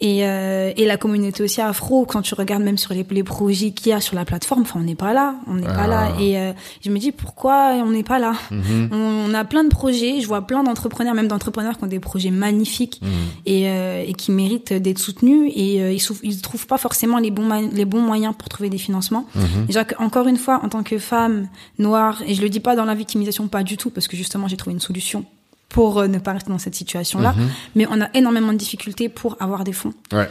[0.00, 3.70] Et, euh, et la communauté aussi afro, quand tu regardes même sur les, les projets
[3.70, 5.36] qu'il y a sur la plateforme, enfin, on n'est pas là.
[5.46, 5.74] On n'est Ah.
[5.74, 6.08] pas là.
[6.20, 6.52] Et euh,
[6.84, 8.34] je me dis, pourquoi on n'est pas là?
[8.50, 8.90] Mhm.
[8.92, 10.20] on, on a plein de projets.
[10.20, 13.08] Je vois plein d'entrepreneurs, même d'entrepreneurs qui ont des projets magnifiques Mhm.
[13.46, 15.50] et, euh, et qui méritent d'être soutenus.
[15.56, 18.78] Et euh, ils, ils trouvent pas forcément les bons, les bons moyens pour trouver des
[18.78, 19.24] financements.
[19.66, 22.76] Déjà, que, encore une fois, en tant que femme noire, et je le dis pas
[22.76, 25.24] dans la victimisation, pas du tout, parce que justement, j'ai trouvé une solution
[25.68, 27.32] pour euh, ne pas rester dans cette situation-là.
[27.36, 27.48] Mhm.
[27.74, 29.92] Mais on a énormément de difficultés pour avoir des fonds.
[30.12, 30.28] Ouais.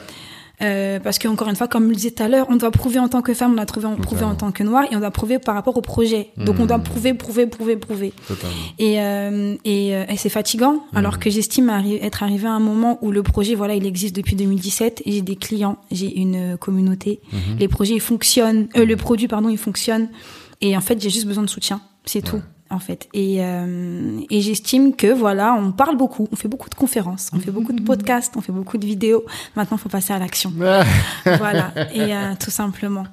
[0.61, 2.71] Euh, parce que encore une fois, comme je le disais tout à l'heure, on doit
[2.71, 4.99] prouver en tant que femme, on doit trouver, prouver en tant que noire, et on
[4.99, 6.29] doit prouver par rapport au projet.
[6.37, 8.13] Donc on doit prouver, prouver, prouver, prouver.
[8.25, 8.55] Totalement.
[8.79, 12.61] Et, euh, et, euh, et c'est fatigant, alors que j'estime arri- être arrivé à un
[12.61, 15.01] moment où le projet, voilà, il existe depuis 2017.
[15.05, 17.19] et J'ai des clients, j'ai une euh, communauté.
[17.59, 18.69] Les projets, ils fonctionnent.
[18.77, 20.07] Euh, le produit, pardon, il fonctionne.
[20.61, 21.81] Et en fait, j'ai juste besoin de soutien.
[22.05, 22.41] C'est tout.
[22.71, 26.73] En fait, et, euh, et j'estime que voilà, on parle beaucoup, on fait beaucoup de
[26.73, 29.23] conférences, on fait beaucoup de podcasts, on fait beaucoup de vidéos.
[29.55, 30.51] Maintenant, il faut passer à l'action.
[31.25, 33.05] Voilà et euh, tout simplement.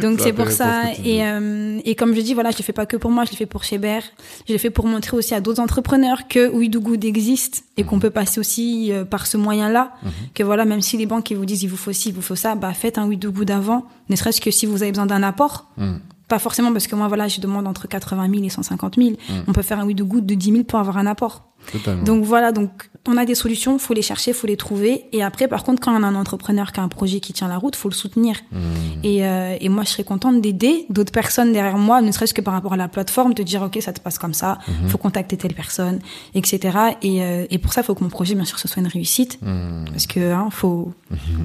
[0.00, 2.86] Donc C'est pour ça et euh, et comme je dis voilà je le fais pas
[2.86, 4.00] que pour moi je le fais pour Cheber
[4.46, 7.84] je le fais pour montrer aussi à d'autres entrepreneurs que We Do Good existe et
[7.84, 9.92] qu'on peut passer aussi par ce moyen là
[10.34, 12.22] que voilà même si les banques ils vous disent il vous faut ci il vous
[12.22, 14.92] faut ça bah faites un We Do Good avant ne serait-ce que si vous avez
[14.92, 15.68] besoin d'un apport.
[15.76, 16.00] Mhm.
[16.30, 19.10] Pas forcément parce que moi voilà je demande entre 80 000 et 150 000
[19.46, 22.02] on peut faire un We Do Good de 10 000 pour avoir un apport Totalement.
[22.02, 22.70] donc voilà, donc
[23.08, 25.04] on a des solutions, faut les chercher, faut les trouver.
[25.12, 27.48] Et après, par contre, quand on a un entrepreneur qui a un projet qui tient
[27.48, 28.36] la route, faut le soutenir.
[28.52, 28.60] Mhm.
[29.04, 32.42] Et, euh, et moi, je serais contente d'aider d'autres personnes derrière moi, ne serait-ce que
[32.42, 34.88] par rapport à la plateforme, de dire ok, ça te passe comme ça, Mhm.
[34.90, 36.00] faut contacter telle personne,
[36.34, 36.76] etc.
[37.02, 39.38] Et, euh, et pour ça, faut que mon projet, bien sûr, ce soit une réussite,
[39.40, 39.86] Mhm.
[39.90, 40.92] parce que hein, faut,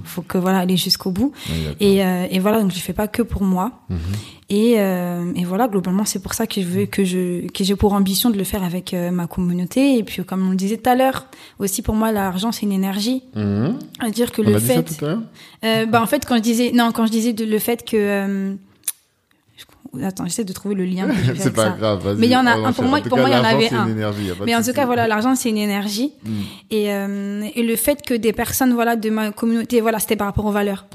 [0.04, 1.32] faut que voilà, aller jusqu'au bout.
[1.80, 3.72] Et, euh, et voilà, donc je fais pas que pour moi.
[4.50, 7.94] Et, et voilà, globalement, c'est pour ça que je veux que je que j'ai pour
[7.94, 10.05] ambition de le faire avec ma communauté.
[10.06, 11.26] Et puis, comme on le disait tout à l'heure,
[11.58, 13.24] aussi pour moi, l'argent, c'est une énergie.
[13.36, 13.80] Mhm.
[14.00, 14.84] C'est-à-dire que On le a dit ça fait.
[14.84, 15.20] tout à l'heure
[15.64, 17.98] Euh, bah, en fait, quand je disais, non, quand je disais de, le fait que,
[17.98, 18.54] euh,
[20.04, 21.08] attends, j'essaie de trouver le lien.
[21.08, 21.76] que C'est pas ça.
[21.80, 22.18] grave, vas-y.
[22.18, 23.88] Mais il y en a on un, pour moi- pour il y en avait un.
[23.88, 26.14] énergie, a Mais en tout cas, voilà, l'argent, c'est une énergie.
[26.24, 26.30] Mm.
[26.70, 30.28] Et, euh, et le fait que des personnes, voilà, de ma communauté, voilà, c'était par
[30.28, 30.86] rapport aux valeurs.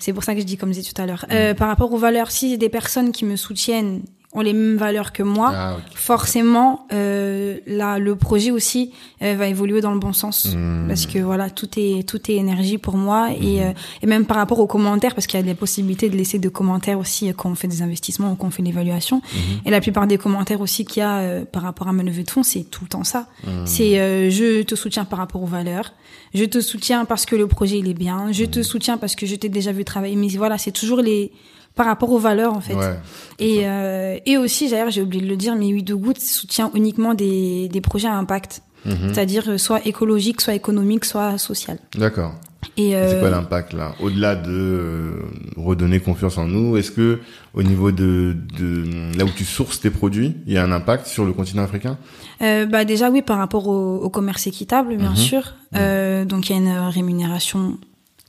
[0.00, 1.24] C'est pour ça que je dis comme je disais tout à l'heure.
[1.30, 4.02] Euh, par rapport aux valeurs, si des personnes qui me soutiennent
[4.36, 9.48] ont les mêmes valeurs que moi, Ah, forcément, euh, là, le projet aussi euh, va
[9.48, 10.54] évoluer dans le bon sens.
[10.54, 10.86] Mm.
[10.86, 13.72] Parce que voilà, tout est tout est énergie pour moi et, euh,
[14.02, 16.50] et même par rapport aux commentaires, parce qu'il y a des possibilités de laisser des
[16.50, 19.20] commentaires aussi quand on fait des investissements ou quand on fait l'évaluation.
[19.64, 22.30] Et la plupart des commentaires aussi qu'il y a par rapport à ma levée de
[22.30, 23.26] fonds, c'est tout le temps ça.
[23.64, 25.92] C'est euh, je te soutiens par rapport aux valeurs,
[26.34, 29.26] je te soutiens parce que le projet il est bien, je te soutiens parce que
[29.26, 30.16] je t'ai déjà vu travailler.
[30.16, 31.32] Mais voilà, c'est toujours les
[31.76, 32.74] par rapport aux valeurs en fait.
[32.74, 32.94] Ouais.
[33.38, 36.70] Et, euh, et aussi, d'ailleurs, j'ai oublié de le dire, mais Huit de Goutte soutient
[36.74, 38.62] uniquement des, des projets à impact.
[38.84, 39.12] Mhm.
[39.12, 41.78] C'est-à-dire euh, soit écologique, soit économique, soit social.
[41.96, 42.32] D'accord.
[42.78, 43.94] Et C'est euh, quoi l'impact là?
[44.00, 45.10] Au-delà de euh,
[45.56, 47.20] redonner confiance en nous, est-ce que
[47.54, 51.06] au niveau de, de là où tu sources tes produits, il y a un impact
[51.06, 51.96] sur le continent africain?
[52.42, 55.16] Euh, bah déjà oui, par rapport au, au commerce équitable, bien Mhm.
[55.16, 55.54] sûr.
[55.74, 57.78] Euh, donc il y a une euh, rémunération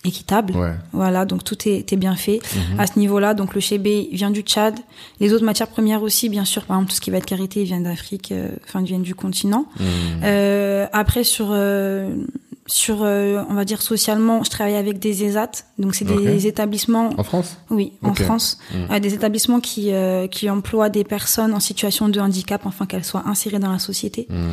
[0.05, 0.55] équitable.
[0.55, 0.73] Ouais.
[0.93, 2.39] Voilà, donc tout est, est bien fait
[2.71, 2.79] Mhm.
[2.79, 3.33] à ce niveau-là.
[3.33, 4.75] Donc le chébé vient du Tchad,
[5.19, 6.63] les autres matières premières aussi, bien sûr.
[6.63, 9.65] Par exemple, tout ce qui va être karité vient d'Afrique, euh, enfin viennent du continent.
[9.79, 9.85] Mhm.
[10.23, 12.09] Euh, après sur euh,
[12.67, 17.09] sur euh, on va dire socialement, je travaille avec des ESAT, donc c'est des établissements
[17.17, 17.57] En France?
[17.69, 18.13] Oui, en.
[18.13, 18.91] France, Mm.
[18.91, 23.05] euh, des établissements qui euh, qui emploient des personnes en situation de handicap, enfin qu'elles
[23.05, 24.27] soient insérées dans la société.
[24.29, 24.47] Mhm.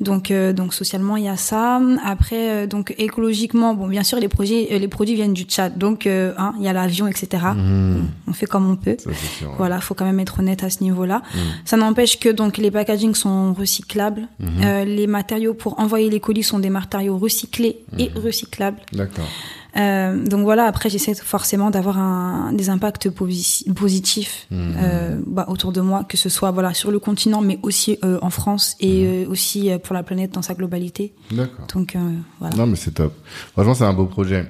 [0.00, 1.80] Donc euh, donc socialement il y a ça.
[2.04, 6.06] Après euh, donc écologiquement, bon bien sûr les projets les produits viennent du Tchad, donc
[6.06, 7.44] euh, hein, il y a l'avion etc.
[7.54, 8.08] Mhm.
[8.26, 8.96] On fait comme on peut.
[8.98, 9.48] Ça c'est sûr.
[9.50, 9.54] ouais.
[9.58, 11.22] Voilà, faut quand même être honnête à ce niveau-là.
[11.64, 14.26] Ça n'empêche que donc les packagings sont recyclables.
[14.40, 17.18] Les matériaux pour envoyer les colis sont des matériaux
[17.52, 18.24] recyclés et Mhm.
[18.24, 18.78] recyclables.
[18.92, 19.28] D'accord.
[19.76, 24.74] Euh, donc voilà, après j'essaie forcément d'avoir un, des impacts posi- positifs Mhm.
[24.76, 28.18] euh, bah, autour de moi, que ce soit voilà sur le continent, mais aussi euh,
[28.20, 31.14] en France et euh, aussi pour la planète dans sa globalité.
[31.30, 31.66] D'accord.
[31.74, 31.96] Donc
[32.38, 32.54] voilà.
[32.56, 33.14] Non mais c'est top.
[33.52, 34.46] Franchement c'est un beau projet.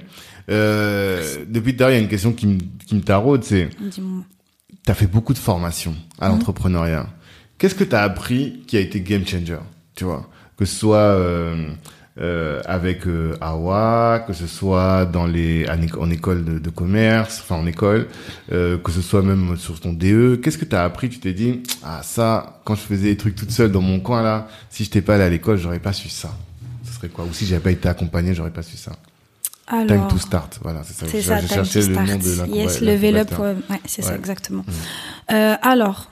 [0.49, 4.23] Depuis l'heure, il y a une question qui me qui me taraude, c'est Dis-moi.
[4.85, 6.35] tu as fait beaucoup de formations à Mhm.
[6.35, 7.07] l'entrepreneuriat.
[7.57, 9.57] Qu'est-ce que tu as appris qui a été game changer,
[9.95, 10.27] tu vois
[10.57, 11.15] Que ce soit
[12.19, 16.69] euh, avec euh, Awa, que ce soit dans les en, éco- en école de, de
[16.69, 18.07] commerce, enfin en école,
[18.51, 20.39] euh, que ce soit même sur ton DE.
[20.43, 21.09] Qu'est-ce que tu as appris?
[21.09, 24.21] Tu t'es dit ah ça quand je faisais des trucs toute seule dans mon coin
[24.21, 26.29] là, si je t'ai pas allé à l'école, j'aurais pas su ça.
[26.85, 27.25] Ce serait quoi?
[27.25, 28.91] Ou si j'avais pas été accompagné, j'aurais pas su ça.
[29.67, 31.05] Time Alors, to start, voilà, c'est ça.
[31.09, 32.07] c'est ça, time cherchais to le start.
[32.09, 33.39] nom de Yes, level up, l'incubateur.
[33.39, 34.65] ouais, ouais, c'est ça exactement.
[35.31, 36.11] Euh, alors,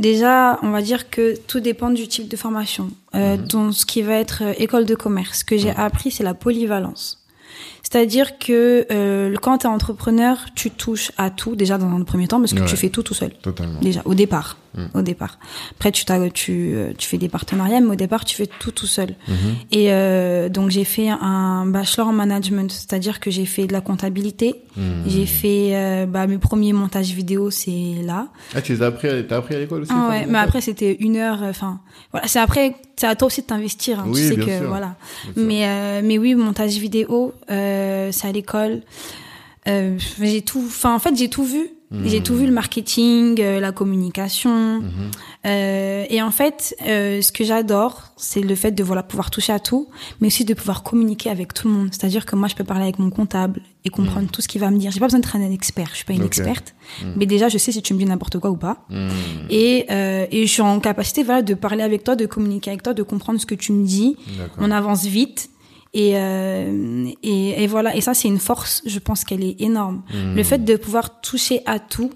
[0.00, 2.90] déjà, on va dire que tout dépend du type de formation.
[3.14, 3.46] Euh, Mhm.
[3.46, 6.34] Dans ce qui va être euh, école de commerce, ce que j'ai appris, c'est la
[6.34, 7.18] polyvalence.
[7.90, 12.28] C'est-à-dire que euh, quand tu es entrepreneur, tu touches à tout déjà dans un premier
[12.28, 12.66] temps parce que Ouais.
[12.66, 13.30] tu fais tout tout seul.
[13.42, 13.80] Totalement.
[13.80, 14.58] Déjà, au départ.
[14.76, 14.84] Mm.
[14.94, 15.38] Au départ.
[15.72, 18.86] Après, tu, tu, euh, tu fais des partenariats, mais au départ, tu fais tout tout
[18.86, 19.16] seul.
[19.26, 19.34] Mhm.
[19.72, 23.80] Et euh, donc, j'ai fait un bachelor en management, c'est-à-dire que j'ai fait de la
[23.80, 24.54] comptabilité.
[24.76, 24.84] Mhm.
[25.08, 28.28] J'ai fait euh, bah, mes premiers montages vidéo, c'est là.
[28.54, 30.94] Ah, tu les as appris, t'as appris à l'école aussi Ah ouais, mais après, c'était
[31.00, 31.40] une heure.
[31.42, 31.80] Enfin,
[32.12, 33.98] voilà, c'est après, c'est à toi aussi de t'investir.
[33.98, 34.68] Hein, Oui, tu sais bien que sûr.
[34.68, 34.94] voilà.
[35.34, 35.44] Bien.
[35.44, 37.79] Mais euh, mais oui, montage vidéo, euh,
[38.12, 38.82] c'est à l'école.
[39.68, 40.62] Euh, j'ai tout.
[40.66, 41.70] Enfin, en fait, j'ai tout vu.
[41.90, 42.06] Mhm.
[42.06, 44.80] J'ai tout vu le marketing, euh, la communication.
[44.80, 44.90] Mhm.
[45.46, 49.52] Euh, et en fait, euh, ce que j'adore, c'est le fait de voilà pouvoir toucher
[49.52, 49.88] à tout,
[50.20, 51.88] mais aussi de pouvoir communiquer avec tout le monde.
[51.90, 54.70] C'est-à-dire que moi, je peux parler avec mon comptable et comprendre tout ce qu'il va
[54.70, 54.92] me dire.
[54.92, 55.88] J'ai pas besoin d'être un expert.
[55.90, 56.74] Je suis pas une experte,
[57.16, 58.84] mais déjà, je sais si tu me dis n'importe quoi ou pas.
[58.88, 59.10] Mhm.
[59.50, 62.84] Et, euh, et je suis en capacité voilà de parler avec toi, de communiquer avec
[62.84, 64.16] toi, de comprendre ce que tu me dis.
[64.58, 65.50] On avance vite.
[65.92, 70.02] Et, euh, et, et voilà, et ça c'est une force, je pense qu'elle est énorme.
[70.14, 70.36] Mhm.
[70.36, 72.10] Le fait de pouvoir toucher à tout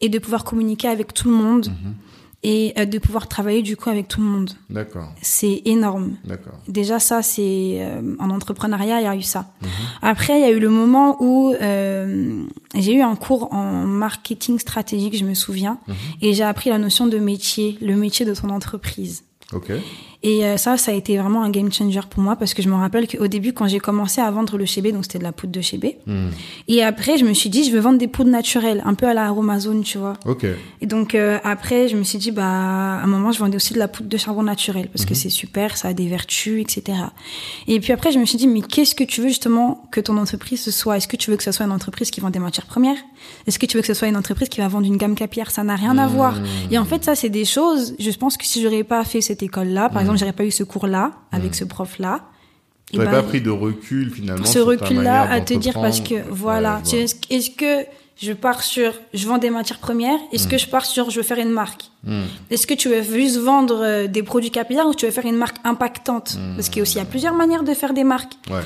[0.00, 1.94] et de pouvoir communiquer avec tout le monde Mhm.
[2.42, 5.12] et euh, de pouvoir travailler du coup avec tout le monde, D'accord.
[5.20, 6.16] c'est énorme.
[6.24, 6.54] D'accord.
[6.68, 9.52] Déjà ça c'est euh, en entrepreneuriat il y a eu ça.
[9.60, 9.68] Mhm.
[10.00, 12.42] Après il y a eu le moment où euh,
[12.74, 15.78] j'ai eu un cours en marketing stratégique, je me souviens,
[16.22, 19.22] et j'ai appris la notion de métier, le métier de ton entreprise.
[19.52, 19.70] Ok.
[20.24, 22.68] Et euh, ça, ça a été vraiment un game changer pour moi parce que je
[22.68, 25.32] me rappelle qu'au début, quand j'ai commencé à vendre le chébé, donc c'était de la
[25.32, 26.30] poudre de chébé, Mhm.
[26.68, 29.14] et après, je me suis dit, je veux vendre des poudres naturelles, un peu à
[29.14, 30.14] la Aromazone, tu vois.
[30.80, 33.74] Et donc euh, après, je me suis dit, bah, à un moment, je vendais aussi
[33.74, 36.98] de la poudre de charbon naturel parce que c'est super, ça a des vertus, etc.
[37.66, 40.16] Et puis après, je me suis dit, mais qu'est-ce que tu veux justement que ton
[40.18, 40.96] entreprise ce soit?
[40.98, 42.96] Est-ce que tu veux que ce soit une entreprise qui vend des matières premières?
[43.46, 45.50] Est-ce que tu veux que ce soit une entreprise qui va vendre une gamme capillaire?
[45.50, 46.34] Ça n'a rien à voir.
[46.70, 47.94] Et en fait, ça, c'est des choses.
[47.98, 50.50] Je pense que si j'aurais pas fait cette école-là, par exemple, exemple, j'aurais pas eu
[50.50, 52.20] ce cours-là avec ce prof-là.
[52.90, 54.44] Tu n'avais pas pris de recul finalement.
[54.44, 57.86] Ce recul-là à te dire parce que voilà, est-ce que
[58.20, 61.22] je pars sur je vends des matières premières Est-ce que je pars sur je veux
[61.22, 61.90] faire une marque?
[62.50, 65.36] Est-ce que tu veux juste vendre euh, des produits capillaires ou tu veux faire une
[65.36, 66.38] marque impactante?
[66.56, 68.34] Parce qu'il y a aussi il y a plusieurs manières de faire des marques.
[68.50, 68.60] Ouais.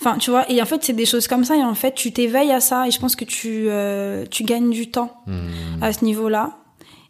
[0.00, 2.12] Enfin, tu vois, et en fait, c'est des choses comme ça, et en fait, tu
[2.12, 5.22] t'éveilles à ça, et je pense que tu, euh, tu gagnes du temps
[5.80, 6.56] à ce niveau-là.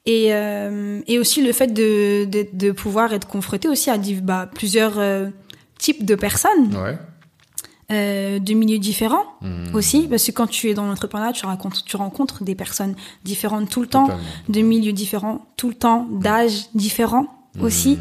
[0.04, 4.48] Et, euh, et aussi le fait de, de, de, pouvoir être confronté aussi à bah,
[4.52, 5.28] plusieurs euh,
[5.78, 6.76] types de personnes.
[6.76, 6.98] Ouais.
[7.90, 9.74] Euh, de milieux différents mmh.
[9.74, 13.68] aussi, parce que quand tu es dans l'entrepreneuriat, tu rencontres, tu rencontres des personnes différentes
[13.68, 14.08] tout le temps,
[14.48, 17.26] de milieux différents tout le temps, d'âges différents
[17.60, 17.98] aussi.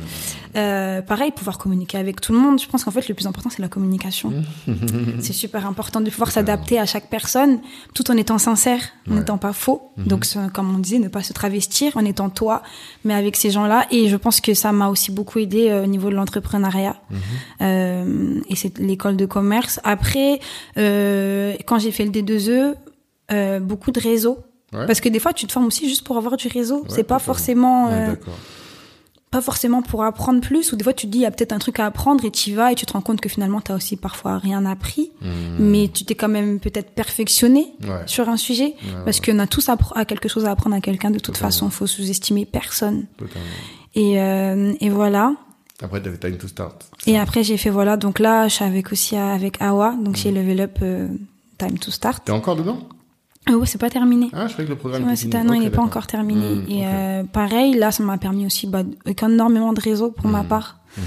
[0.55, 2.59] Euh, pareil, pouvoir communiquer avec tout le monde.
[2.59, 4.33] Je pense qu'en fait, le plus important, c'est la communication.
[5.19, 7.59] c'est super important de pouvoir s'adapter à chaque personne,
[7.93, 9.91] tout en étant sincère, en n'étant pas faux.
[9.97, 10.05] Mhm.
[10.05, 12.63] Donc, comme on disait, ne pas se travestir en étant toi,
[13.03, 13.87] mais avec ces gens-là.
[13.91, 16.95] Et je pense que ça m'a aussi beaucoup aidé euh, au niveau de l'entrepreneuriat.
[17.61, 19.79] Euh, et c'est l'école de commerce.
[19.83, 20.39] Après,
[20.77, 22.75] euh, quand j'ai fait le D2E,
[23.31, 24.39] euh, beaucoup de réseaux.
[24.71, 26.85] Parce que des fois, tu te formes aussi juste pour avoir du réseau.
[26.87, 27.89] c'est pas forcément
[29.31, 31.53] pas forcément pour apprendre plus, ou des fois tu te dis il y a peut-être
[31.53, 33.61] un truc à apprendre et tu y vas et tu te rends compte que finalement
[33.61, 35.27] tu as aussi parfois rien appris, mmh.
[35.57, 37.73] mais tu t'es quand même peut-être perfectionné
[38.05, 38.75] sur un sujet,
[39.05, 41.87] parce qu'on a tous à, quelque chose à apprendre à quelqu'un de toute façon, faut
[41.87, 43.05] sous-estimer personne.
[43.95, 45.33] Et, euh, et voilà.
[45.81, 46.89] Après, tu avais Time to Start.
[47.07, 50.31] Et après, j'ai fait voilà, donc là, je suis avec aussi avec Awa, donc j'ai
[50.31, 50.35] mmh.
[50.35, 51.07] level up euh,
[51.57, 52.23] Time to Start.
[52.25, 52.79] T'es encore dedans?
[53.47, 54.29] Ah ouais, c'est pas terminé.
[54.33, 56.55] Ah, je croyais que le programme ouais, était Non, il n'est pas encore terminé.
[56.55, 60.27] Mmh, et euh, pareil, là, ça m'a permis aussi bah, avec énormément de réseaux pour
[60.27, 60.47] ma mmh.
[60.47, 61.01] part, mmh.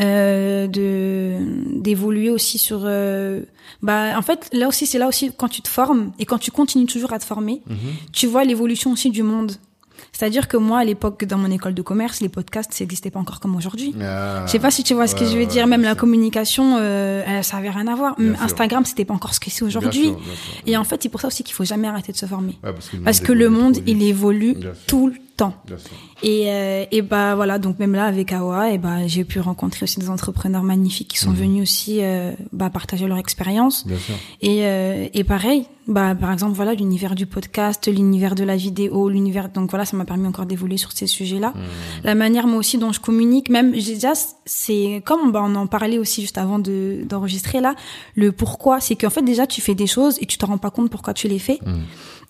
[0.00, 1.36] euh, de
[1.80, 2.80] d'évoluer aussi sur.
[2.84, 3.42] Euh,
[3.82, 6.50] bah, en fait, là aussi, c'est là aussi quand tu te formes et quand tu
[6.50, 7.62] continues toujours à te former,
[8.12, 9.52] tu vois l'évolution aussi du monde.
[10.12, 13.20] C'est-à-dire que moi, à l'époque, dans mon école de commerce, les podcasts, ça n'existait pas
[13.20, 13.94] encore comme aujourd'hui.
[14.00, 15.66] Ah, je sais pas si tu vois ce que je veux dire.
[15.66, 18.16] Même la communication, euh, ça avait rien à voir.
[18.40, 20.12] Instagram, c'était pas encore ce que c'est aujourd'hui.
[20.66, 22.58] Et en fait, c'est pour ça aussi qu'il faut jamais arrêter de se former.
[23.04, 24.56] parce que le monde, il évolue
[24.86, 25.54] tout le temps.
[26.22, 29.84] Et, euh, et bah voilà, donc même là avec Awa, et bah j'ai pu rencontrer
[29.84, 31.36] aussi des entrepreneurs magnifiques qui sont mhm.
[31.36, 33.86] venus aussi euh, bah, partager leur expérience.
[34.40, 39.08] Et, euh, et pareil, bah par exemple voilà l'univers du podcast, l'univers de la vidéo,
[39.08, 41.52] l'univers donc voilà ça m'a permis encore d'évoluer sur ces sujets-là.
[41.54, 41.62] Mhm.
[42.04, 44.12] La manière moi aussi dont je communique, même déjà
[44.46, 47.74] c'est comme bah, on en parlait aussi juste avant de d'enregistrer là,
[48.14, 50.70] le pourquoi, c'est qu'en fait déjà tu fais des choses et tu te rends pas
[50.70, 51.58] compte pourquoi tu les fais.
[51.64, 51.82] Mhm.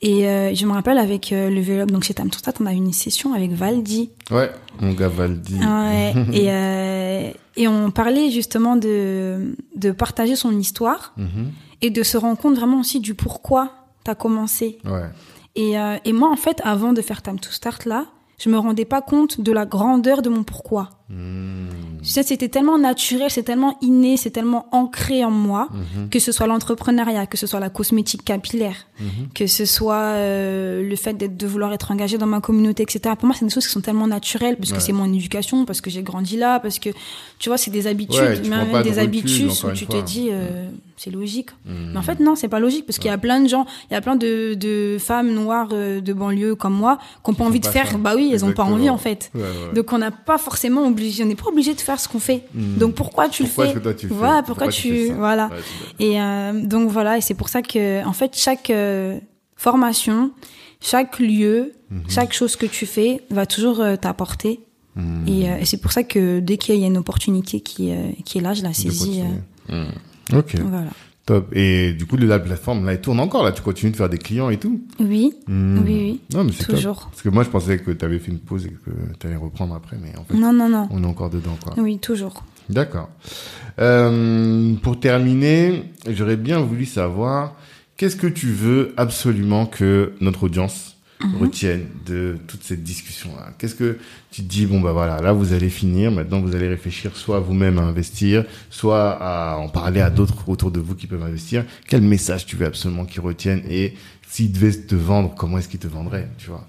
[0.02, 2.28] Et euh, je me rappelle avec euh, le vélo, donc chez Tam
[2.60, 4.10] on a eu une session avec Valdi.
[4.30, 4.50] Ouais,
[4.80, 5.58] mon gars Valdi.
[5.58, 11.50] Ouais, et, euh, et on parlait justement de, de partager son histoire mhm.
[11.80, 13.70] et de se rendre compte vraiment aussi du pourquoi
[14.04, 14.78] tu as commencé.
[14.84, 15.08] Ouais.
[15.54, 18.04] Et, et moi, en fait, avant de faire Tam to Start là,
[18.38, 20.90] je me rendais pas compte de la grandeur de mon pourquoi.
[21.08, 21.66] Hmm.
[22.06, 26.08] C'était tellement naturel, c'est tellement inné, c'est tellement ancré en moi, mhm.
[26.08, 29.28] que ce soit l'entrepreneuriat, que ce soit la cosmétique capillaire, mhm.
[29.34, 33.14] que ce soit euh, le fait de vouloir être engagé dans ma communauté, etc.
[33.18, 35.80] Pour moi, c'est des choses qui sont tellement naturelles, parce que c'est mon éducation, parce
[35.80, 36.90] que j'ai grandi là, parce que,
[37.38, 41.50] tu vois, c'est des habitudes, même des habitudes où tu te dis, euh, c'est logique.
[41.64, 41.90] Hmm.
[41.92, 43.94] Mais en fait, non, c'est pas logique, parce qu'il y a plein de gens, il
[43.94, 47.44] y a plein de, de femmes noires euh, de banlieue comme moi, qui n'ont pas
[47.44, 49.32] envie de faire, bah oui, elles ont pas envie, en fait.
[49.74, 52.44] Donc, on n'a pas forcément obligé, on n'est pas obligé de faire ce qu'on fait.
[52.54, 52.78] Hmm.
[52.78, 53.74] Donc pourquoi tu le fais
[54.08, 55.50] Voilà, pourquoi, tu, voilà.
[55.98, 59.18] et euh, donc voilà, et c'est pour ça que en fait chaque euh,
[59.56, 60.32] formation,
[60.80, 62.02] chaque lieu, mhm.
[62.08, 64.60] chaque chose que tu fais va toujours euh, t'apporter.
[64.94, 65.28] Hmm.
[65.28, 67.92] Et, c'est pour ça que dès qu'il y a une opportunité qui,
[68.24, 69.22] qui est là, je la saisis.
[69.68, 69.90] Hmm.
[70.32, 70.54] Ok.
[70.56, 70.90] Voilà.
[71.26, 71.48] Top.
[71.56, 73.50] Et du coup, la plateforme, là, elle tourne encore, là.
[73.50, 74.80] Tu continues de faire des clients et tout.
[75.00, 75.34] Oui.
[75.48, 76.20] Oui, oui.
[76.32, 77.08] Non, mais c'est Toujours.
[77.10, 79.36] Parce que moi, je pensais que tu avais fait une pause et que tu allais
[79.36, 80.34] reprendre après, mais en fait.
[80.34, 80.88] Non, non, non.
[80.92, 81.74] On est encore dedans, quoi.
[81.78, 82.44] Oui, toujours.
[82.70, 83.08] D'accord.
[83.80, 87.56] Euh, pour terminer, j'aurais bien voulu savoir,
[87.96, 91.36] qu'est-ce que tu veux absolument que notre audience Mhm.
[91.40, 93.98] retiennent de toute cette discussion-là Qu'est-ce que
[94.30, 97.40] tu te dis, bon, bah voilà, là, vous allez finir, maintenant, vous allez réfléchir soit
[97.40, 101.64] vous-même à investir, soit à en parler à d'autres autour de vous qui peuvent investir.
[101.88, 103.94] Quel message tu veux absolument qu'ils retiennent et
[104.28, 106.66] s'ils devaient te vendre, comment est-ce qu'ils te vendraient, tu vois?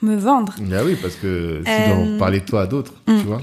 [0.00, 3.18] Me vendre Bah oui, parce que doivent euh, parler de toi à d'autres, tu hmm.
[3.18, 3.42] vois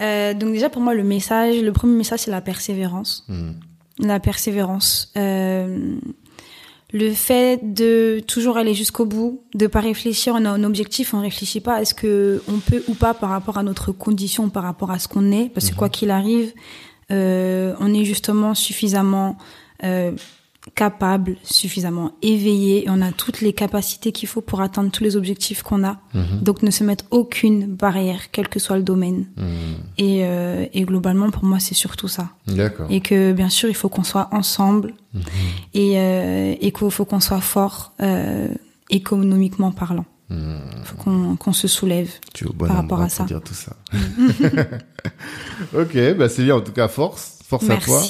[0.00, 3.24] euh, donc déjà pour moi le message, le premier message c'est la persévérance.
[3.28, 3.52] Hmm.
[3.98, 5.12] La persévérance.
[5.16, 5.96] Euh,
[6.92, 11.20] le fait de toujours aller jusqu'au bout, de pas réfléchir, on a un objectif, on
[11.20, 14.62] réfléchit pas à ce que on peut ou pas par rapport à notre condition, par
[14.62, 15.78] rapport à ce qu'on est, parce que mhm.
[15.78, 16.52] quoi qu'il arrive,
[17.10, 19.38] euh, on est justement suffisamment
[19.84, 20.12] euh,
[20.74, 25.16] capable, suffisamment éveillé et on a toutes les capacités qu'il faut pour atteindre tous les
[25.16, 25.98] objectifs qu'on a.
[26.14, 26.40] Mhm.
[26.42, 29.26] Donc ne se mettre aucune barrière, quel que soit le domaine.
[29.36, 29.46] Mhm.
[29.98, 32.28] Et, euh, et globalement, pour moi, c'est surtout ça.
[32.46, 32.86] D'accord.
[32.90, 35.22] Et que bien sûr, il faut qu'on soit ensemble Mhm.
[35.74, 38.48] et, euh, et qu'il faut qu'on soit fort euh,
[38.90, 40.04] économiquement parlant.
[40.30, 40.96] Il faut
[41.36, 42.08] qu'on se soulève.
[42.32, 43.24] Tu es au bon par rapport à pour ça.
[43.24, 43.76] dire tout ça.
[45.76, 46.56] ok, bah c'est bien.
[46.56, 48.02] En tout cas, force, force à toi.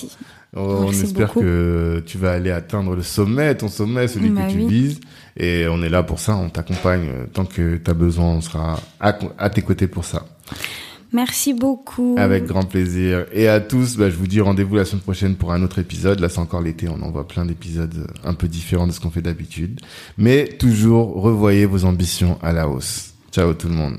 [0.54, 1.40] On Merci espère beaucoup.
[1.40, 4.66] que tu vas aller atteindre le sommet, ton sommet, celui Bah que tu oui.
[4.66, 5.00] vises.
[5.36, 7.08] Et on est là pour ça, on t'accompagne.
[7.32, 10.26] Tant que tu as besoin, on sera à, à tes côtés pour ça.
[11.14, 12.16] Merci beaucoup.
[12.18, 13.26] Avec grand plaisir.
[13.32, 16.20] Et à tous, bah, je vous dis rendez-vous la semaine prochaine pour un autre épisode.
[16.20, 19.20] Là, c'est encore l'été, on envoie plein d'épisodes un peu différents de ce qu'on fait
[19.22, 19.80] d'habitude.
[20.18, 23.12] Mais toujours, revoyez vos ambitions à la hausse.
[23.30, 23.98] Ciao tout le monde.